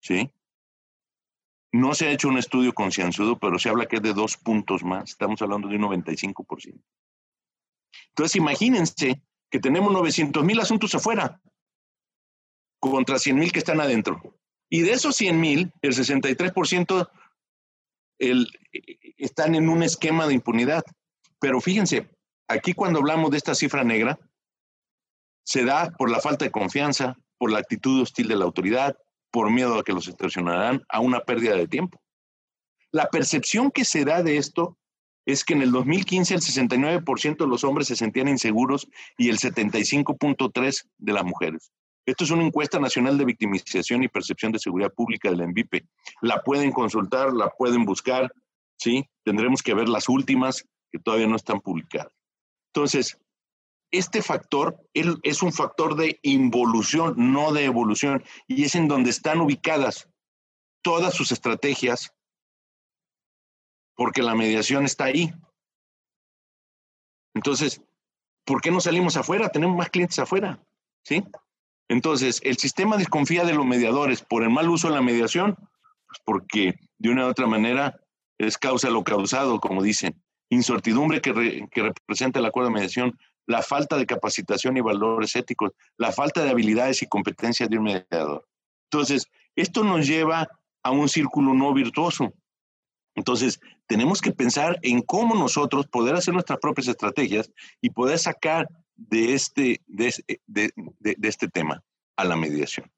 ¿sí? 0.00 0.30
No 1.72 1.94
se 1.94 2.06
ha 2.06 2.12
hecho 2.12 2.28
un 2.28 2.38
estudio 2.38 2.74
concienzudo, 2.74 3.38
pero 3.38 3.58
se 3.58 3.68
habla 3.68 3.86
que 3.86 3.96
es 3.96 4.02
de 4.02 4.12
dos 4.12 4.36
puntos 4.36 4.82
más, 4.82 5.10
estamos 5.10 5.40
hablando 5.40 5.68
de 5.68 5.76
un 5.76 5.82
95%. 5.82 6.80
Entonces, 8.10 8.36
imagínense 8.36 9.22
que 9.50 9.58
tenemos 9.58 9.92
900 9.92 10.44
mil 10.44 10.60
asuntos 10.60 10.94
afuera 10.94 11.40
contra 12.78 13.18
100 13.18 13.36
mil 13.36 13.52
que 13.52 13.58
están 13.58 13.80
adentro. 13.80 14.38
Y 14.68 14.82
de 14.82 14.92
esos 14.92 15.16
100 15.16 15.40
mil, 15.40 15.72
el 15.82 15.94
63% 15.94 17.08
el, 18.18 18.48
están 19.16 19.54
en 19.54 19.68
un 19.68 19.82
esquema 19.82 20.26
de 20.26 20.34
impunidad. 20.34 20.84
Pero 21.40 21.60
fíjense, 21.60 22.08
aquí 22.48 22.72
cuando 22.74 22.98
hablamos 22.98 23.30
de 23.30 23.36
esta 23.36 23.54
cifra 23.54 23.84
negra, 23.84 24.18
se 25.44 25.64
da 25.64 25.90
por 25.90 26.10
la 26.10 26.20
falta 26.20 26.44
de 26.44 26.50
confianza, 26.50 27.16
por 27.38 27.50
la 27.50 27.58
actitud 27.58 28.02
hostil 28.02 28.28
de 28.28 28.36
la 28.36 28.44
autoridad, 28.44 28.96
por 29.30 29.50
miedo 29.50 29.78
a 29.78 29.84
que 29.84 29.92
los 29.92 30.08
extorsionarán, 30.08 30.84
a 30.88 31.00
una 31.00 31.20
pérdida 31.20 31.54
de 31.54 31.68
tiempo. 31.68 32.00
La 32.90 33.08
percepción 33.08 33.70
que 33.70 33.84
se 33.84 34.04
da 34.04 34.22
de 34.22 34.38
esto 34.38 34.78
es 35.26 35.44
que 35.44 35.52
en 35.52 35.62
el 35.62 35.72
2015 35.72 36.34
el 36.34 36.40
69% 36.40 37.36
de 37.36 37.46
los 37.46 37.62
hombres 37.62 37.88
se 37.88 37.96
sentían 37.96 38.28
inseguros 38.28 38.88
y 39.18 39.28
el 39.28 39.38
75.3% 39.38 40.88
de 40.96 41.12
las 41.12 41.24
mujeres. 41.24 41.70
Esto 42.08 42.24
es 42.24 42.30
una 42.30 42.42
encuesta 42.42 42.78
nacional 42.78 43.18
de 43.18 43.26
victimización 43.26 44.02
y 44.02 44.08
percepción 44.08 44.50
de 44.50 44.58
seguridad 44.58 44.90
pública 44.94 45.28
de 45.28 45.36
la 45.36 45.44
ENVIPE. 45.44 45.86
La 46.22 46.42
pueden 46.42 46.72
consultar, 46.72 47.34
la 47.34 47.50
pueden 47.50 47.84
buscar, 47.84 48.32
¿sí? 48.78 49.06
Tendremos 49.24 49.62
que 49.62 49.74
ver 49.74 49.90
las 49.90 50.08
últimas 50.08 50.64
que 50.90 50.98
todavía 50.98 51.26
no 51.26 51.36
están 51.36 51.60
publicadas. 51.60 52.10
Entonces, 52.72 53.20
este 53.90 54.22
factor 54.22 54.80
es 54.94 55.42
un 55.42 55.52
factor 55.52 55.96
de 55.96 56.18
involución, 56.22 57.12
no 57.30 57.52
de 57.52 57.66
evolución, 57.66 58.24
y 58.46 58.64
es 58.64 58.74
en 58.74 58.88
donde 58.88 59.10
están 59.10 59.42
ubicadas 59.42 60.08
todas 60.80 61.12
sus 61.12 61.30
estrategias, 61.30 62.14
porque 63.94 64.22
la 64.22 64.34
mediación 64.34 64.86
está 64.86 65.04
ahí. 65.04 65.30
Entonces, 67.34 67.82
¿por 68.46 68.62
qué 68.62 68.70
no 68.70 68.80
salimos 68.80 69.18
afuera? 69.18 69.50
Tenemos 69.50 69.76
más 69.76 69.90
clientes 69.90 70.18
afuera, 70.18 70.58
¿sí? 71.04 71.22
Entonces, 71.88 72.40
el 72.44 72.58
sistema 72.58 72.96
desconfía 72.96 73.44
de 73.44 73.54
los 73.54 73.64
mediadores 73.64 74.22
por 74.22 74.42
el 74.42 74.50
mal 74.50 74.68
uso 74.68 74.88
de 74.88 74.94
la 74.94 75.02
mediación, 75.02 75.56
pues 75.56 76.20
porque 76.24 76.74
de 76.98 77.10
una 77.10 77.26
u 77.26 77.30
otra 77.30 77.46
manera 77.46 77.98
es 78.38 78.58
causa 78.58 78.90
lo 78.90 79.04
causado, 79.04 79.58
como 79.58 79.82
dicen. 79.82 80.22
Incertidumbre 80.50 81.20
que, 81.20 81.32
representa 81.74 82.38
el 82.38 82.46
acuerdo 82.46 82.68
de 82.68 82.74
mediación, 82.74 83.18
la 83.46 83.62
falta 83.62 83.96
de 83.96 84.06
capacitación 84.06 84.76
y 84.76 84.80
valores 84.80 85.34
éticos, 85.36 85.72
la 85.96 86.12
falta 86.12 86.42
de 86.42 86.50
habilidades 86.50 87.02
y 87.02 87.06
competencias 87.06 87.68
de 87.68 87.78
un 87.78 87.84
mediador. 87.84 88.46
Entonces, 88.90 89.26
esto 89.56 89.82
nos 89.82 90.06
lleva 90.06 90.48
a 90.82 90.90
un 90.90 91.08
círculo 91.08 91.54
no 91.54 91.72
virtuoso. 91.72 92.32
Entonces, 93.14 93.60
tenemos 93.86 94.20
que 94.20 94.32
pensar 94.32 94.78
en 94.82 95.02
cómo 95.02 95.34
nosotros 95.34 95.86
poder 95.86 96.14
hacer 96.14 96.32
nuestras 96.32 96.58
propias 96.60 96.88
estrategias 96.88 97.50
y 97.80 97.90
poder 97.90 98.18
sacar 98.18 98.68
de 98.98 99.34
este, 99.34 99.80
de, 99.86 100.12
de, 100.46 100.70
de, 100.98 101.28
este 101.28 101.48
tema 101.48 101.82
a 102.16 102.24
la 102.24 102.36
mediación. 102.36 102.90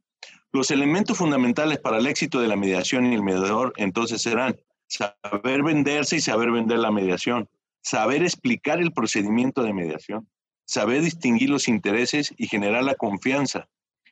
Los 0.50 0.70
elementos 0.70 1.18
fundamentales 1.18 1.78
para 1.78 1.98
el 1.98 2.06
éxito 2.06 2.40
de 2.40 2.48
la 2.48 2.56
mediación 2.56 3.06
y 3.06 3.14
el 3.14 3.22
mediador 3.22 3.72
entonces 3.76 4.22
serán 4.22 4.56
saber 4.88 5.62
venderse 5.62 6.16
y 6.16 6.20
saber 6.20 6.50
vender 6.50 6.78
la 6.78 6.90
mediación, 6.90 7.48
saber 7.82 8.22
explicar 8.22 8.80
el 8.80 8.92
procedimiento 8.92 9.62
de 9.62 9.72
mediación, 9.72 10.28
saber 10.64 11.02
distinguir 11.02 11.50
los 11.50 11.68
intereses 11.68 12.34
y 12.36 12.48
generar 12.48 12.82
la 12.82 12.94
confianza 12.94 13.68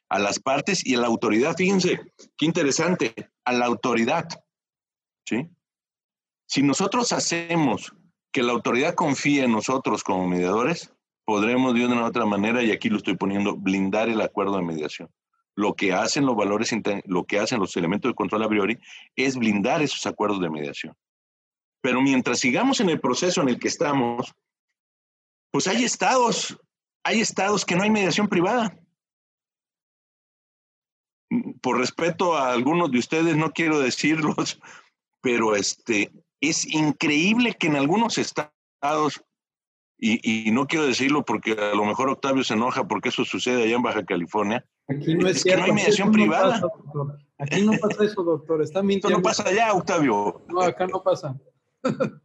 a 0.09 0.19
las 0.19 0.39
partes 0.39 0.87
y 0.87 0.95
a 0.95 0.99
la 0.99 1.07
autoridad. 1.07 1.57
Fíjense, 1.57 2.01
qué 2.37 2.47
interesante, 2.47 3.15
a 3.45 3.53
la 3.53 3.67
autoridad. 3.67 4.29
¿sí? 5.25 5.49
Si 6.47 6.63
nosotros 6.63 7.13
hacemos 7.13 7.95
que 8.31 8.43
la 8.43 8.53
autoridad 8.53 8.95
confíe 8.95 9.45
en 9.45 9.53
nosotros 9.53 10.05
como 10.05 10.29
mediadores, 10.29 10.93
podremos 11.29 11.75
de 11.75 11.85
una 11.85 12.05
u 12.05 12.07
otra 12.07 12.25
manera, 12.25 12.63
y 12.63 12.71
aquí 12.71 12.89
lo 12.89 12.97
estoy 12.97 13.15
poniendo, 13.15 13.55
blindar 13.55 14.09
el 14.09 14.23
acuerdo 14.23 14.57
de 14.57 14.63
mediación. 14.63 15.11
Lo 15.55 15.75
que 15.75 15.93
hacen 15.93 16.25
los 16.25 16.35
valores, 16.35 16.75
lo 17.05 17.25
que 17.25 17.39
hacen 17.39 17.61
los 17.61 17.77
elementos 17.77 18.11
de 18.11 18.15
control 18.15 18.45
a 18.45 18.49
priori 18.49 18.79
es 19.15 19.37
blindar 19.37 19.83
esos 19.83 20.07
acuerdos 20.07 20.41
de 20.41 20.49
mediación. 20.49 20.97
Pero 21.83 22.01
mientras 22.01 22.41
sigamos 22.41 22.81
en 22.81 22.89
el 22.89 22.99
proceso 22.99 23.43
en 23.43 23.51
el 23.51 23.59
que 23.59 23.69
estamos, 23.69 24.35
pues 25.51 25.67
hay 25.67 25.85
estados, 25.85 26.59
hay 27.05 27.21
estados 27.21 27.67
que 27.67 27.77
no 27.77 27.83
hay 27.83 27.91
mediación 27.91 28.29
privada. 28.29 28.75
Por 31.61 31.77
respeto 31.77 32.39
a 32.39 32.55
algunos 32.55 32.91
de 32.91 33.01
ustedes, 33.01 33.37
no 33.37 33.51
quiero 33.51 33.81
decirlos, 33.81 34.59
pero 35.21 35.57
este, 35.57 36.11
es 36.41 36.65
increíble 36.65 37.53
que 37.53 37.67
en 37.67 37.77
algunos 37.77 38.17
estados 38.17 39.23
y, 40.01 40.51
no 40.53 40.67
quiero 40.67 40.87
decirlo 40.87 41.25
porque 41.25 41.53
a 41.53 41.75
lo 41.75 41.85
mejor 41.85 42.09
Octavio 42.09 42.45
se 42.45 42.55
enoja 42.55 42.87
porque 42.87 43.09
eso 43.09 43.25
sucede 43.25 43.65
allá 43.65 43.75
en 43.75 43.83
Baja 43.83 44.05
California. 44.05 44.65
Aquí 44.87 45.15
no 45.15 45.27
es, 45.29 45.43
cierto. 45.43 45.65
Que 45.65 45.69
no 45.71 45.75
hay 45.75 45.83
mediación 45.83 46.13
privada. 46.13 46.63
Aquí 47.39 47.63
no 47.63 47.73
pasa 47.73 48.05
eso, 48.05 48.23
doctor. 48.23 48.63
Está 48.63 48.81
mintiendo. 48.83 49.19
No 49.19 49.23
pasa 49.23 49.43
allá, 49.49 49.73
Octavio. 49.73 50.45
No, 50.49 50.61
acá 50.61 50.87
no 50.87 51.03
pasa. 51.03 51.37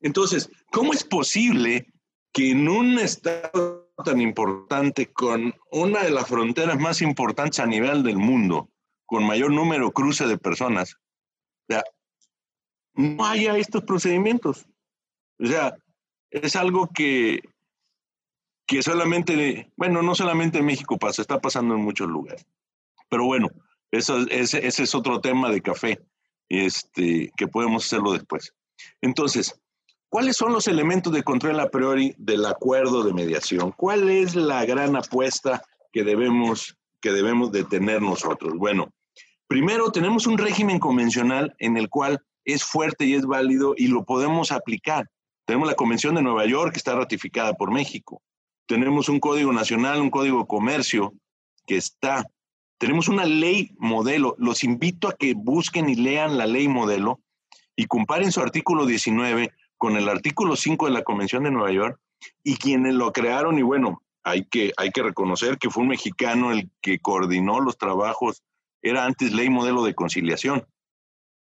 Entonces, 0.00 0.50
¿cómo 0.72 0.92
es 0.92 1.04
posible 1.04 1.92
que 2.32 2.50
en 2.50 2.68
un 2.68 2.98
estado 2.98 3.92
tan 4.04 4.20
importante, 4.20 5.12
con 5.12 5.54
una 5.70 6.02
de 6.02 6.10
las 6.10 6.26
fronteras 6.26 6.80
más 6.80 7.00
importantes 7.02 7.60
a 7.60 7.66
nivel 7.66 8.02
del 8.02 8.16
mundo, 8.16 8.70
con 9.06 9.24
mayor 9.24 9.52
número 9.52 9.92
cruce 9.92 10.26
de 10.26 10.38
personas, 10.38 10.96
no 12.94 13.24
haya 13.24 13.56
estos 13.56 13.82
procedimientos. 13.84 14.66
O 15.38 15.46
sea, 15.46 15.76
es 16.30 16.56
algo 16.56 16.88
que, 16.88 17.40
que 18.66 18.82
solamente, 18.82 19.70
bueno, 19.76 20.02
no 20.02 20.14
solamente 20.14 20.58
en 20.58 20.66
México 20.66 20.98
pasa, 20.98 21.22
está 21.22 21.40
pasando 21.40 21.74
en 21.74 21.82
muchos 21.82 22.08
lugares. 22.08 22.46
Pero 23.08 23.24
bueno, 23.24 23.48
eso, 23.90 24.18
ese, 24.30 24.66
es 24.66 24.94
otro 24.94 25.20
tema 25.20 25.50
de 25.50 25.60
café, 25.60 26.00
este, 26.48 27.32
que 27.36 27.48
podemos 27.48 27.84
hacerlo 27.84 28.12
después. 28.12 28.54
Entonces, 29.00 29.60
¿cuáles 30.08 30.36
son 30.36 30.52
los 30.52 30.68
elementos 30.68 31.12
de 31.12 31.22
control 31.22 31.58
a 31.58 31.70
priori 31.70 32.14
del 32.18 32.46
acuerdo 32.46 33.02
de 33.02 33.12
mediación? 33.12 33.72
¿Cuál 33.72 34.08
es 34.08 34.36
la 34.36 34.64
gran 34.64 34.94
apuesta 34.96 35.62
que 35.92 36.04
debemos, 36.04 36.76
que 37.00 37.10
debemos 37.10 37.50
de 37.50 37.64
nosotros? 38.00 38.54
Bueno, 38.56 38.92
primero 39.48 39.90
tenemos 39.90 40.28
un 40.28 40.38
régimen 40.38 40.78
convencional 40.78 41.56
en 41.58 41.76
el 41.76 41.88
cual 41.88 42.22
es 42.44 42.64
fuerte 42.64 43.04
y 43.04 43.14
es 43.14 43.26
válido 43.26 43.74
y 43.76 43.88
lo 43.88 44.04
podemos 44.04 44.52
aplicar. 44.52 45.08
Tenemos 45.46 45.68
la 45.68 45.74
Convención 45.74 46.14
de 46.14 46.22
Nueva 46.22 46.46
York 46.46 46.72
que 46.72 46.78
está 46.78 46.94
ratificada 46.94 47.54
por 47.54 47.72
México. 47.72 48.22
Tenemos 48.66 49.08
un 49.08 49.18
código 49.18 49.52
nacional, 49.52 50.00
un 50.00 50.10
código 50.10 50.40
de 50.40 50.46
comercio 50.46 51.12
que 51.66 51.76
está. 51.76 52.24
Tenemos 52.78 53.08
una 53.08 53.24
ley 53.24 53.72
modelo. 53.78 54.36
Los 54.38 54.62
invito 54.62 55.08
a 55.08 55.16
que 55.16 55.34
busquen 55.34 55.88
y 55.88 55.96
lean 55.96 56.38
la 56.38 56.46
ley 56.46 56.68
modelo 56.68 57.20
y 57.74 57.86
comparen 57.86 58.32
su 58.32 58.40
artículo 58.40 58.86
19 58.86 59.52
con 59.76 59.96
el 59.96 60.08
artículo 60.08 60.56
5 60.56 60.86
de 60.86 60.92
la 60.92 61.02
Convención 61.02 61.44
de 61.44 61.50
Nueva 61.50 61.72
York 61.72 62.00
y 62.44 62.56
quienes 62.56 62.94
lo 62.94 63.12
crearon. 63.12 63.58
Y 63.58 63.62
bueno, 63.62 64.02
hay 64.22 64.44
que, 64.44 64.72
hay 64.76 64.90
que 64.90 65.02
reconocer 65.02 65.58
que 65.58 65.70
fue 65.70 65.82
un 65.82 65.88
mexicano 65.88 66.52
el 66.52 66.70
que 66.80 67.00
coordinó 67.00 67.60
los 67.60 67.76
trabajos. 67.76 68.42
Era 68.82 69.04
antes 69.04 69.32
ley 69.32 69.50
modelo 69.50 69.82
de 69.82 69.94
conciliación 69.94 70.64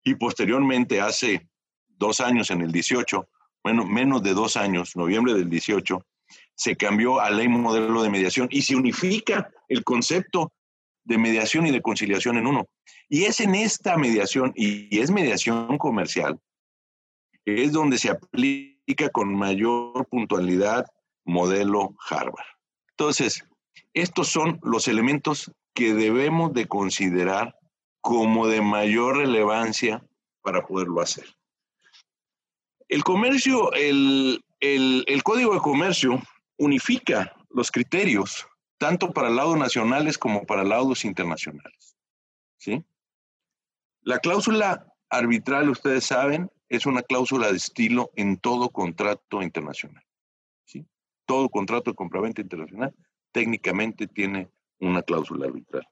y 0.09 0.15
posteriormente, 0.15 1.03
hace 1.03 1.47
dos 1.87 2.21
años, 2.21 2.51
en 2.51 2.63
el 2.63 2.73
18, 2.73 3.29
bueno, 3.63 3.85
menos 3.85 4.23
de 4.23 4.33
dos 4.33 4.57
años, 4.57 4.97
noviembre 4.97 5.35
del 5.35 5.51
18, 5.51 6.01
se 6.55 6.77
cambió 6.77 7.21
a 7.21 7.31
ley 7.31 7.47
modelo 7.49 8.03
de 8.03 8.09
mediación 8.09 8.49
y 8.51 8.63
se 8.63 8.75
unifica 8.75 9.51
el 9.69 9.85
concepto 9.85 10.51
de 11.05 11.19
mediación 11.19 11.67
y 11.67 11.73
de 11.73 11.83
conciliación 11.83 12.39
en 12.39 12.47
uno. 12.47 12.67
Y 13.11 13.25
es 13.25 13.41
en 13.41 13.55
esta 13.55 13.99
mediación, 13.99 14.53
y 14.57 14.99
es 14.99 15.11
mediación 15.11 15.77
comercial, 15.77 16.41
es 17.45 17.73
donde 17.73 17.99
se 17.99 18.09
aplica 18.09 19.11
con 19.13 19.35
mayor 19.35 20.07
puntualidad 20.09 20.87
modelo 21.27 21.95
Harvard. 22.09 22.47
Entonces, 22.93 23.45
estos 23.93 24.29
son 24.29 24.59
los 24.63 24.89
elementos 24.89 25.53
que 25.75 25.93
debemos 25.93 26.55
de 26.55 26.67
considerar 26.67 27.58
como 28.09 28.47
de 28.47 28.63
mayor 28.63 29.19
relevancia 29.19 30.03
para 30.41 30.67
poderlo 30.67 31.03
hacer. 31.03 31.27
El 32.89 33.05
comercio, 33.05 33.71
el, 33.75 34.43
el 34.61 35.23
código 35.23 35.53
de 35.53 35.61
comercio 35.61 36.19
unifica 36.57 37.37
los 37.51 37.71
criterios 37.71 38.47
tanto 38.79 39.13
para 39.13 39.29
laudos 39.29 39.59
nacionales 39.59 40.17
como 40.17 40.47
para 40.47 40.65
laudos 40.65 41.05
internacionales. 41.05 41.99
¿sí? 42.57 42.83
La 44.01 44.21
cláusula 44.21 44.91
arbitral, 45.11 45.69
ustedes 45.69 46.07
saben, 46.07 46.51
es 46.71 46.87
una 46.87 47.03
cláusula 47.03 47.51
de 47.51 47.59
estilo 47.59 48.11
en 48.17 48.39
todo 48.39 48.71
contrato 48.71 49.43
internacional. 49.43 50.03
¿sí? 50.65 50.87
Todo 51.27 51.51
contrato 51.51 51.91
de 51.91 51.95
compraventa 51.95 52.41
internacional 52.41 52.95
técnicamente 53.33 54.07
tiene 54.07 54.49
una 54.79 55.03
cláusula 55.03 55.45
arbitral. 55.45 55.87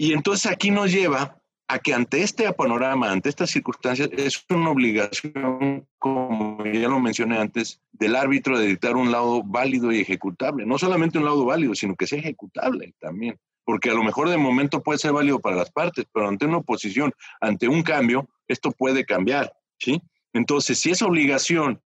Y 0.00 0.14
entonces 0.14 0.50
aquí 0.50 0.70
nos 0.70 0.90
lleva 0.90 1.36
a 1.68 1.78
que 1.78 1.92
ante 1.92 2.22
este 2.22 2.50
panorama, 2.54 3.10
ante 3.10 3.28
estas 3.28 3.50
circunstancias, 3.50 4.08
es 4.16 4.42
una 4.48 4.70
obligación, 4.70 5.86
como 5.98 6.64
ya 6.64 6.88
lo 6.88 7.00
mencioné 7.00 7.36
antes, 7.36 7.82
del 7.92 8.16
árbitro 8.16 8.58
de 8.58 8.66
dictar 8.66 8.96
un 8.96 9.12
lado 9.12 9.42
válido 9.44 9.92
y 9.92 10.00
ejecutable. 10.00 10.64
No 10.64 10.78
solamente 10.78 11.18
un 11.18 11.26
lado 11.26 11.44
válido, 11.44 11.74
sino 11.74 11.96
que 11.96 12.06
sea 12.06 12.18
ejecutable 12.18 12.94
también. 12.98 13.38
Porque 13.62 13.90
a 13.90 13.92
lo 13.92 14.02
mejor 14.02 14.30
de 14.30 14.38
momento 14.38 14.82
puede 14.82 14.98
ser 14.98 15.12
válido 15.12 15.38
para 15.38 15.56
las 15.56 15.70
partes, 15.70 16.06
pero 16.10 16.28
ante 16.28 16.46
una 16.46 16.56
oposición, 16.56 17.12
ante 17.38 17.68
un 17.68 17.82
cambio, 17.82 18.26
esto 18.48 18.72
puede 18.72 19.04
cambiar. 19.04 19.52
¿sí? 19.78 20.00
Entonces, 20.32 20.78
si 20.78 20.92
es 20.92 21.02
obligación 21.02 21.82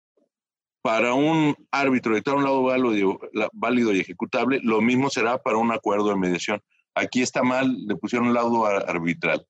para 0.83 1.15
un 1.15 1.55
árbitro 1.71 2.17
dictar 2.17 2.35
un 2.35 2.43
lado 2.43 2.65
válido, 2.65 3.21
válido 3.53 3.95
y 3.95 4.01
ejecutable, 4.01 4.59
lo 4.65 4.81
mismo 4.81 5.11
será 5.11 5.39
para 5.39 5.59
un 5.59 5.71
acuerdo 5.71 6.09
de 6.09 6.17
mediación. 6.17 6.61
Aquí 6.95 7.23
está 7.23 7.43
mal, 7.43 7.87
le 7.87 7.97
pusieron 7.97 8.29
un 8.29 8.35
laudo 8.35 8.67
arbitral. 8.67 9.47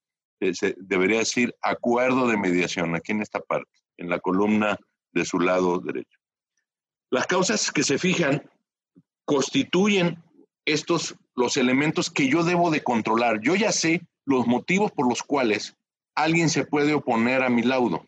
Debería 0.78 1.18
decir 1.18 1.54
acuerdo 1.62 2.28
de 2.28 2.36
mediación, 2.36 2.94
aquí 2.94 3.12
en 3.12 3.22
esta 3.22 3.40
parte, 3.40 3.70
en 3.96 4.08
la 4.08 4.20
columna 4.20 4.78
de 5.12 5.24
su 5.24 5.38
lado 5.38 5.78
derecho. 5.78 6.18
Las 7.10 7.26
causas 7.26 7.72
que 7.72 7.82
se 7.82 7.98
fijan 7.98 8.48
constituyen 9.24 10.22
estos 10.64 11.16
los 11.34 11.56
elementos 11.56 12.10
que 12.10 12.28
yo 12.28 12.44
debo 12.44 12.70
de 12.70 12.82
controlar. 12.82 13.40
Yo 13.40 13.54
ya 13.54 13.72
sé 13.72 14.02
los 14.24 14.46
motivos 14.46 14.92
por 14.92 15.08
los 15.08 15.22
cuales 15.22 15.76
alguien 16.14 16.50
se 16.50 16.64
puede 16.64 16.94
oponer 16.94 17.42
a 17.42 17.48
mi 17.48 17.62
laudo. 17.62 18.06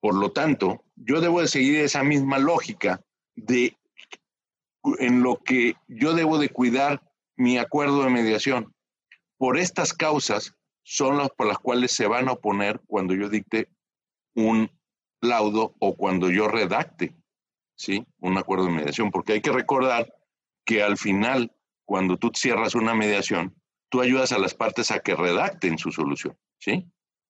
Por 0.00 0.14
lo 0.14 0.32
tanto, 0.32 0.82
yo 0.96 1.20
debo 1.20 1.40
de 1.40 1.48
seguir 1.48 1.76
esa 1.80 2.02
misma 2.02 2.38
lógica 2.38 3.00
de 3.36 3.76
en 4.98 5.22
lo 5.22 5.36
que 5.36 5.74
yo 5.86 6.14
debo 6.14 6.38
de 6.38 6.48
cuidar 6.48 7.02
mi 7.38 7.56
acuerdo 7.56 8.02
de 8.02 8.10
mediación. 8.10 8.74
Por 9.38 9.58
estas 9.58 9.94
causas 9.94 10.54
son 10.82 11.16
las 11.16 11.30
por 11.30 11.46
las 11.46 11.58
cuales 11.58 11.92
se 11.92 12.08
van 12.08 12.28
a 12.28 12.32
oponer 12.32 12.80
cuando 12.86 13.14
yo 13.14 13.28
dicte 13.28 13.68
un 14.34 14.70
laudo 15.20 15.74
o 15.78 15.96
cuando 15.96 16.30
yo 16.30 16.48
redacte, 16.48 17.14
¿sí? 17.76 18.04
Un 18.18 18.36
acuerdo 18.36 18.66
de 18.66 18.72
mediación, 18.72 19.10
porque 19.10 19.34
hay 19.34 19.40
que 19.40 19.52
recordar 19.52 20.12
que 20.64 20.82
al 20.82 20.98
final, 20.98 21.52
cuando 21.84 22.16
tú 22.16 22.32
cierras 22.34 22.74
una 22.74 22.94
mediación, 22.94 23.54
tú 23.88 24.00
ayudas 24.00 24.32
a 24.32 24.38
las 24.38 24.54
partes 24.54 24.90
a 24.90 24.98
que 24.98 25.14
redacten 25.14 25.78
su 25.78 25.92
solución, 25.92 26.36
¿sí? 26.58 26.86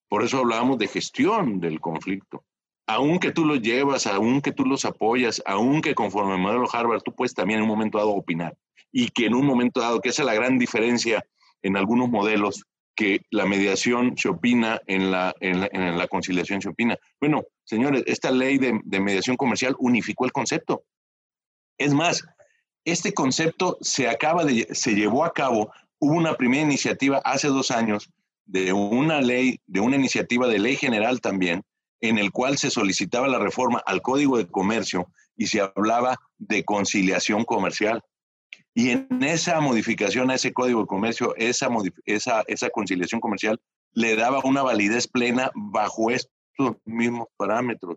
Por 0.09 0.24
eso 0.24 0.38
hablábamos 0.38 0.78
de 0.78 0.88
gestión 0.88 1.61
del 1.61 1.80
conflicto. 1.80 2.44
Aunque 2.86 3.30
tú 3.30 3.44
los 3.44 3.61
llevas, 3.61 4.06
aunque 4.06 4.52
tú 4.52 4.64
los 4.64 4.86
apoyas, 4.86 5.42
aunque 5.44 5.94
conforme 5.94 6.36
el 6.36 6.40
modelo 6.40 6.66
Harvard, 6.72 7.02
tú 7.02 7.14
puedes 7.14 7.34
también 7.34 7.59
en 7.59 7.64
un 7.64 7.68
momento 7.68 7.98
dado 7.98 8.11
opinar. 8.11 8.56
Y 8.93 9.09
que 9.09 9.26
en 9.26 9.34
un 9.34 9.47
momento 9.47 9.80
dado, 9.80 10.01
que 10.01 10.09
esa 10.09 10.22
es 10.22 10.26
la 10.26 10.34
gran 10.34 10.59
diferencia 10.59 11.24
en 11.62 11.76
algunos 11.76 12.09
modelos, 12.09 12.64
que 12.99 13.20
la 13.30 13.47
mediación 13.47 14.16
se 14.18 14.28
opina, 14.28 14.80
en 14.89 15.12
la, 15.12 15.32
en 15.39 15.61
la, 15.99 16.09
conciliación 16.09 16.61
se 16.61 16.68
opina. 16.68 16.97
Bueno, 17.20 17.45
señores, 17.62 18.03
esta 18.07 18.32
ley 18.32 18.59
de, 18.59 18.72
mediación 18.99 19.36
comercial 19.36 19.76
unificó 19.78 20.24
el 20.24 20.32
concepto. 20.32 20.82
Es 21.78 21.95
más, 21.95 22.24
este 22.84 23.14
concepto 23.14 23.78
se 23.80 24.09
acaba 24.09 24.45
de, 24.45 24.66
se 24.72 24.97
llevó 24.97 25.24
a 25.24 25.32
cabo, 25.32 25.70
hubo 26.01 26.14
una 26.14 26.34
primera 26.34 26.64
iniciativa 26.64 27.18
hace 27.18 27.47
dos 27.47 27.70
años 27.70 28.11
de 28.47 28.72
una 28.72 29.20
ley, 29.20 29.61
de 29.68 29.78
una 29.78 29.95
iniciativa 29.95 30.49
de 30.49 30.59
ley 30.59 30.74
general 30.74 31.20
también, 31.20 31.62
en 32.01 32.18
el 32.18 32.32
cual 32.32 32.59
se 32.59 32.68
solicitaba 32.68 33.28
la 33.28 33.39
reforma 33.39 33.80
al 33.86 34.03
Código 34.03 34.39
de 34.39 34.49
Comercio 34.49 35.07
y 35.36 35.47
se 35.47 35.61
hablaba 35.61 36.16
de 36.39 36.64
conciliación 36.64 37.45
comercial. 37.45 38.03
Y 38.79 38.91
en 38.93 39.09
esa 39.24 39.61
modificación 39.61 40.31
a 40.31 40.37
ese 40.37 40.53
código 40.53 40.83
de 40.83 40.87
comercio, 40.87 41.35
esa, 41.35 41.68
esa, 42.05 42.45
esa 42.47 42.70
conciliación 42.70 43.20
comercial 43.20 43.61
le 43.93 44.14
daba 44.14 44.41
una 44.45 44.62
validez 44.62 45.09
plena 45.09 45.51
bajo 45.57 46.12
estos 46.12 46.76
mismos 46.85 47.26
parámetros, 47.37 47.97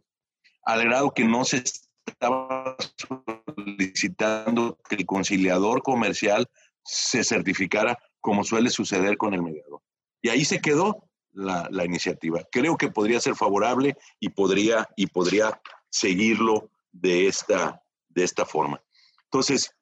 al 0.66 0.84
grado 0.84 1.14
que 1.14 1.24
no 1.24 1.46
se 1.46 1.64
estaba 2.08 2.76
solicitando 2.98 4.80
que 4.90 4.96
el 4.96 5.06
conciliador 5.06 5.84
comercial 5.84 6.50
se 6.84 7.24
certificara 7.24 7.96
como 8.20 8.44
suele 8.44 8.72
suceder 8.72 9.18
con 9.18 9.36
el 9.36 9.44
mediador. 9.44 9.84
Y 10.20 10.30
ahí 10.30 10.44
se 10.44 10.62
quedó 10.62 11.08
la, 11.32 11.68
la, 11.70 11.86
iniciativa. 11.86 12.42
Creo 12.52 12.76
que 12.76 12.90
podría 12.90 13.20
ser 13.20 13.36
favorable 13.36 13.98
y 14.20 14.30
podría, 14.30 14.90
y 14.96 15.06
podría 15.06 15.62
seguirlo 15.92 16.72
de 16.92 17.28
esta, 17.28 17.84
de 18.10 18.24
esta 18.24 18.48
forma. 18.48 18.82
Entonces, 19.26 19.76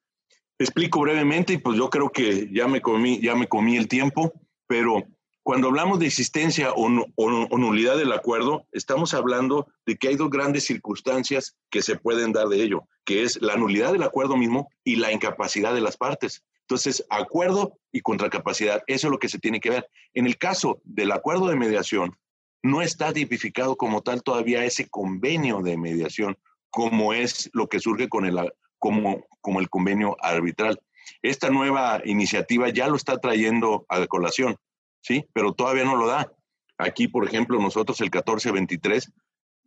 explico 0.64 1.00
brevemente 1.00 1.54
y 1.54 1.58
pues 1.58 1.76
yo 1.76 1.88
creo 1.88 2.10
que 2.10 2.48
ya 2.52 2.68
me 2.68 2.80
comí, 2.80 3.20
ya 3.20 3.34
me 3.34 3.48
comí 3.48 3.76
el 3.76 3.88
tiempo, 3.88 4.32
pero 4.66 5.04
cuando 5.42 5.68
hablamos 5.68 5.98
de 5.98 6.06
existencia 6.06 6.72
o, 6.74 6.88
nulidad 6.88 7.96
del 7.96 8.12
acuerdo, 8.12 8.66
estamos 8.72 9.14
hablando 9.14 9.68
de 9.86 9.96
que 9.96 10.08
hay 10.08 10.16
dos 10.16 10.28
grandes 10.28 10.64
circunstancias 10.64 11.56
que 11.70 11.80
se 11.80 11.96
pueden 11.96 12.32
dar 12.32 12.48
de 12.48 12.62
ello, 12.62 12.84
que 13.04 13.22
es 13.22 13.40
la 13.40 13.56
nulidad 13.56 13.92
del 13.92 14.02
acuerdo 14.02 14.36
mismo 14.36 14.68
y 14.84 14.96
la 14.96 15.12
incapacidad 15.12 15.74
de 15.74 15.80
las 15.80 15.96
partes. 15.96 16.44
Entonces, 16.60 17.04
acuerdo 17.08 17.78
y 17.90 18.02
contracapacidad, 18.02 18.82
eso 18.86 19.06
es 19.06 19.10
lo 19.10 19.18
que 19.18 19.30
se 19.30 19.38
tiene 19.38 19.60
que 19.60 19.70
ver. 19.70 19.88
En 20.12 20.26
el 20.26 20.36
caso 20.36 20.80
del 20.84 21.10
acuerdo 21.10 21.48
de 21.48 21.56
mediación, 21.56 22.16
no 22.62 22.82
está 22.82 23.12
tipificado 23.14 23.76
como 23.76 24.02
tal 24.02 24.22
todavía 24.22 24.64
ese 24.64 24.88
convenio 24.88 25.62
de 25.62 25.78
mediación, 25.78 26.36
como 26.68 27.14
es 27.14 27.50
lo 27.54 27.66
que 27.68 27.80
surge 27.80 28.08
con 28.08 28.26
el, 28.26 28.38
como, 28.80 29.24
como 29.40 29.60
el 29.60 29.70
convenio 29.70 30.16
arbitral. 30.20 30.80
Esta 31.22 31.50
nueva 31.50 32.00
iniciativa 32.04 32.68
ya 32.70 32.88
lo 32.88 32.96
está 32.96 33.18
trayendo 33.18 33.86
a 33.88 34.04
colación, 34.08 34.56
¿sí? 35.00 35.26
Pero 35.32 35.52
todavía 35.52 35.84
no 35.84 35.96
lo 35.96 36.08
da. 36.08 36.32
Aquí, 36.78 37.06
por 37.06 37.24
ejemplo, 37.24 37.60
nosotros 37.60 38.00
el 38.00 38.06
1423 38.06 39.12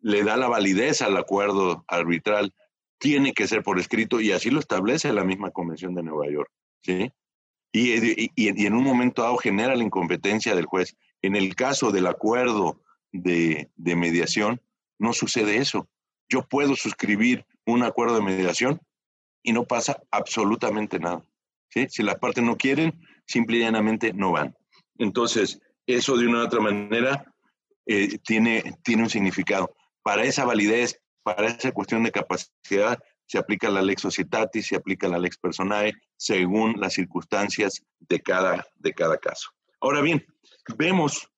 le 0.01 0.23
da 0.23 0.35
la 0.35 0.49
validez 0.49 1.01
al 1.01 1.15
acuerdo 1.15 1.85
arbitral, 1.87 2.53
tiene 2.97 3.33
que 3.33 3.47
ser 3.47 3.63
por 3.63 3.79
escrito 3.79 4.19
y 4.19 4.31
así 4.31 4.49
lo 4.49 4.59
establece 4.59 5.13
la 5.13 5.23
misma 5.23 5.51
Convención 5.51 5.93
de 5.93 6.03
Nueva 6.03 6.29
York, 6.31 6.49
¿sí? 6.81 7.11
Y, 7.71 7.93
y, 7.93 8.31
y 8.35 8.65
en 8.65 8.73
un 8.73 8.83
momento 8.83 9.23
dado 9.23 9.37
genera 9.37 9.75
la 9.75 9.83
incompetencia 9.83 10.55
del 10.55 10.65
juez. 10.65 10.95
En 11.21 11.35
el 11.35 11.55
caso 11.55 11.91
del 11.91 12.07
acuerdo 12.07 12.81
de, 13.11 13.69
de 13.75 13.95
mediación, 13.95 14.61
no 14.99 15.13
sucede 15.13 15.57
eso. 15.57 15.87
Yo 16.29 16.47
puedo 16.47 16.75
suscribir 16.75 17.45
un 17.65 17.83
acuerdo 17.83 18.15
de 18.15 18.21
mediación 18.21 18.81
y 19.43 19.53
no 19.53 19.65
pasa 19.65 20.01
absolutamente 20.09 20.99
nada. 20.99 21.23
¿sí? 21.69 21.87
Si 21.89 22.01
las 22.01 22.15
partes 22.15 22.43
no 22.43 22.57
quieren, 22.57 22.99
simple 23.25 23.57
y 23.57 23.59
llanamente 23.61 24.13
no 24.13 24.31
van. 24.31 24.55
Entonces, 24.97 25.59
eso 25.85 26.17
de 26.17 26.27
una 26.27 26.39
u 26.39 26.45
otra 26.45 26.61
manera 26.61 27.25
eh, 27.85 28.17
tiene, 28.19 28.77
tiene 28.83 29.03
un 29.03 29.09
significado. 29.09 29.75
Para 30.01 30.23
esa 30.23 30.45
validez, 30.45 30.99
para 31.23 31.47
esa 31.47 31.71
cuestión 31.71 32.03
de 32.03 32.11
capacidad, 32.11 32.97
se 33.25 33.37
aplica 33.37 33.69
la 33.69 33.81
lex 33.81 34.01
societatis, 34.01 34.67
se 34.67 34.75
aplica 34.75 35.07
la 35.07 35.19
lex 35.19 35.37
personae, 35.37 35.93
según 36.17 36.79
las 36.79 36.93
circunstancias 36.93 37.83
de 37.99 38.21
cada, 38.21 38.65
de 38.75 38.93
cada 38.93 39.17
caso. 39.17 39.49
Ahora 39.79 40.01
bien, 40.01 40.25
vemos 40.77 41.29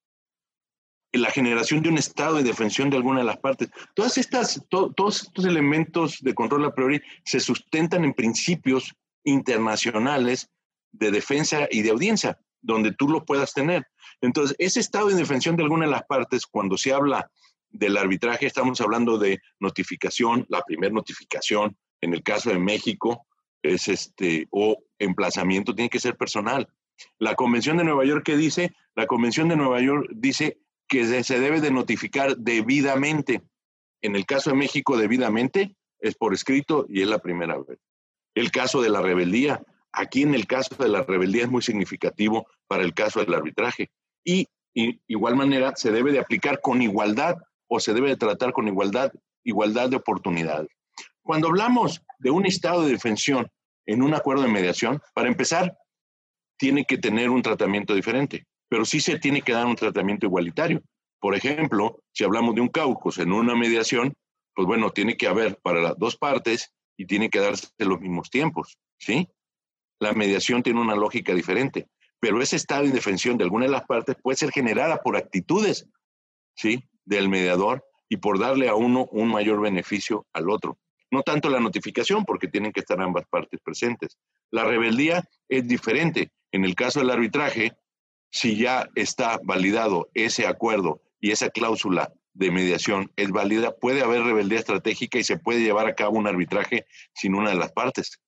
la 1.18 1.30
generación 1.30 1.82
de 1.82 1.88
un 1.88 1.98
estado 1.98 2.36
de 2.36 2.42
defensión 2.42 2.90
de 2.90 2.96
alguna 2.96 3.20
de 3.20 3.26
las 3.26 3.38
partes. 3.38 3.68
Todas 3.94 4.18
estas, 4.18 4.62
todos 4.68 5.22
estos 5.22 5.44
elementos 5.44 6.18
de 6.20 6.34
control 6.34 6.64
a 6.64 6.74
priori 6.74 7.00
se 7.24 7.40
sustentan 7.40 8.04
en 8.04 8.14
principios 8.14 8.94
internacionales 9.24 10.50
de 10.92 11.10
defensa 11.10 11.68
y 11.70 11.82
de 11.82 11.90
audiencia, 11.90 12.38
donde 12.60 12.92
tú 12.92 13.08
lo 13.08 13.24
puedas 13.24 13.52
tener. 13.52 13.86
Entonces, 14.20 14.56
ese 14.58 14.80
estado 14.80 15.08
de 15.08 15.14
defensión 15.14 15.56
de 15.56 15.62
alguna 15.62 15.86
de 15.86 15.92
las 15.92 16.04
partes, 16.04 16.46
cuando 16.46 16.76
se 16.76 16.92
habla 16.92 17.30
del 17.70 17.96
arbitraje 17.96 18.46
estamos 18.46 18.80
hablando 18.80 19.18
de 19.18 19.40
notificación, 19.60 20.46
la 20.48 20.62
primera 20.62 20.92
notificación, 20.92 21.76
en 22.00 22.14
el 22.14 22.22
caso 22.22 22.50
de 22.50 22.58
México, 22.58 23.26
es 23.62 23.88
este, 23.88 24.46
o 24.50 24.76
emplazamiento 24.98 25.74
tiene 25.74 25.90
que 25.90 26.00
ser 26.00 26.16
personal. 26.16 26.68
La 27.18 27.34
Convención 27.34 27.76
de 27.76 27.84
Nueva 27.84 28.04
York, 28.04 28.24
¿qué 28.24 28.36
dice? 28.36 28.74
La 28.94 29.06
Convención 29.06 29.48
de 29.48 29.56
Nueva 29.56 29.80
York 29.80 30.08
dice 30.14 30.60
que 30.88 31.22
se, 31.22 31.40
debe 31.40 31.60
de 31.60 31.70
notificar 31.70 32.36
debidamente. 32.36 33.42
En 34.02 34.16
el 34.16 34.26
caso 34.26 34.50
de 34.50 34.56
México, 34.56 34.96
debidamente 34.96 35.76
es 36.00 36.14
por 36.14 36.34
escrito 36.34 36.86
y 36.88 37.02
es 37.02 37.08
la 37.08 37.18
primera 37.18 37.56
vez. 37.58 37.78
El 38.34 38.50
caso 38.50 38.82
de 38.82 38.90
la 38.90 39.00
rebeldía, 39.00 39.62
aquí 39.92 40.22
en 40.22 40.34
el 40.34 40.46
caso 40.46 40.74
de 40.76 40.88
la 40.88 41.02
rebeldía 41.02 41.44
es 41.44 41.50
muy 41.50 41.62
significativo 41.62 42.46
para 42.66 42.82
el 42.82 42.94
caso 42.94 43.20
del 43.20 43.34
arbitraje. 43.34 43.90
Y 44.24 44.48
igual 44.74 45.36
manera 45.36 45.72
se 45.74 45.90
debe 45.90 46.12
de 46.12 46.18
aplicar 46.18 46.60
con 46.60 46.82
igualdad 46.82 47.36
o 47.68 47.80
se 47.80 47.94
debe 47.94 48.10
de 48.10 48.16
tratar 48.16 48.52
con 48.52 48.68
igualdad, 48.68 49.10
igualdad 49.42 49.88
de 49.88 49.96
oportunidades. 49.96 50.68
Cuando 51.22 51.48
hablamos 51.48 52.02
de 52.18 52.30
un 52.30 52.46
estado 52.46 52.84
de 52.84 52.92
defensión 52.92 53.48
en 53.86 54.02
un 54.02 54.14
acuerdo 54.14 54.42
de 54.42 54.48
mediación, 54.48 55.00
para 55.14 55.28
empezar, 55.28 55.76
tiene 56.58 56.84
que 56.84 56.98
tener 56.98 57.30
un 57.30 57.42
tratamiento 57.42 57.94
diferente, 57.94 58.46
pero 58.68 58.84
sí 58.84 59.00
se 59.00 59.18
tiene 59.18 59.42
que 59.42 59.52
dar 59.52 59.66
un 59.66 59.76
tratamiento 59.76 60.26
igualitario. 60.26 60.82
Por 61.20 61.34
ejemplo, 61.34 62.00
si 62.12 62.24
hablamos 62.24 62.54
de 62.54 62.60
un 62.60 62.68
caucus 62.68 63.18
en 63.18 63.32
una 63.32 63.54
mediación, 63.54 64.14
pues 64.54 64.66
bueno, 64.66 64.90
tiene 64.90 65.16
que 65.16 65.28
haber 65.28 65.58
para 65.62 65.80
las 65.80 65.98
dos 65.98 66.16
partes 66.16 66.72
y 66.96 67.06
tiene 67.06 67.28
que 67.28 67.40
darse 67.40 67.68
los 67.78 68.00
mismos 68.00 68.30
tiempos, 68.30 68.78
¿sí? 68.98 69.28
La 69.98 70.12
mediación 70.12 70.62
tiene 70.62 70.80
una 70.80 70.94
lógica 70.94 71.34
diferente, 71.34 71.88
pero 72.20 72.40
ese 72.42 72.56
estado 72.56 72.82
de 72.82 72.88
indefensión 72.88 73.36
de 73.36 73.44
alguna 73.44 73.66
de 73.66 73.70
las 73.70 73.84
partes 73.86 74.16
puede 74.22 74.36
ser 74.36 74.50
generada 74.50 74.98
por 75.02 75.16
actitudes, 75.16 75.88
¿sí? 76.54 76.84
Del 77.04 77.28
mediador 77.28 77.84
y 78.08 78.16
por 78.18 78.38
darle 78.38 78.68
a 78.68 78.74
uno 78.74 79.06
un 79.10 79.28
mayor 79.28 79.60
beneficio 79.60 80.26
al 80.32 80.50
otro. 80.50 80.78
No 81.10 81.22
tanto 81.22 81.48
la 81.48 81.60
notificación, 81.60 82.24
porque 82.24 82.48
tienen 82.48 82.72
que 82.72 82.80
estar 82.80 83.00
ambas 83.00 83.26
partes 83.28 83.60
presentes. 83.62 84.18
La 84.50 84.64
rebeldía 84.64 85.24
es 85.48 85.66
diferente. 85.66 86.30
En 86.50 86.64
el 86.64 86.74
caso 86.74 87.00
del 87.00 87.10
arbitraje, 87.10 87.72
si 88.36 88.54
ya 88.54 88.90
está 88.94 89.40
validado 89.42 90.10
ese 90.12 90.46
acuerdo 90.46 91.00
y 91.20 91.30
esa 91.30 91.48
cláusula 91.48 92.12
de 92.34 92.50
mediación 92.50 93.10
es 93.16 93.30
válida, 93.30 93.74
puede 93.74 94.02
haber 94.02 94.24
rebeldía 94.24 94.58
estratégica 94.58 95.18
y 95.18 95.24
se 95.24 95.38
puede 95.38 95.60
llevar 95.60 95.86
a 95.86 95.94
cabo 95.94 96.18
un 96.18 96.26
arbitraje 96.26 96.84
sin 97.14 97.34
una 97.34 97.48
de 97.48 97.56
las 97.56 97.72
partes. 97.72 98.20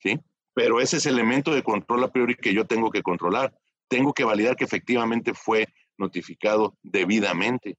¿Sí? 0.00 0.18
Pero 0.54 0.80
ese 0.80 0.96
es 0.96 1.04
el 1.04 1.14
elemento 1.14 1.54
de 1.54 1.62
control 1.62 2.04
a 2.04 2.10
priori 2.10 2.36
que 2.36 2.54
yo 2.54 2.66
tengo 2.66 2.90
que 2.90 3.02
controlar. 3.02 3.54
Tengo 3.86 4.14
que 4.14 4.24
validar 4.24 4.56
que 4.56 4.64
efectivamente 4.64 5.34
fue 5.34 5.68
notificado 5.98 6.78
debidamente, 6.82 7.76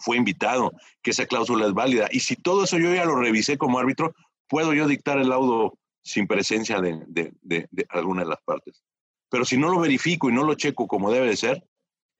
fue 0.00 0.16
invitado, 0.16 0.72
que 1.02 1.12
esa 1.12 1.26
cláusula 1.26 1.66
es 1.66 1.72
válida. 1.72 2.08
Y 2.10 2.18
si 2.18 2.34
todo 2.34 2.64
eso 2.64 2.78
yo 2.78 2.92
ya 2.92 3.04
lo 3.04 3.14
revisé 3.14 3.56
como 3.58 3.78
árbitro, 3.78 4.12
puedo 4.48 4.74
yo 4.74 4.88
dictar 4.88 5.18
el 5.18 5.28
laudo 5.28 5.78
sin 6.02 6.26
presencia 6.26 6.80
de, 6.80 7.30
alguna 7.90 8.22
de 8.22 8.28
las 8.28 8.42
partes. 8.42 8.82
Pero 9.32 9.46
si 9.46 9.56
no 9.56 9.70
lo 9.70 9.80
verifico 9.80 10.28
y 10.28 10.32
no 10.34 10.44
lo 10.44 10.54
checo 10.54 10.86
como 10.86 11.10
debe 11.10 11.26
de 11.26 11.38
ser, 11.38 11.64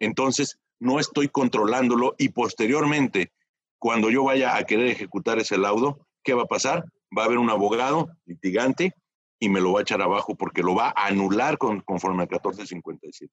entonces 0.01 0.59
no 0.81 0.99
estoy 0.99 1.29
controlándolo 1.29 2.15
y 2.17 2.31
posteriormente, 2.31 3.33
cuando 3.79 4.09
yo 4.09 4.25
vaya 4.25 4.57
a 4.57 4.65
querer 4.65 4.87
ejecutar 4.87 5.39
ese 5.39 5.59
laudo, 5.59 6.07
¿qué 6.25 6.33
va 6.33 6.45
a 6.45 6.47
pasar? 6.47 6.87
Va 7.17 7.23
a 7.23 7.27
haber 7.27 7.37
un 7.37 7.51
abogado 7.51 8.09
litigante 8.25 8.95
y 9.39 9.51
me 9.51 9.61
lo 9.61 9.75
va 9.75 9.81
a 9.81 9.83
echar 9.83 10.01
abajo 10.01 10.37
porque 10.37 10.63
lo 10.63 10.75
va 10.75 10.89
a 10.97 11.09
anular 11.09 11.59
con, 11.59 11.83
conforme 11.83 12.23
al 12.23 12.29
1457. 12.31 13.31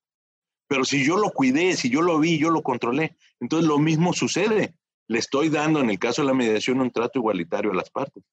Pero 0.68 0.84
si 0.84 1.06
yo 1.06 1.16
lo 1.16 1.32
cuidé, 1.32 1.78
si 1.78 1.90
yo 1.90 2.02
lo 2.02 2.20
vi, 2.20 2.38
yo 2.38 2.50
lo 2.50 2.62
controlé, 2.62 3.16
entonces 3.40 3.66
lo 3.66 3.80
mismo 3.80 4.12
sucede. 4.12 4.76
Le 5.08 5.20
estoy 5.20 5.48
dando, 5.48 5.80
en 5.80 5.90
el 5.90 6.00
caso 6.00 6.22
de 6.22 6.28
la 6.28 6.34
mediación, 6.34 6.82
un 6.82 6.92
trato 6.92 7.20
igualitario 7.20 7.72
a 7.72 7.76
las 7.76 7.90
partes. 7.90 8.26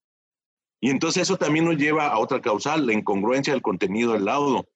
Y 0.80 0.90
entonces 0.90 1.22
eso 1.22 1.36
también 1.36 1.66
nos 1.66 1.76
lleva 1.76 2.09
a 2.09 2.18
otra 2.18 2.40
causal, 2.40 2.84
la 2.84 2.92
incongruencia 2.92 3.53
del 3.53 3.62
contenido 3.62 4.12
del 4.12 4.24
laudo. 4.24 4.66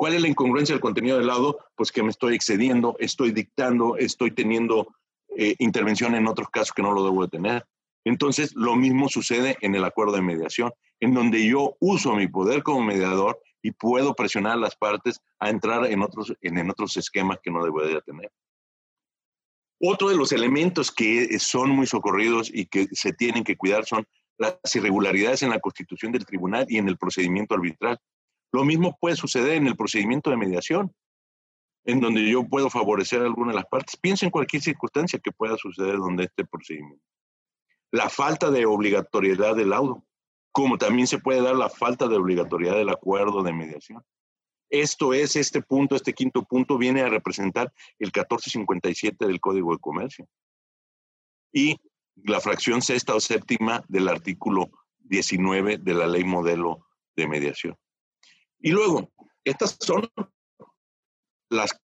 ¿Cuál 0.00 0.14
es 0.14 0.22
la 0.22 0.28
incongruencia 0.28 0.74
del 0.74 0.80
contenido 0.80 1.18
del 1.18 1.26
laudo? 1.26 1.58
Pues 1.76 1.92
que 1.92 2.02
me 2.02 2.08
estoy 2.08 2.34
excediendo, 2.34 2.96
estoy 3.00 3.32
dictando, 3.32 3.98
estoy 3.98 4.30
teniendo 4.30 4.94
eh, 5.36 5.56
intervención 5.58 6.14
en 6.14 6.26
otros 6.26 6.48
casos 6.48 6.72
que 6.72 6.80
no 6.80 6.92
lo 6.92 7.04
debo 7.04 7.20
de 7.20 7.28
tener. 7.28 7.66
Entonces, 8.06 8.54
lo 8.54 8.76
mismo 8.76 9.10
sucede 9.10 9.58
en 9.60 9.74
el 9.74 9.84
acuerdo 9.84 10.14
de 10.14 10.22
mediación, 10.22 10.72
en 11.00 11.12
donde 11.12 11.46
yo 11.46 11.76
uso 11.80 12.14
mi 12.14 12.28
poder 12.28 12.62
como 12.62 12.82
mediador 12.82 13.42
y 13.60 13.72
puedo 13.72 14.14
presionar 14.14 14.52
a 14.52 14.56
las 14.56 14.74
partes 14.74 15.20
a 15.38 15.50
entrar 15.50 15.84
en 15.84 16.00
otros, 16.00 16.32
en, 16.40 16.56
en 16.56 16.70
otros 16.70 16.96
esquemas 16.96 17.36
que 17.42 17.50
no 17.50 17.62
debería 17.62 18.00
tener. 18.00 18.32
Otro 19.82 20.08
de 20.08 20.16
los 20.16 20.32
elementos 20.32 20.90
que 20.90 21.38
son 21.38 21.68
muy 21.68 21.86
socorridos 21.86 22.50
y 22.50 22.64
que 22.64 22.88
se 22.92 23.12
tienen 23.12 23.44
que 23.44 23.58
cuidar 23.58 23.84
son 23.84 24.06
las 24.38 24.56
irregularidades 24.74 25.42
en 25.42 25.50
la 25.50 25.60
constitución 25.60 26.10
del 26.10 26.24
tribunal 26.24 26.64
y 26.70 26.78
en 26.78 26.88
el 26.88 26.96
procedimiento 26.96 27.54
arbitral. 27.54 28.00
Lo 28.52 28.64
mismo 28.64 28.96
puede 29.00 29.16
suceder 29.16 29.54
en 29.54 29.66
el 29.66 29.76
procedimiento 29.76 30.30
de 30.30 30.36
mediación, 30.36 30.92
en 31.84 32.00
donde 32.00 32.28
yo 32.28 32.44
puedo 32.44 32.68
favorecer 32.68 33.22
a 33.22 33.24
alguna 33.24 33.52
de 33.52 33.56
las 33.56 33.66
partes. 33.66 33.96
Piensa 33.96 34.26
en 34.26 34.30
cualquier 34.30 34.62
circunstancia 34.62 35.18
que 35.18 35.32
pueda 35.32 35.56
suceder 35.56 35.96
donde 35.96 36.24
este 36.24 36.44
procedimiento. 36.44 37.04
La 37.90 38.08
falta 38.08 38.50
de 38.50 38.66
obligatoriedad 38.66 39.56
del 39.56 39.70
laudo, 39.70 40.04
como 40.52 40.78
también 40.78 41.06
se 41.06 41.18
puede 41.18 41.42
dar 41.42 41.56
la 41.56 41.70
falta 41.70 42.08
de 42.08 42.16
obligatoriedad 42.16 42.76
del 42.76 42.90
acuerdo 42.90 43.42
de 43.42 43.52
mediación. 43.52 44.02
Esto 44.68 45.14
es, 45.14 45.34
este 45.34 45.62
punto, 45.62 45.96
este 45.96 46.12
quinto 46.12 46.44
punto, 46.44 46.78
viene 46.78 47.00
a 47.02 47.08
representar 47.08 47.72
el 47.98 48.06
1457 48.06 49.26
del 49.26 49.40
Código 49.40 49.72
de 49.72 49.80
Comercio. 49.80 50.28
Y 51.52 51.76
la 52.14 52.40
fracción 52.40 52.80
sexta 52.82 53.14
o 53.14 53.20
séptima 53.20 53.84
del 53.88 54.08
artículo 54.08 54.70
19 55.00 55.78
de 55.78 55.94
la 55.94 56.06
ley 56.06 56.22
modelo 56.22 56.86
de 57.16 57.26
mediación. 57.26 57.76
Y 58.60 58.70
luego, 58.70 59.10
estas 59.44 59.76
son 59.80 60.08
las 61.50 61.78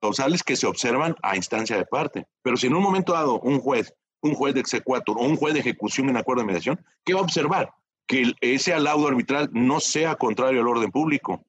causales 0.00 0.42
que 0.42 0.56
se 0.56 0.66
observan 0.66 1.14
a 1.22 1.36
instancia 1.36 1.76
de 1.76 1.86
parte. 1.86 2.26
Pero 2.42 2.56
si 2.56 2.66
en 2.66 2.74
un 2.74 2.82
momento 2.82 3.12
dado 3.12 3.40
un 3.40 3.60
juez, 3.60 3.94
un 4.20 4.34
juez 4.34 4.54
de 4.54 4.60
exequatur 4.60 5.18
o 5.18 5.22
un 5.22 5.36
juez 5.36 5.54
de 5.54 5.60
ejecución 5.60 6.08
en 6.08 6.16
acuerdo 6.16 6.42
de 6.42 6.46
mediación, 6.46 6.84
¿qué 7.04 7.14
va 7.14 7.20
a 7.20 7.24
observar? 7.24 7.72
Que 8.06 8.32
ese 8.40 8.78
laudo 8.80 9.08
arbitral 9.08 9.48
no 9.52 9.80
sea 9.80 10.16
contrario 10.16 10.60
al 10.60 10.68
orden 10.68 10.90
público. 10.90 11.44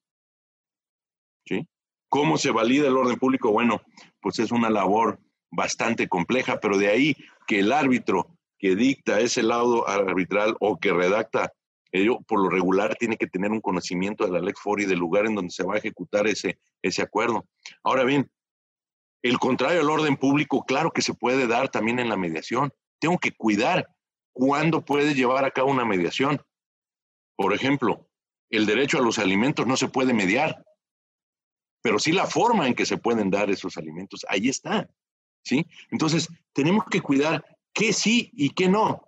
¿Sí? 1.45 1.67
¿Cómo 2.09 2.37
se 2.37 2.51
valida 2.51 2.87
el 2.87 2.97
orden 2.97 3.17
público? 3.17 3.51
Bueno, 3.51 3.81
pues 4.21 4.39
es 4.39 4.51
una 4.51 4.69
labor 4.69 5.19
bastante 5.51 6.07
compleja, 6.07 6.59
pero 6.59 6.77
de 6.77 6.89
ahí 6.89 7.15
que 7.47 7.59
el 7.59 7.71
árbitro 7.71 8.37
que 8.57 8.75
dicta 8.75 9.19
ese 9.19 9.43
laudo 9.43 9.87
arbitral 9.87 10.55
o 10.59 10.77
que 10.77 10.93
redacta 10.93 11.51
ello 11.93 12.19
por 12.27 12.41
lo 12.41 12.49
regular 12.49 12.95
tiene 12.95 13.17
que 13.17 13.27
tener 13.27 13.51
un 13.51 13.61
conocimiento 13.61 14.25
de 14.25 14.31
la 14.31 14.41
Lex 14.41 14.59
Fori 14.59 14.85
del 14.85 14.99
lugar 14.99 15.27
en 15.27 15.35
donde 15.35 15.51
se 15.51 15.63
va 15.63 15.75
a 15.75 15.77
ejecutar 15.77 16.27
ese, 16.27 16.59
ese 16.81 17.01
acuerdo. 17.03 17.45
Ahora 17.83 18.03
bien, 18.03 18.29
el 19.21 19.37
contrario 19.39 19.79
al 19.79 19.89
orden 19.89 20.17
público, 20.17 20.65
claro 20.65 20.91
que 20.91 21.01
se 21.01 21.13
puede 21.13 21.47
dar 21.47 21.69
también 21.69 21.99
en 21.99 22.09
la 22.09 22.17
mediación. 22.17 22.73
Tengo 22.99 23.19
que 23.19 23.31
cuidar 23.31 23.87
cuándo 24.33 24.83
puede 24.83 25.13
llevar 25.13 25.45
a 25.45 25.51
cabo 25.51 25.71
una 25.71 25.85
mediación. 25.85 26.41
Por 27.37 27.53
ejemplo, 27.53 28.09
el 28.49 28.65
derecho 28.65 28.97
a 28.97 29.01
los 29.01 29.19
alimentos 29.19 29.65
no 29.67 29.77
se 29.77 29.87
puede 29.87 30.13
mediar, 30.13 30.65
pero 31.81 31.99
sí 31.99 32.11
la 32.11 32.25
forma 32.25 32.67
en 32.67 32.73
que 32.73 32.85
se 32.85 32.97
pueden 32.97 33.29
dar 33.29 33.49
esos 33.49 33.77
alimentos, 33.77 34.25
ahí 34.27 34.49
está. 34.49 34.89
¿sí? 35.43 35.65
Entonces, 35.91 36.27
tenemos 36.53 36.85
que 36.89 37.01
cuidar 37.01 37.45
qué 37.71 37.93
sí 37.93 38.31
y 38.33 38.49
qué 38.49 38.67
no. 38.67 39.07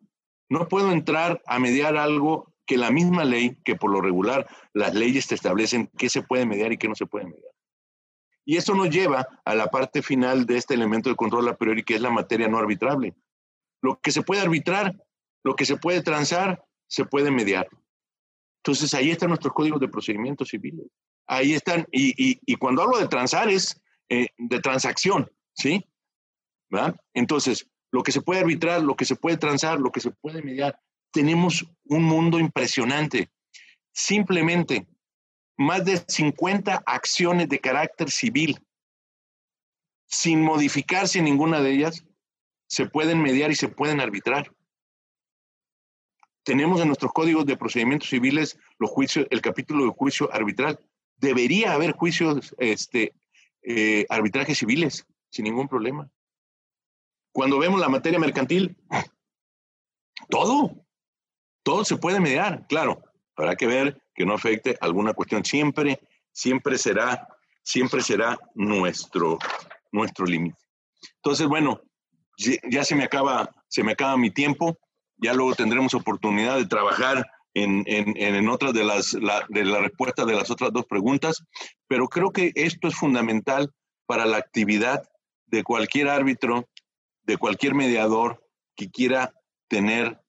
No 0.50 0.68
puedo 0.68 0.92
entrar 0.92 1.42
a 1.46 1.60
mediar 1.60 1.98
algo 1.98 2.55
que 2.66 2.78
la 2.78 2.92
misma 2.92 3.24
ley, 3.24 3.58
que 3.64 3.76
por 3.76 3.92
lo 3.92 4.02
regular 4.02 4.48
las 4.74 4.94
leyes 4.94 5.28
te 5.28 5.36
establecen 5.36 5.90
qué 5.98 6.10
se 6.10 6.22
puede 6.22 6.46
mediar 6.46 6.72
y 6.72 6.78
qué 6.78 6.88
no 6.88 6.96
se 6.96 7.06
puede 7.06 7.26
mediar. 7.26 7.52
Y 8.46 8.58
eso 8.58 8.76
nos 8.76 8.90
lleva 8.90 9.28
a 9.44 9.56
la 9.56 9.68
parte 9.68 10.02
final 10.02 10.46
de 10.46 10.58
este 10.58 10.76
elemento 10.76 11.10
de 11.10 11.16
control 11.16 11.48
a 11.48 11.58
priori, 11.58 11.84
que 11.84 11.96
es 11.96 12.02
la 12.02 12.12
materia 12.12 12.48
no 12.48 12.58
arbitrable. 12.58 13.16
Lo 13.82 14.00
que 14.00 14.12
se 14.12 14.22
puede 14.22 14.42
arbitrar, 14.42 14.96
lo 15.44 15.56
que 15.56 15.66
se 15.66 15.78
puede 15.78 16.02
transar, 16.02 16.64
se 16.88 17.06
puede 17.06 17.32
mediar. 17.32 17.68
Entonces 18.64 18.94
ahí 18.94 19.10
están 19.12 19.30
nuestros 19.30 19.54
códigos 19.54 19.80
de 19.80 19.88
procedimientos 19.88 20.50
civiles. 20.50 20.88
Ahí 21.28 21.54
están, 21.54 21.88
y, 21.92 22.14
y, 22.46 22.56
cuando 22.56 22.84
hablo 22.84 23.00
de 23.00 23.08
transar 23.08 23.50
es 23.50 23.82
eh, 24.10 24.28
de 24.38 24.60
transacción, 24.60 25.32
¿sí? 25.54 25.84
¿verdad? 26.70 26.96
Entonces, 27.14 27.68
lo 27.92 28.04
que 28.04 28.12
se 28.12 28.22
puede 28.22 28.42
arbitrar, 28.42 28.84
lo 28.84 28.96
que 28.96 29.06
se 29.06 29.16
puede 29.16 29.38
transar, 29.38 29.80
lo 29.80 29.92
que 29.92 30.02
se 30.02 30.12
puede 30.12 30.44
mediar, 30.44 30.80
tenemos 31.16 31.66
un 31.86 32.04
mundo 32.04 32.40
impresionante. 32.40 33.30
Simplemente 33.94 34.86
más 35.56 35.86
de 35.86 36.04
50 36.06 36.84
acciones 36.86 37.48
de 37.48 37.60
carácter 37.60 38.12
civil, 38.12 38.60
sin 40.08 40.42
modificarse 40.42 41.22
ninguna 41.22 41.62
de 41.62 41.72
ellas, 41.72 42.06
se 42.68 42.86
pueden 42.88 43.22
mediar 43.22 43.50
y 43.50 43.56
se 43.56 43.70
pueden 43.70 44.02
arbitrar. 44.02 44.54
Tenemos 46.44 46.82
en 46.82 46.88
nuestros 46.88 47.14
códigos 47.14 47.46
de 47.46 47.56
procedimientos 47.56 48.10
civiles 48.10 48.60
los 48.78 48.90
juicios, 48.90 49.26
el 49.30 49.40
capítulo 49.40 49.86
de 49.86 49.92
juicio 49.92 50.30
arbitral. 50.34 50.78
Debería 51.16 51.72
haber 51.72 51.94
juicios, 51.94 52.54
este, 52.58 53.14
eh, 53.62 54.06
arbitrajes 54.10 54.58
civiles, 54.58 55.08
sin 55.30 55.46
ningún 55.46 55.70
problema. 55.70 56.12
Cuando 57.32 57.58
vemos 57.58 57.80
la 57.80 57.88
materia 57.88 58.20
mercantil, 58.20 58.76
todo, 60.30 60.85
todo 61.66 61.84
se 61.84 61.98
puede 61.98 62.20
mediar, 62.20 62.68
claro. 62.68 63.02
Habrá 63.36 63.56
que 63.56 63.66
ver 63.66 64.00
que 64.14 64.24
no 64.24 64.36
afecte 64.36 64.78
alguna 64.80 65.14
cuestión. 65.14 65.44
Siempre, 65.44 66.00
siempre 66.32 66.78
será, 66.78 67.28
siempre 67.64 68.02
será 68.02 68.38
nuestro, 68.54 69.40
nuestro 69.92 70.26
límite. 70.26 70.60
Entonces, 71.16 71.48
bueno, 71.48 71.82
ya 72.38 72.84
se 72.84 72.96
me 72.96 73.04
acaba, 73.04 73.50
se 73.68 73.84
me 73.84 73.94
acaba 73.94 74.16
mi 74.16 74.30
tiempo. 74.30 74.78
Ya 75.18 75.34
luego 75.34 75.56
tendremos 75.56 75.96
oportunidad 75.96 76.58
de 76.58 76.68
trabajar 76.68 77.26
en, 77.56 77.84
en, 77.88 78.16
en 78.16 78.48
otras 78.48 78.74
de 78.74 78.84
las, 78.84 79.14
la, 79.14 79.44
de 79.50 79.66
la 79.66 79.80
respuesta 79.80 80.24
de 80.24 80.36
las 80.36 80.52
otras 80.52 80.72
dos 80.72 80.86
preguntas, 80.86 81.44
pero 81.88 82.08
creo 82.10 82.32
que 82.32 82.52
esto 82.54 82.90
es 82.90 82.96
fundamental 82.96 83.74
para 84.06 84.26
la 84.28 84.38
actividad 84.38 85.04
de 85.48 85.64
cualquier 85.64 86.10
árbitro, 86.10 86.70
de 87.24 87.38
cualquier 87.38 87.74
mediador 87.74 88.46
que 88.76 88.92
quiera 88.92 89.34
tener 89.68 90.22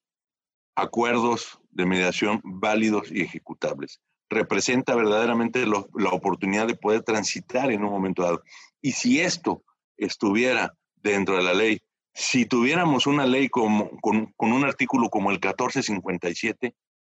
acuerdos 0.76 1.58
de 1.70 1.86
mediación 1.86 2.40
válidos 2.44 3.10
y 3.10 3.22
ejecutables. 3.22 4.00
Representa 4.28 4.94
verdaderamente 4.94 5.66
la 5.66 6.10
oportunidad 6.10 6.66
de 6.66 6.76
poder 6.76 7.02
transitar 7.02 7.70
en 7.70 7.84
un 7.84 7.90
momento 7.90 8.22
dado. 8.22 8.42
Y 8.80 8.92
si 8.92 9.20
esto 9.20 9.62
estuviera 9.96 10.74
dentro 10.96 11.36
de 11.36 11.42
la 11.42 11.54
ley, 11.54 11.80
si 12.12 12.46
tuviéramos 12.46 13.06
una 13.06 13.26
ley 13.26 13.48
como, 13.48 13.90
con, 14.00 14.32
con 14.36 14.52
un 14.52 14.64
artículo 14.64 15.08
como 15.10 15.30
el 15.30 15.36
1457, 15.36 16.74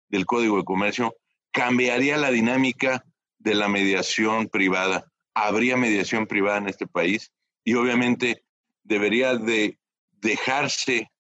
del 0.09 0.27
Código 0.27 0.57
de 0.57 0.65
Comercio, 0.65 1.15
cambiaría 1.51 2.17
la 2.17 2.31
dinámica 2.31 3.05
de 3.39 3.55
la 3.55 3.69
mediación 3.69 4.49
privada. 4.49 5.05
Habría 5.35 5.77
mediación 5.77 6.27
privada 6.27 6.59
en 6.59 6.69
este 6.69 6.87
país 6.87 7.33
y 7.65 7.75
obviamente 7.75 8.45
debería 8.83 9.37
de 9.37 9.79
dejarse 10.13 11.11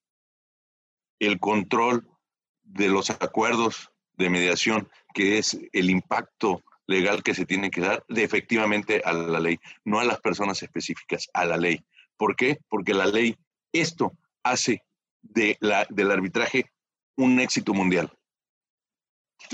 el 1.18 1.38
control 1.38 2.08
de 2.68 2.88
los 2.88 3.10
acuerdos 3.10 3.90
de 4.16 4.30
mediación, 4.30 4.88
que 5.14 5.38
es 5.38 5.58
el 5.72 5.90
impacto 5.90 6.62
legal 6.86 7.22
que 7.22 7.34
se 7.34 7.46
tiene 7.46 7.70
que 7.70 7.80
dar 7.80 8.04
de 8.08 8.24
efectivamente 8.24 9.02
a 9.04 9.12
la 9.12 9.40
ley, 9.40 9.58
no 9.84 10.00
a 10.00 10.04
las 10.04 10.20
personas 10.20 10.62
específicas, 10.62 11.28
a 11.34 11.44
la 11.44 11.56
ley. 11.56 11.84
¿Por 12.16 12.34
qué? 12.34 12.58
Porque 12.68 12.94
la 12.94 13.06
ley, 13.06 13.36
esto 13.72 14.12
hace 14.42 14.82
de 15.22 15.56
la, 15.60 15.86
del 15.90 16.10
arbitraje 16.10 16.70
un 17.16 17.40
éxito 17.40 17.74
mundial 17.74 18.12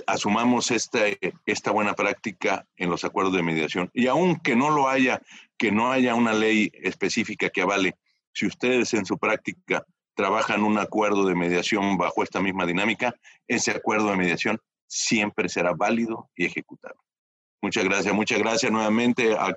asumamos 0.06 0.70
esta, 0.70 1.00
esta 1.46 1.70
buena 1.70 1.94
práctica 1.94 2.66
en 2.76 2.90
los 2.90 3.04
acuerdos 3.04 3.34
de 3.34 3.42
mediación. 3.42 3.90
Y 3.92 4.06
aunque 4.06 4.56
no 4.56 4.70
lo 4.70 4.88
haya, 4.88 5.20
que 5.56 5.72
no 5.72 5.90
haya 5.90 6.14
una 6.14 6.32
ley 6.32 6.70
específica 6.74 7.50
que 7.50 7.62
avale, 7.62 7.96
si 8.32 8.46
ustedes 8.46 8.94
en 8.94 9.06
su 9.06 9.18
práctica 9.18 9.84
trabajan 10.14 10.62
un 10.62 10.78
acuerdo 10.78 11.26
de 11.26 11.34
mediación 11.34 11.96
bajo 11.96 12.22
esta 12.22 12.40
misma 12.40 12.66
dinámica, 12.66 13.14
ese 13.48 13.72
acuerdo 13.72 14.10
de 14.10 14.16
mediación 14.16 14.60
siempre 14.86 15.48
será 15.48 15.72
válido 15.72 16.30
y 16.36 16.46
ejecutable. 16.46 17.00
Muchas 17.60 17.84
gracias, 17.84 18.14
muchas 18.14 18.38
gracias 18.38 18.70
nuevamente 18.70 19.34
a 19.34 19.54